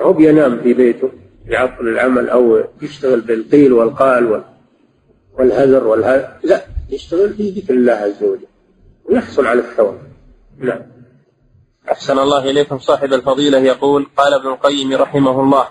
هو 0.00 0.12
بينام 0.12 0.60
في 0.60 0.72
بيته 0.74 1.10
يعطل 1.46 1.88
العمل 1.88 2.28
أو 2.28 2.64
يشتغل 2.82 3.20
بالقيل 3.20 3.72
والقال 3.72 4.42
والهذر 5.40 5.86
والهذر 5.86 6.28
لا 6.42 6.64
يشتغل 6.90 7.34
في 7.34 7.50
ذكر 7.50 7.74
الله 7.74 7.92
عز 7.92 8.22
وجل. 8.22 8.46
ويحصل 9.04 9.46
على 9.46 9.60
الثواب. 9.60 9.98
نعم. 10.58 10.80
أحسن 11.92 12.18
الله 12.18 12.50
إليكم. 12.50 12.78
صاحب 12.78 13.12
الفضيلة 13.12 13.58
يقول 13.58 14.06
قال 14.16 14.34
ابن 14.34 14.48
القيم 14.48 14.92
رحمه 14.92 15.40
الله 15.40 15.68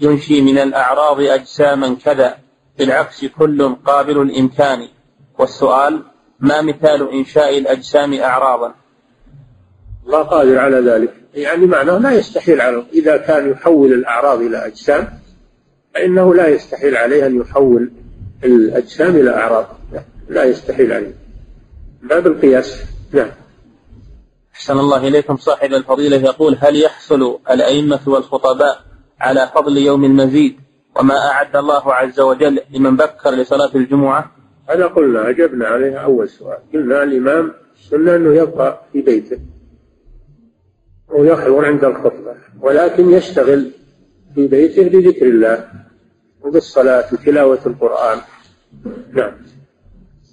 ينشي 0.00 0.40
من 0.40 0.58
الأعراض 0.58 1.20
أجساما 1.20 1.96
كذا 2.04 2.38
بالعكس 2.78 3.24
كل 3.24 3.74
قابل 3.74 4.22
الإمكان. 4.22 4.88
والسؤال 5.38 6.02
ما 6.40 6.62
مثال 6.62 7.12
إنشاء 7.12 7.58
الأجسام 7.58 8.14
أعراضا؟ 8.14 8.74
الله 10.06 10.22
قادر 10.22 10.58
على 10.58 10.76
ذلك. 10.76 11.14
يعني 11.34 11.66
معناه 11.66 11.98
لا 11.98 12.10
يستحيل 12.10 12.60
على 12.60 12.84
إذا 12.92 13.16
كان 13.16 13.50
يحول 13.50 13.92
الأعراض 13.92 14.40
إلى 14.40 14.66
أجسام 14.66 15.08
فإنه 15.94 16.34
لا 16.34 16.48
يستحيل 16.48 16.96
عليه 16.96 17.26
أن 17.26 17.40
يحول 17.40 17.90
الأجسام 18.44 19.16
إلى 19.16 19.30
أعراض. 19.30 19.66
لا 20.28 20.44
يستحيل 20.44 20.92
عليه. 20.92 21.14
باب 22.02 22.26
القياس. 22.26 22.82
نعم. 23.12 23.30
أحسن 24.54 24.78
الله 24.78 25.08
إليكم. 25.08 25.36
صاحب 25.36 25.72
الفضيلة 25.72 26.16
يقول 26.16 26.56
هل 26.60 26.82
يحصل 26.82 27.38
الأئمة 27.50 28.00
والخطباء 28.06 28.84
على 29.20 29.50
فضل 29.54 29.78
يوم 29.78 30.04
المزيد 30.04 30.56
وما 30.96 31.30
أعد 31.30 31.56
الله 31.56 31.94
عز 31.94 32.20
وجل 32.20 32.60
لمن 32.70 32.96
بكر 32.96 33.30
لصلاة 33.30 33.70
الجمعة؟ 33.74 34.32
هذا 34.68 34.86
قلنا 34.86 35.28
أجبنا 35.28 35.66
عليها 35.66 35.98
أول 35.98 36.28
سؤال. 36.28 36.58
قلنا 36.74 37.02
الإمام 37.02 37.52
سنة 37.90 38.16
أنه 38.16 38.34
يبقى 38.34 38.82
في 38.92 39.00
بيته 39.00 39.38
ويحضر 41.08 41.64
عند 41.64 41.84
الخطبة 41.84 42.34
ولكن 42.60 43.10
يشتغل 43.10 43.70
في 44.34 44.46
بيته 44.46 44.88
بذكر 44.88 45.26
الله. 45.26 45.68
وبالصلاة 46.42 47.04
وتلاوة 47.12 47.60
القرآن. 47.66 48.18
نعم. 49.12 49.32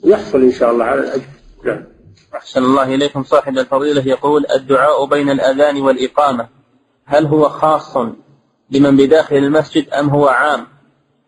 يحصل 0.03 0.41
إن 0.41 0.51
شاء 0.51 0.71
الله 0.71 0.85
على 0.85 1.01
الأجر. 1.01 1.23
نعم. 1.65 1.83
أحسن 2.35 2.63
الله 2.63 2.95
إليكم 2.95 3.23
صاحب 3.23 3.57
الفضيلة. 3.57 4.07
يقول 4.07 4.45
الدعاء 4.55 5.05
بين 5.05 5.29
الأذان 5.29 5.81
والإقامة 5.81 6.47
هل 7.05 7.25
هو 7.25 7.49
خاص 7.49 7.97
لمن 8.71 8.97
بداخل 8.97 9.35
المسجد 9.35 9.89
أم 9.89 10.09
هو 10.09 10.27
عام؟ 10.27 10.67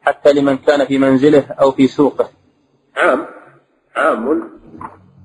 حتى 0.02 0.34
لمن 0.34 0.58
كان 0.58 0.86
في 0.86 0.98
منزله 0.98 1.46
أو 1.62 1.72
في 1.72 1.88
سوقه. 1.88 2.30
عام. 2.96 3.26
عام. 3.96 4.50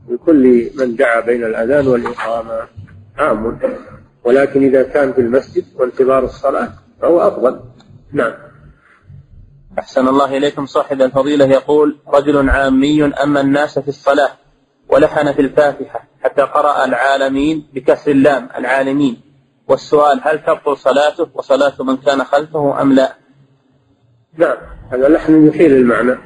لكل 0.08 0.70
من 0.78 0.96
دعا 0.96 1.20
بين 1.20 1.44
الأذان 1.44 1.88
والإقامة. 1.88 2.68
عام. 3.18 3.58
ولكن 4.24 4.64
إذا 4.64 4.82
كان 4.82 5.12
في 5.12 5.20
المسجد 5.20 5.64
وانتظار 5.74 6.24
الصلاة 6.24 6.72
فهو 7.00 7.20
أفضل. 7.20 7.60
نعم. 8.12 8.51
أحسن 9.78 10.08
الله 10.08 10.36
إليكم. 10.36 10.66
صاحب 10.66 11.02
الفضيلة 11.02 11.44
يقول 11.44 11.98
رجل 12.08 12.50
عامي 12.50 13.04
أما 13.04 13.40
الناس 13.40 13.78
في 13.78 13.88
الصلاة 13.88 14.30
ولحن 14.88 15.32
في 15.32 15.42
الفاتحة 15.42 16.08
حتى 16.22 16.42
قرأ 16.42 16.84
العالمين 16.84 17.66
بكسر 17.74 18.10
اللام 18.10 18.48
العالمين. 18.58 19.20
والسؤال 19.68 20.20
هل 20.22 20.44
تبطل 20.44 20.76
صلاته 20.76 21.28
وصلاة 21.34 21.72
من 21.80 21.96
كان 21.96 22.24
خلفه 22.24 22.82
أم 22.82 22.92
لا؟ 22.92 23.16
نعم 24.36 24.56
هذا 24.90 25.08
لحن 25.08 25.46
يحيل 25.46 25.72
المعنى. 25.72 26.18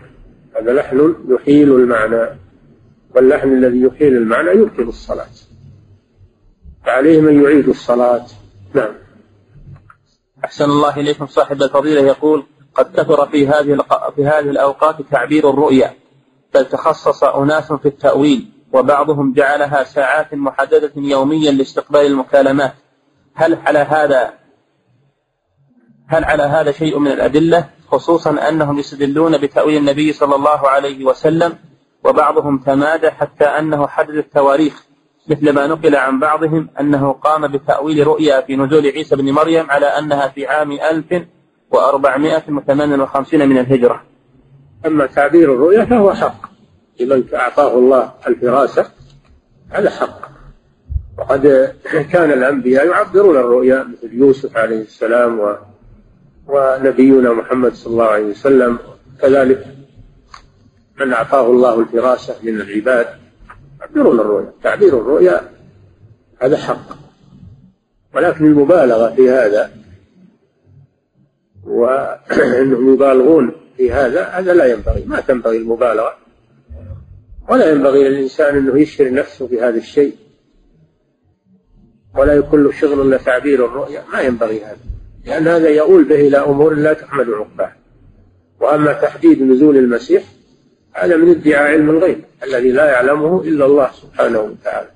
هذا 0.60 0.72
لحن 0.72 1.14
يحيل 1.28 1.72
المعنى. 1.72 2.38
واللحن 3.14 3.52
الذي 3.52 3.82
يحيل 3.82 4.16
المعنى 4.16 4.50
يبطل 4.50 4.82
الصلاة. 4.82 5.36
فعليه 6.84 7.20
من 7.20 7.42
يعيد 7.44 7.68
الصلاة. 7.68 8.26
نعم. 8.74 8.94
أحسن 10.44 10.64
الله 10.64 10.96
إليكم. 10.96 11.26
صاحب 11.26 11.62
الفضيلة 11.62 12.00
يقول 12.00 12.46
قد 12.76 12.92
كثر 12.96 13.26
في 13.26 13.48
هذه 13.48 13.78
في 14.16 14.26
هذه 14.26 14.50
الأوقات 14.50 15.02
تعبير 15.02 15.50
الرؤيا 15.50 15.94
بل 16.54 16.64
تخصص 16.64 17.24
أناس 17.24 17.72
في 17.72 17.88
التأويل 17.88 18.52
وبعضهم 18.72 19.32
جعلها 19.32 19.84
ساعات 19.84 20.34
محددة 20.34 20.92
يوميا 20.96 21.50
لاستقبال 21.50 22.00
المكالمات. 22.00 22.74
هل 23.34 23.58
على 23.66 23.78
هذا 23.78 24.32
هل 26.08 26.24
على 26.24 26.42
هذا 26.42 26.72
شيء 26.72 26.98
من 26.98 27.10
الأدلة؟ 27.10 27.68
خصوصا 27.88 28.48
أنهم 28.48 28.78
يستدلون 28.78 29.38
بتأويل 29.38 29.76
النبي 29.76 30.12
صلى 30.12 30.34
الله 30.34 30.68
عليه 30.68 31.04
وسلم 31.04 31.58
وبعضهم 32.04 32.58
تمادى 32.58 33.10
حتى 33.10 33.44
أنه 33.44 33.86
حدد 33.86 34.14
التواريخ 34.14 34.86
مثل 35.28 35.52
ما 35.52 35.66
نقل 35.66 35.96
عن 35.96 36.20
بعضهم 36.20 36.68
أنه 36.80 37.12
قام 37.12 37.48
بتأويل 37.48 38.06
رؤيا 38.06 38.40
في 38.40 38.56
نزول 38.56 38.86
عيسى 38.86 39.16
بن 39.16 39.32
مريم 39.32 39.70
على 39.70 39.86
أنها 39.86 40.28
في 40.28 40.46
عام 40.46 40.78
1458 41.78 43.48
من 43.48 43.58
الهجرة. 43.58 44.02
أما 44.86 45.06
تعبير 45.06 45.54
الرؤيا 45.54 45.84
فهو 45.84 46.14
حق. 46.14 46.50
لمن 47.00 47.24
أعطاه 47.34 47.78
الله 47.78 48.12
الفراسة 48.26 48.86
هذا 49.70 49.90
حق. 49.90 50.20
وقد 51.18 51.72
كان 52.10 52.32
الأنبياء 52.32 52.86
يعبرون 52.86 53.36
الرؤيا 53.36 53.82
مثل 53.82 54.14
يوسف 54.14 54.56
عليه 54.56 54.82
السلام 54.82 55.40
و 55.40 55.56
ونبينا 56.48 57.32
محمد 57.32 57.74
صلى 57.74 57.92
الله 57.92 58.04
عليه 58.04 58.30
وسلم. 58.30 58.78
كذلك 59.22 59.66
من 61.00 61.12
أعطاه 61.12 61.50
الله 61.50 61.80
الفراسة 61.80 62.34
من 62.42 62.60
العباد 62.60 63.06
يعبرون 63.80 64.20
الرؤيا. 64.20 64.52
تعبير 64.62 64.88
الرؤيا 64.88 65.40
هذا 66.42 66.56
حق. 66.56 67.06
ولكن 68.14 68.44
المبالغة 68.44 69.14
في 69.14 69.30
هذا 69.30 69.70
وأنهم 71.76 72.94
يبالغون 72.94 73.52
في 73.76 73.92
هذا 73.92 74.24
هذا 74.24 74.54
لا 74.54 74.64
ينبغي 74.64 75.04
ما 75.06 75.20
تنبغي 75.20 75.56
المبالغة. 75.56 76.16
ولا 77.48 77.70
ينبغي 77.70 78.08
للإنسان 78.08 78.56
أنه 78.56 78.80
يشهر 78.80 79.12
نفسه 79.12 79.46
في 79.46 79.60
هذا 79.60 79.76
الشيء. 79.76 80.14
ولا 82.18 82.32
يكون 82.32 82.64
له 82.64 82.72
شغل 82.72 83.00
إلا 83.00 83.16
تعبير 83.16 83.64
الرؤيا 83.64 84.02
ما 84.12 84.20
ينبغي 84.20 84.64
هذا. 84.64 84.78
لأن 85.24 85.48
هذا 85.48 85.68
يؤول 85.68 86.04
به 86.04 86.28
إلى 86.28 86.38
أمور 86.38 86.74
لا 86.74 86.92
تحمد 86.92 87.30
عقباه 87.30 87.72
وأما 88.60 88.92
تحديد 88.92 89.42
نزول 89.42 89.76
المسيح 89.76 90.24
هذا 90.92 91.16
من 91.16 91.30
ادعاء 91.30 91.62
علم 91.62 91.90
الغيب 91.90 92.18
الذي 92.42 92.72
لا 92.72 92.90
يعلمه 92.90 93.42
إلا 93.42 93.66
الله 93.66 93.90
سبحانه 93.92 94.40
وتعالى. 94.40 94.88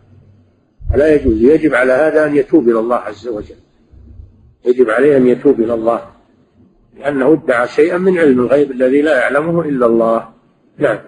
فلا 0.92 1.14
يجوز 1.14 1.42
يجب 1.42 1.74
على 1.74 1.92
هذا 1.92 2.26
أن 2.26 2.36
يتوب 2.36 2.68
إلى 2.68 2.78
الله 2.78 2.96
عز 2.96 3.28
وجل. 3.28 3.56
يجب 4.64 4.90
عليه 4.90 5.16
أن 5.16 5.26
يتوب 5.26 5.60
إلى 5.60 5.74
الله. 5.74 6.19
لأنه 7.00 7.32
ادعى 7.32 7.68
شيئا 7.68 7.98
من 7.98 8.18
علم 8.18 8.40
الغيب 8.40 8.70
الذي 8.70 9.02
لا 9.02 9.20
يعلمه 9.20 9.60
إلا 9.60 9.86
الله. 9.86 10.28
نعم. 10.78 10.98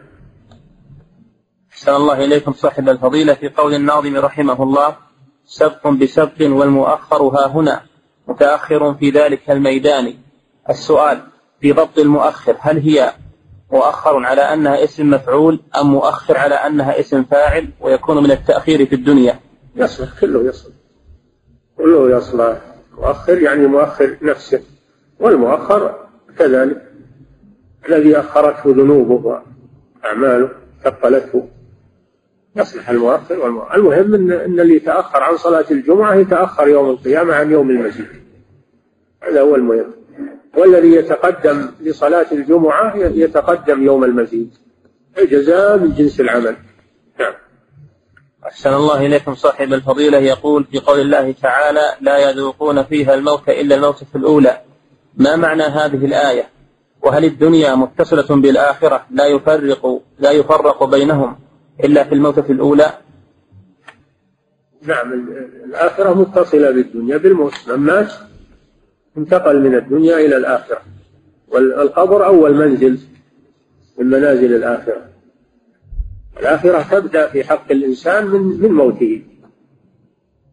أحسن 1.73 1.93
الله 1.95 2.25
إليكم 2.25 2.53
صاحب 2.53 2.89
الفضيلة. 2.89 3.35
في 3.35 3.49
قول 3.49 3.75
الناظم 3.75 4.17
رحمه 4.17 4.63
الله 4.63 4.97
سبق 5.45 5.89
بسبق 5.89 6.37
والمؤخر 6.41 7.23
ها 7.23 7.47
هنا. 7.47 7.81
متأخر 8.29 8.95
في 8.95 9.11
ذلك 9.11 9.51
الميدان. 9.51 10.15
السؤال 10.71 11.21
في 11.61 11.73
ضبط 11.73 11.99
المؤخر 11.99 12.57
هل 12.61 12.79
هي 12.79 13.13
مؤخر 13.73 14.25
على 14.25 14.41
أنها 14.41 14.85
اسم 14.85 15.11
مفعول 15.11 15.61
أم 15.81 15.87
مؤخر 15.91 16.39
على 16.39 16.55
أنها 16.55 17.01
اسم 17.01 17.25
فاعل 17.25 17.69
ويكون 17.81 18.23
من 18.23 18.31
التأخير 18.31 18.87
في 18.87 18.95
الدنيا؟ 18.95 19.41
يصلح 19.77 20.21
كله 20.21 20.45
يصلح. 20.49 20.75
كله 21.77 22.17
يصلح. 22.17 22.59
مؤخر 22.99 23.39
يعني 23.39 23.67
مؤخر 23.67 24.17
نفسه. 24.23 24.61
والمؤخر 25.23 25.95
كذلك. 26.39 26.83
الذي 27.89 28.17
أخرته 28.17 28.71
ذنوبه 28.71 29.43
وأعماله 30.05 30.49
ثقلته. 30.85 31.49
يصلح 32.57 32.91
المؤخر 32.91 33.41
والمؤخر 33.41 33.75
المهم 33.75 34.15
إن, 34.15 34.33
إن 34.33 34.61
اللي 34.61 34.77
يتأخر 34.77 35.23
عن 35.23 35.37
صلاة 35.37 35.65
الجمعة 35.71 36.15
يتأخر 36.15 36.69
يوم 36.69 36.91
القيامة 36.91 37.35
عن 37.35 37.51
يوم 37.51 37.71
المزيد 37.71 38.07
هذا 39.23 39.41
هو 39.41 39.55
المهم. 39.57 39.93
والذي 40.57 40.93
يتقدم 40.93 41.69
لصلاة 41.81 42.27
الجمعة 42.33 42.97
يتقدم 42.97 43.83
يوم 43.83 44.05
المزيد 44.05 44.55
الجزاء 45.19 45.79
من 45.79 45.95
جنس 45.95 46.21
العمل. 46.21 46.57
نعم. 47.21 47.33
أحسن 48.47 48.75
الله 48.75 49.07
إليكم 49.07 49.35
صاحب 49.35 49.73
الفضيلة. 49.73 50.19
يقول 50.19 50.65
في 50.65 50.79
قول 50.79 51.01
الله 51.01 51.33
تعالى 51.33 51.97
لا 52.01 52.31
يذوقون 52.31 52.83
فيها 52.83 53.15
الموت 53.15 53.49
إلا 53.49 53.75
الموت 53.75 54.05
في 54.05 54.17
الأولى. 54.17 54.61
ما 55.17 55.37
معنى 55.37 55.63
هذه 55.63 56.05
الآية؟ 56.05 56.49
وهل 57.03 57.25
الدنيا 57.25 57.75
متصلة 57.75 58.41
بالآخرة 58.41 59.07
لا 59.11 59.27
يفرق 59.27 60.03
لا 60.19 60.31
يفرق 60.31 60.85
بينهم 60.85 61.37
إلا 61.85 62.05
في 62.05 62.15
الموتة 62.15 62.53
الأولى؟ 62.53 62.93
نعم 64.83 65.13
الآخرة 65.65 66.15
متصلة 66.15 66.71
بالدنيا 66.71 67.17
بالموت 67.17 67.53
من 67.69 67.77
مات 67.77 68.13
انتقل 69.17 69.61
من 69.63 69.75
الدنيا 69.75 70.17
إلى 70.17 70.37
الآخرة. 70.37 70.83
والقبر 71.49 72.27
أول 72.27 72.55
منزل 72.55 72.99
من 73.99 74.07
منازل 74.07 74.55
الآخرة. 74.55 75.09
الآخرة 76.41 76.83
تبدأ 76.83 77.27
في 77.27 77.45
حق 77.45 77.73
الإنسان 77.73 78.27
من 78.27 78.61
من 78.61 78.73
موته 78.73 79.23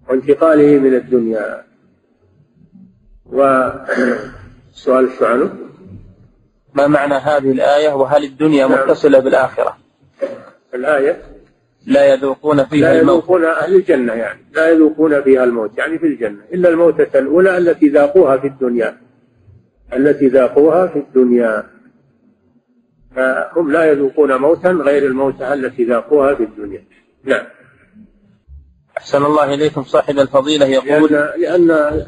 وانتقاله 0.10 0.80
من 0.80 0.94
الدنيا. 0.96 1.64
وسؤال 3.26 4.32
شو 4.74 4.94
عنه؟ 5.22 5.50
ما 6.74 6.88
معنى 6.88 7.14
هذه 7.14 7.52
الآية 7.52 7.94
وهل 7.94 8.24
الدنيا 8.24 8.68
نعم. 8.68 8.88
متصلة 8.88 9.20
بالآخرة؟ 9.20 9.78
الآية؟ 10.74 11.22
لا 11.86 12.14
يذوقون 12.14 12.66
فيها 12.66 12.94
لا 12.94 13.00
يذوقون 13.00 13.46
أهل 13.46 13.76
الجنة 13.76 14.14
يعني. 14.14 14.40
لا 14.54 14.70
يذوقون 14.70 15.22
فيها 15.22 15.44
الموت. 15.44 15.78
يعني 15.78 16.00
في 16.00 16.06
الجنة. 16.06 16.40
إلا 16.54 16.70
الموتة 16.70 17.20
الأولى 17.20 17.58
التي 17.58 17.88
ذاقوها 17.88 18.38
في 18.38 18.48
الدنيا. 18.48 18.98
التي 19.94 20.28
ذاقوها 20.28 20.88
في 20.88 21.00
الدنيا. 21.00 21.64
فهم 23.16 23.72
لا 23.72 23.92
يذوقون 23.92 24.36
موتا 24.36 24.70
غير 24.70 25.06
الموتة 25.06 25.54
التي 25.54 25.84
ذاقوها 25.84 26.36
في 26.36 26.44
الدنيا. 26.44 26.84
نعم. 27.24 27.46
أحسن 28.98 29.26
الله 29.26 29.54
إليكم. 29.54 29.84
صاحب 29.84 30.20
الفضيلة 30.20 30.66
يقول 30.66 31.12
لأن 31.12 31.68
لأن, 31.68 32.06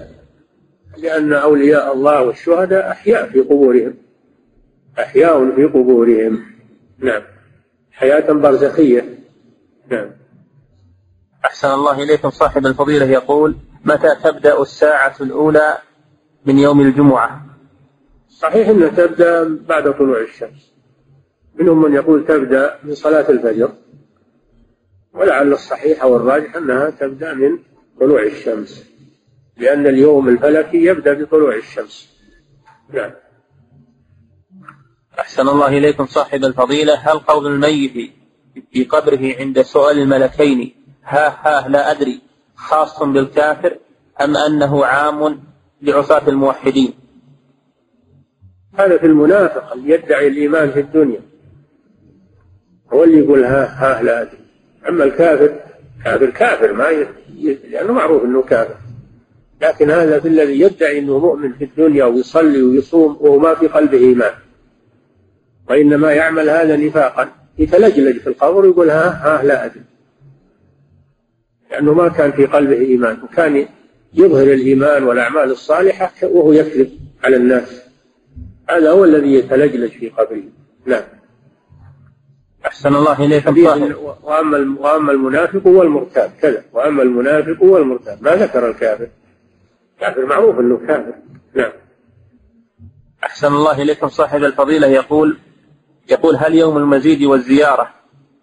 لأن 0.97 1.33
أولياء 1.33 1.93
الله 1.93 2.23
والشهداء 2.23 2.91
أحياء 2.91 3.29
في 3.29 3.39
قبورهم. 3.39 3.93
أحياء 4.99 5.55
في 5.55 5.65
قبورهم. 5.65 6.45
نعم. 6.99 7.21
حياة 7.91 8.33
برزخية. 8.33 9.19
نعم. 9.91 10.11
أحسن 11.45 11.67
الله 11.67 12.03
إليكم. 12.03 12.29
صاحب 12.29 12.65
الفضيلة 12.65 13.05
يقول 13.05 13.55
متى 13.85 14.15
تبدأ 14.23 14.61
الساعة 14.61 15.15
الأولى 15.21 15.77
من 16.45 16.59
يوم 16.59 16.81
الجمعة؟ 16.81 17.45
صحيح 18.29 18.69
أنها 18.69 18.89
تبدأ 18.89 19.57
بعد 19.67 19.97
طلوع 19.97 20.21
الشمس. 20.21 20.73
منهم 21.55 21.81
من 21.81 21.93
يقول 21.93 22.25
تبدأ 22.25 22.79
من 22.83 22.93
صلاة 22.95 23.29
الفجر. 23.29 23.71
ولعل 25.13 25.53
الصحيح 25.53 26.03
أو 26.03 26.15
الراجح 26.15 26.55
أنها 26.55 26.89
تبدأ 26.89 27.33
من 27.33 27.59
طلوع 27.99 28.23
الشمس. 28.23 28.90
لأن 29.57 29.87
اليوم 29.87 30.29
الفلكي 30.29 30.85
يبدأ 30.85 31.13
بطلوع 31.13 31.55
الشمس. 31.55 32.11
نعم. 32.93 33.11
أحسن 35.19 35.49
الله 35.49 35.67
إليكم 35.67 36.05
صاحب 36.05 36.43
الفضيلة. 36.45 36.93
هل 36.93 37.19
قول 37.19 37.47
الميت 37.47 38.11
في 38.73 38.83
قبره 38.83 39.35
عند 39.39 39.61
سؤال 39.61 39.99
الملكين 39.99 40.73
ها 41.03 41.27
ها 41.27 41.67
لا 41.67 41.91
أدري 41.91 42.21
خاص 42.55 43.03
بالكافر 43.03 43.77
أم 44.21 44.37
أنه 44.37 44.85
عام 44.85 45.43
لعصاة 45.81 46.27
الموحدين؟ 46.27 46.93
هذا 48.79 48.97
في 48.97 49.05
المنافق 49.05 49.73
اللي 49.73 49.93
يدعي 49.93 50.27
الإيمان 50.27 50.71
في 50.71 50.79
الدنيا. 50.79 51.21
هو 52.93 53.03
اللي 53.03 53.17
يقول 53.17 53.43
ها 53.43 53.65
ها 53.65 54.03
لا 54.03 54.21
أدري. 54.21 54.39
أما 54.89 55.03
الكافر 55.03 55.59
كافر 56.05 56.29
كافر 56.29 56.73
ما 56.73 56.89
ي... 56.89 57.07
لأنه 57.53 57.93
معروف 57.93 58.23
أنه 58.23 58.41
كافر. 58.41 58.75
لكن 59.61 59.91
هذا 59.91 60.19
في 60.19 60.27
الذي 60.27 60.59
يدعي 60.59 60.99
أنه 60.99 61.19
مؤمن 61.19 61.53
في 61.53 61.63
الدنيا 61.63 62.05
ويصلي 62.05 62.61
ويصوم 62.63 63.17
وهو 63.19 63.39
ما 63.39 63.55
في 63.55 63.67
قلبه 63.67 63.97
إيمان. 63.97 64.31
وإنما 65.69 66.11
يعمل 66.11 66.49
هذا 66.49 66.75
نفاقا. 66.75 67.29
يتلجلج 67.59 68.19
في 68.19 68.27
القبر 68.27 68.65
ويقول 68.65 68.89
ها 68.89 69.09
ها 69.09 69.43
لا 69.43 69.65
أدري. 69.65 69.81
لأنه 71.71 71.93
ما 71.93 72.09
كان 72.09 72.31
في 72.31 72.45
قلبه 72.45 72.75
إيمان. 72.75 73.17
وكان 73.23 73.65
يظهر 74.13 74.43
الإيمان 74.43 75.03
والأعمال 75.03 75.51
الصالحة 75.51 76.11
وهو 76.23 76.53
يكذب 76.53 76.89
على 77.23 77.35
الناس. 77.35 77.81
هذا 78.69 78.91
هو 78.91 79.05
الذي 79.05 79.33
يتلجلج 79.33 79.91
في 79.91 80.09
قبره. 80.09 80.43
نعم. 80.85 81.03
أحسن 82.65 82.95
الله 82.95 83.25
إليكم 83.25 83.65
وأما 84.23 84.75
وأما 84.79 85.11
المنافق 85.11 85.67
والمرتاب 85.67 86.31
كذا. 86.41 86.63
وأما 86.73 87.03
المنافق 87.03 87.63
والمرتاب 87.63 88.17
ما 88.21 88.31
ذكر 88.35 88.69
الكافر. 88.69 89.07
كافر 90.01 90.25
معروف 90.25 90.59
أنه 90.59 90.77
كافر. 90.87 91.13
نعم. 91.53 91.71
أحسن 93.23 93.47
الله 93.47 93.81
إليكم 93.81 94.07
صاحب 94.07 94.43
الفضيلة. 94.43 94.87
يقول 94.87 95.37
يقول 96.11 96.35
هل 96.35 96.55
يوم 96.55 96.77
المزيد 96.77 97.23
والزيارة 97.23 97.89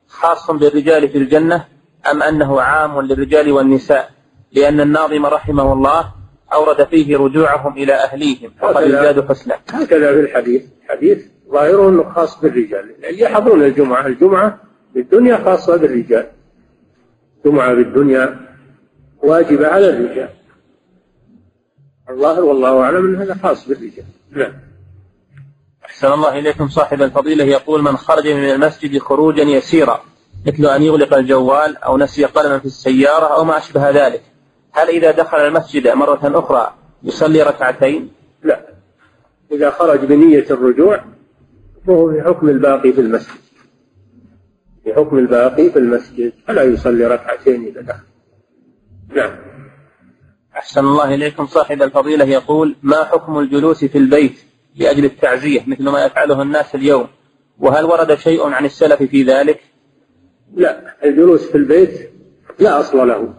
خاص 0.09 0.51
بالرجال 0.51 1.09
في 1.09 1.19
الجنة 1.19 1.65
أم 2.11 2.23
أنه 2.23 2.61
عام 2.61 3.01
للرجال 3.01 3.53
والنساء؟ 3.53 4.11
لأن 4.53 4.81
الناظم 4.81 5.27
رحمه 5.27 5.73
الله 5.73 6.13
أورد 6.53 6.87
فيه 6.87 7.17
رجوعهم 7.17 7.77
إلى 7.77 7.95
أهليهم 7.95 8.51
فقد 8.61 8.83
ازدادوا 8.83 9.29
حسنا. 9.29 9.55
هكذا 9.69 10.13
في 10.13 10.21
الحديث. 10.21 10.63
حديث 10.89 11.27
ظاهره 11.53 11.89
أنه 11.89 12.13
خاص 12.13 12.41
بالرجال. 12.41 12.95
يحضرون 13.03 13.63
الجمعة. 13.63 14.07
الجمعة 14.07 14.59
في 14.93 15.01
الدنيا 15.01 15.37
خاصة 15.37 15.77
بالرجال. 15.77 16.27
الجمعة 17.45 17.75
في 17.75 17.81
الدنيا 17.81 18.41
واجبة 19.23 19.69
على 19.69 19.91
الرجال. 19.91 20.29
الظاهر 22.11 22.45
والله 22.45 22.81
أعلم 22.81 23.15
أن 23.15 23.23
هذا 23.23 23.35
خاص 23.43 23.69
بالرجال. 23.69 24.05
نعم. 24.31 24.53
أحسن 25.85 26.13
الله 26.13 26.39
إليكم 26.39 26.69
صاحب 26.69 27.03
الفضيلة. 27.03 27.45
يقول 27.45 27.83
من 27.83 27.97
خرج 27.97 28.29
من 28.29 28.51
المسجد 28.51 28.99
خروجا 28.99 29.43
يسيرا 29.43 30.01
مثل 30.47 30.67
أن 30.67 30.83
يغلق 30.83 31.15
الجوال 31.15 31.77
أو 31.77 31.99
نسي 31.99 32.25
قلما 32.25 32.59
في 32.59 32.65
السيارة 32.65 33.27
أو 33.35 33.45
ما 33.45 33.59
أشبه 33.59 33.91
ذلك. 33.91 34.23
هل 34.73 34.89
إذا 34.89 35.11
دخل 35.11 35.39
المسجد 35.39 35.89
مرة 35.89 36.21
أخرى 36.25 36.75
يصلي 37.03 37.43
ركعتين؟ 37.43 38.11
لا. 38.43 38.67
إذا 39.53 39.71
خرج 39.71 39.99
بنية 39.99 40.47
الرجوع 40.51 41.05
فهو 41.87 42.13
في 42.13 42.23
حكم 42.23 42.49
الباقي 42.49 42.93
في 42.93 43.01
المسجد. 43.01 43.41
في 44.85 44.95
حكم 44.95 45.19
الباقي 45.19 45.71
في 45.71 45.79
المسجد 45.79 46.33
فلا 46.47 46.63
يصلي 46.63 47.07
ركعتين 47.07 47.65
إذا 47.65 47.81
دخل. 47.81 48.05
نعم. 49.09 49.48
أحسن 50.59 50.81
الله 50.81 51.15
إليكم. 51.15 51.47
صاحب 51.47 51.83
الفضيلة 51.83 52.25
يقول 52.25 52.77
ما 52.83 53.05
حكم 53.05 53.39
الجلوس 53.39 53.85
في 53.85 53.99
البيت 53.99 54.39
لأجل 54.77 55.05
التعزية 55.05 55.65
مثل 55.67 55.83
ما 55.83 56.05
يفعله 56.05 56.43
الناس 56.43 56.75
اليوم؟ 56.75 57.07
وهل 57.59 57.85
ورد 57.85 58.15
شيء 58.15 58.47
عن 58.47 58.65
السلف 58.65 59.03
في 59.03 59.23
ذلك? 59.23 59.61
لا. 60.55 60.95
الجلوس 61.05 61.47
في 61.47 61.55
البيت 61.55 62.11
لا 62.59 62.81
أصل 62.81 63.09
له. 63.09 63.35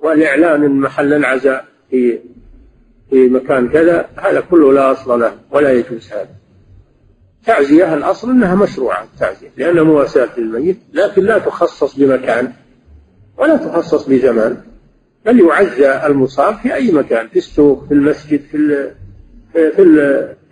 والإعلان 0.00 0.80
محل 0.80 1.12
العزاء 1.12 1.64
في 1.90 2.18
في 3.10 3.28
مكان 3.28 3.68
كذا 3.68 4.08
هذا 4.16 4.40
كله 4.40 4.72
لا 4.72 4.92
أصل 4.92 5.20
له 5.20 5.34
ولا 5.50 5.72
يجوز 5.72 6.12
هذا. 6.12 6.28
تعزية 7.46 7.94
الأصل 7.94 8.30
أنها 8.30 8.54
مشروعة 8.54 9.04
التعزية 9.04 9.50
لأنها 9.56 9.82
مواساة 9.82 10.28
للميت 10.38 10.78
لكن 10.92 11.22
لا 11.22 11.38
تخصص 11.38 11.96
بمكان 11.96 12.52
ولا 13.38 13.56
تخصص 13.56 14.08
بزمان. 14.08 14.62
بل 15.26 15.40
يعزى 15.40 16.06
المصاب 16.06 16.54
في 16.54 16.74
أي 16.74 16.92
مكان 16.92 17.28
في 17.28 17.36
السوق 17.36 17.84
في 17.88 17.94
المسجد 17.94 18.40
في 18.40 18.90
في 19.52 19.72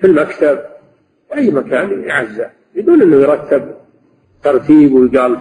في 0.01 0.07
المكتب 0.07 0.59
في 1.29 1.35
أي 1.35 1.51
مكان 1.51 2.03
يعزى 2.03 2.47
بدون 2.75 3.03
أنه 3.03 3.17
يرتب 3.17 3.75
ترتيب 4.43 4.93
ويقال 4.93 5.39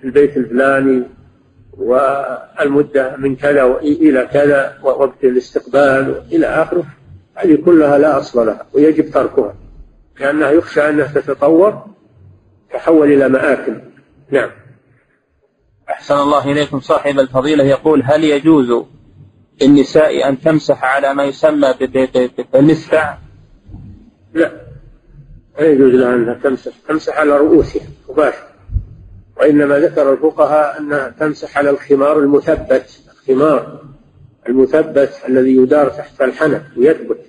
في 0.00 0.04
البيت 0.04 0.36
الفلاني 0.36 1.02
والمدة 1.78 3.16
من 3.16 3.36
كذا 3.36 3.64
إلى 3.82 4.28
كذا 4.32 4.78
ووقت 4.82 5.24
الاستقبال 5.24 6.22
إلى 6.32 6.46
آخره 6.46 6.84
هذه 7.34 7.54
كلها 7.64 7.98
لا 7.98 8.18
أصل 8.18 8.46
لها 8.46 8.66
ويجب 8.74 9.10
تركها 9.10 9.54
لأنها 10.20 10.50
يخشى 10.50 10.88
أنها 10.88 11.06
تتطور 11.06 11.86
تحول 12.72 13.12
إلى 13.12 13.28
مآكل. 13.28 13.74
نعم. 14.30 14.50
أحسن 15.90 16.14
الله 16.14 16.52
إليكم. 16.52 16.80
صاحب 16.80 17.18
الفضيلة 17.18 17.64
يقول 17.64 18.02
هل 18.02 18.24
يجوز 18.24 18.84
للنساء 19.62 20.28
أن 20.28 20.40
تمسح 20.40 20.84
على 20.84 21.14
ما 21.14 21.24
يسمى 21.24 21.74
بالمسفع؟ 22.52 23.18
لا. 24.34 24.52
لا 25.58 25.66
يجوز 25.66 25.94
لها 25.94 26.14
أنها 26.14 26.34
تمسح. 26.34 26.72
تمسح 26.88 27.18
على 27.18 27.36
رؤوسها 27.36 27.86
مباشرة. 28.08 28.48
وإنما 29.36 29.78
ذكر 29.78 30.12
الفقهاء 30.12 30.78
أنها 30.78 31.08
تمسح 31.08 31.58
على 31.58 31.70
الخمار 31.70 32.18
المثبت. 32.18 33.00
الخمار 33.12 33.80
المثبت 34.48 35.12
الذي 35.28 35.56
يدار 35.56 35.88
تحت 35.88 36.22
الحنك 36.22 36.64
ويثبت 36.76 37.26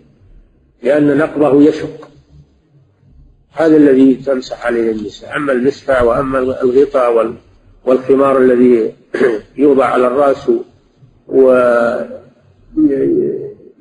لأن 0.83 1.17
نقضه 1.17 1.63
يشق. 1.63 2.09
هذا 3.51 3.77
الذي 3.77 4.15
تمسح 4.15 4.65
عليه 4.65 4.91
النساء. 4.91 5.35
أما 5.35 5.51
المسفع 5.51 6.01
وأما 6.01 6.39
الغطاء 6.39 7.33
والخمار 7.85 8.37
الذي 8.37 8.93
يوضع 9.57 9.85
على 9.85 10.07
الرأس 10.07 10.51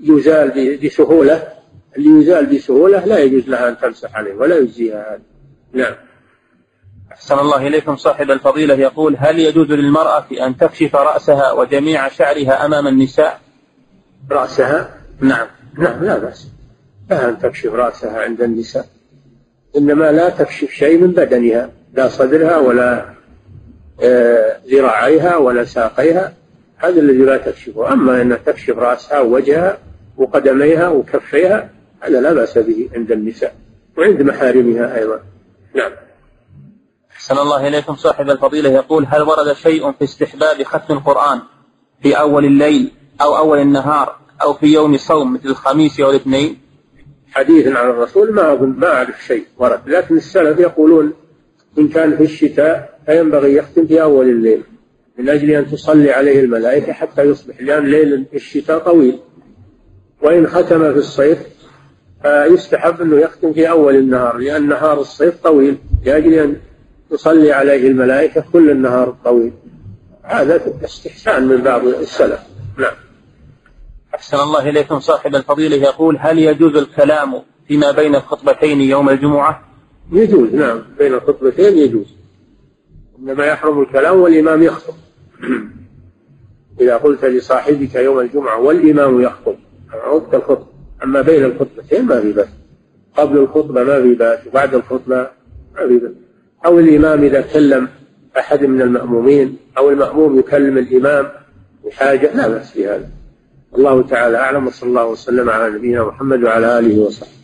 ويزال 0.06 0.78
بسهولة 0.84 1.48
اللي 1.96 2.20
يزال 2.20 2.46
بسهولة 2.46 3.04
لا 3.04 3.18
يجوز 3.18 3.48
لها 3.48 3.68
أن 3.68 3.78
تمسح 3.78 4.16
عليه 4.16 4.34
ولا 4.34 4.58
يجزيها 4.58 5.10
هذا 5.10 5.22
نعم. 5.72 5.94
أحسن 7.12 7.38
الله 7.38 7.66
إليكم. 7.66 7.96
صاحب 7.96 8.30
الفضيلة 8.30 8.74
يقول 8.74 9.16
هل 9.18 9.38
يجوز 9.38 9.70
للمرأة 9.70 10.26
أن 10.46 10.56
تكشف 10.56 10.96
رأسها 10.96 11.52
وجميع 11.52 12.08
شعرها 12.08 12.66
أمام 12.66 12.86
النساء؟ 12.86 13.40
رأسها؟ 14.30 14.94
نعم. 15.20 15.46
نعم 15.78 16.04
لا 16.04 16.18
بأس. 16.18 16.48
لها 17.10 17.28
أن 17.28 17.38
تكشف 17.38 17.72
رأسها 17.72 18.20
عند 18.20 18.42
النساء. 18.42 18.86
إنما 19.76 20.12
لا 20.12 20.28
تكشف 20.28 20.70
شيء 20.70 20.98
من 20.98 21.10
بدنها 21.10 21.70
لا 21.94 22.08
صدرها 22.08 22.58
ولا 22.58 23.14
ذراعيها 24.70 25.36
ولا 25.36 25.64
ساقيها 25.64 26.34
هذا 26.76 27.00
الذي 27.00 27.24
لا 27.24 27.36
تكشفه. 27.36 27.92
أما 27.92 28.22
أن 28.22 28.38
تكشف 28.46 28.78
رأسها 28.78 29.20
ووجهها 29.20 29.78
وقدميها 30.16 30.88
وكفيها 30.88 31.70
هذا 32.00 32.20
لا 32.20 32.32
بأس 32.32 32.58
به 32.58 32.90
عند 32.94 33.12
النساء 33.12 33.54
وعند 33.98 34.22
محارمها 34.22 34.98
أيضا. 34.98 35.20
نعم. 35.74 35.92
أحسن 37.12 37.38
الله 37.38 37.68
إليكم. 37.68 37.94
صاحب 37.94 38.30
الفضيلة 38.30 38.70
يقول 38.70 39.06
هل 39.08 39.22
ورد 39.22 39.52
شيء 39.52 39.92
في 39.92 40.04
استحباب 40.04 40.62
ختم 40.62 40.94
القرآن 40.94 41.40
في 42.02 42.18
أول 42.18 42.44
الليل 42.44 42.92
أو 43.20 43.36
أول 43.36 43.58
النهار 43.58 44.16
أو 44.42 44.54
في 44.54 44.66
يوم 44.66 44.96
صوم 44.96 45.34
مثل 45.34 45.48
الخميس 45.48 46.00
أو 46.00 46.10
الاثنين؟ 46.10 46.58
حديث 47.32 47.66
عن 47.66 47.90
الرسول 47.90 48.34
ما 48.34 48.52
أظن 48.52 48.74
ما 48.78 48.94
أعرف 48.94 49.24
شيء 49.24 49.44
ورد. 49.58 49.80
لكن 49.86 50.16
السلف 50.16 50.58
يقولون 50.58 51.12
إن 51.78 51.88
كان 51.88 52.16
في 52.16 52.22
الشتاء 52.22 52.91
فينبغي 53.06 53.54
يختم 53.54 53.86
في 53.86 54.02
أول 54.02 54.28
الليل 54.28 54.62
من 55.18 55.28
أجل 55.28 55.50
أن 55.50 55.66
تصلي 55.66 56.12
عليه 56.12 56.40
الملائكة 56.40 56.92
حتى 56.92 57.22
يصبح 57.22 57.60
لأن 57.60 57.86
ليل 57.86 58.26
الشتاء 58.34 58.78
طويل. 58.78 59.18
وإن 60.22 60.46
ختم 60.46 60.92
في 60.92 60.98
الصيف 60.98 61.38
فيستحب 62.22 63.00
أنه 63.00 63.20
يختم 63.20 63.52
في 63.52 63.70
أول 63.70 63.96
النهار 63.96 64.36
لأن 64.36 64.68
نهار 64.68 65.00
الصيف 65.00 65.34
طويل 65.42 65.76
لأجل 66.04 66.34
أن 66.34 66.56
تصلي 67.10 67.52
عليه 67.52 67.88
الملائكة 67.88 68.44
كل 68.52 68.70
النهار 68.70 69.08
الطويل 69.08 69.52
هذا 70.22 70.60
استحسان 70.84 71.48
من 71.48 71.62
بعض 71.62 71.86
السلف. 71.86 72.40
نعم. 72.78 72.94
أحسن 74.14 74.36
الله 74.36 74.68
إليكم. 74.68 75.00
صاحب 75.00 75.34
الفضيلة 75.34 75.76
يقول 75.76 76.16
هل 76.20 76.38
يجوز 76.38 76.76
الكلام 76.76 77.42
فيما 77.68 77.90
بين 77.90 78.14
الخطبتين 78.14 78.80
يوم 78.80 79.10
الجمعة؟ 79.10 79.62
يجوز 80.12 80.54
نعم. 80.54 80.82
بين 80.98 81.14
الخطبتين 81.14 81.78
يجوز. 81.78 82.06
إنما 83.18 83.46
يحرم 83.46 83.82
الكلام 83.82 84.20
والإمام 84.20 84.62
يخطب. 84.62 84.94
إذا 86.80 86.96
قلت 86.96 87.24
لصاحبك 87.24 87.94
يوم 87.94 88.20
الجمعة 88.20 88.60
والإمام 88.60 89.20
يخطب 89.20 89.54
عدت 89.92 90.34
الخطبة 90.34 90.66
أما 91.04 91.20
بين 91.20 91.44
الخطبتين 91.44 92.04
ما 92.04 92.20
في 92.20 92.32
بأس. 92.32 92.48
قبل 93.16 93.38
الخطبة 93.38 93.84
ما 93.84 94.02
في 94.02 94.14
بأس 94.14 94.46
وبعد 94.46 94.74
الخطبة 94.74 95.16
ما 95.74 95.86
في 95.88 95.98
بأس. 95.98 96.12
أو 96.66 96.78
الإمام 96.78 97.24
إذا 97.24 97.40
كلم 97.40 97.88
أحد 98.38 98.64
من 98.64 98.82
المأمومين 98.82 99.56
أو 99.78 99.90
المأموم 99.90 100.38
يكلم 100.38 100.78
الإمام 100.78 101.28
بحاجة 101.84 102.36
لا 102.36 102.48
بأس 102.48 102.70
في 102.70 102.86
هذا. 102.86 103.08
الله 103.74 104.02
تعالى 104.02 104.36
أعلم 104.36 104.66
وصلى 104.66 104.88
الله 104.88 105.06
وسلم 105.06 105.50
على 105.50 105.74
نبينا 105.74 106.04
محمد 106.04 106.44
وعلى 106.44 106.78
آله 106.78 107.00
وصحبه. 107.00 107.41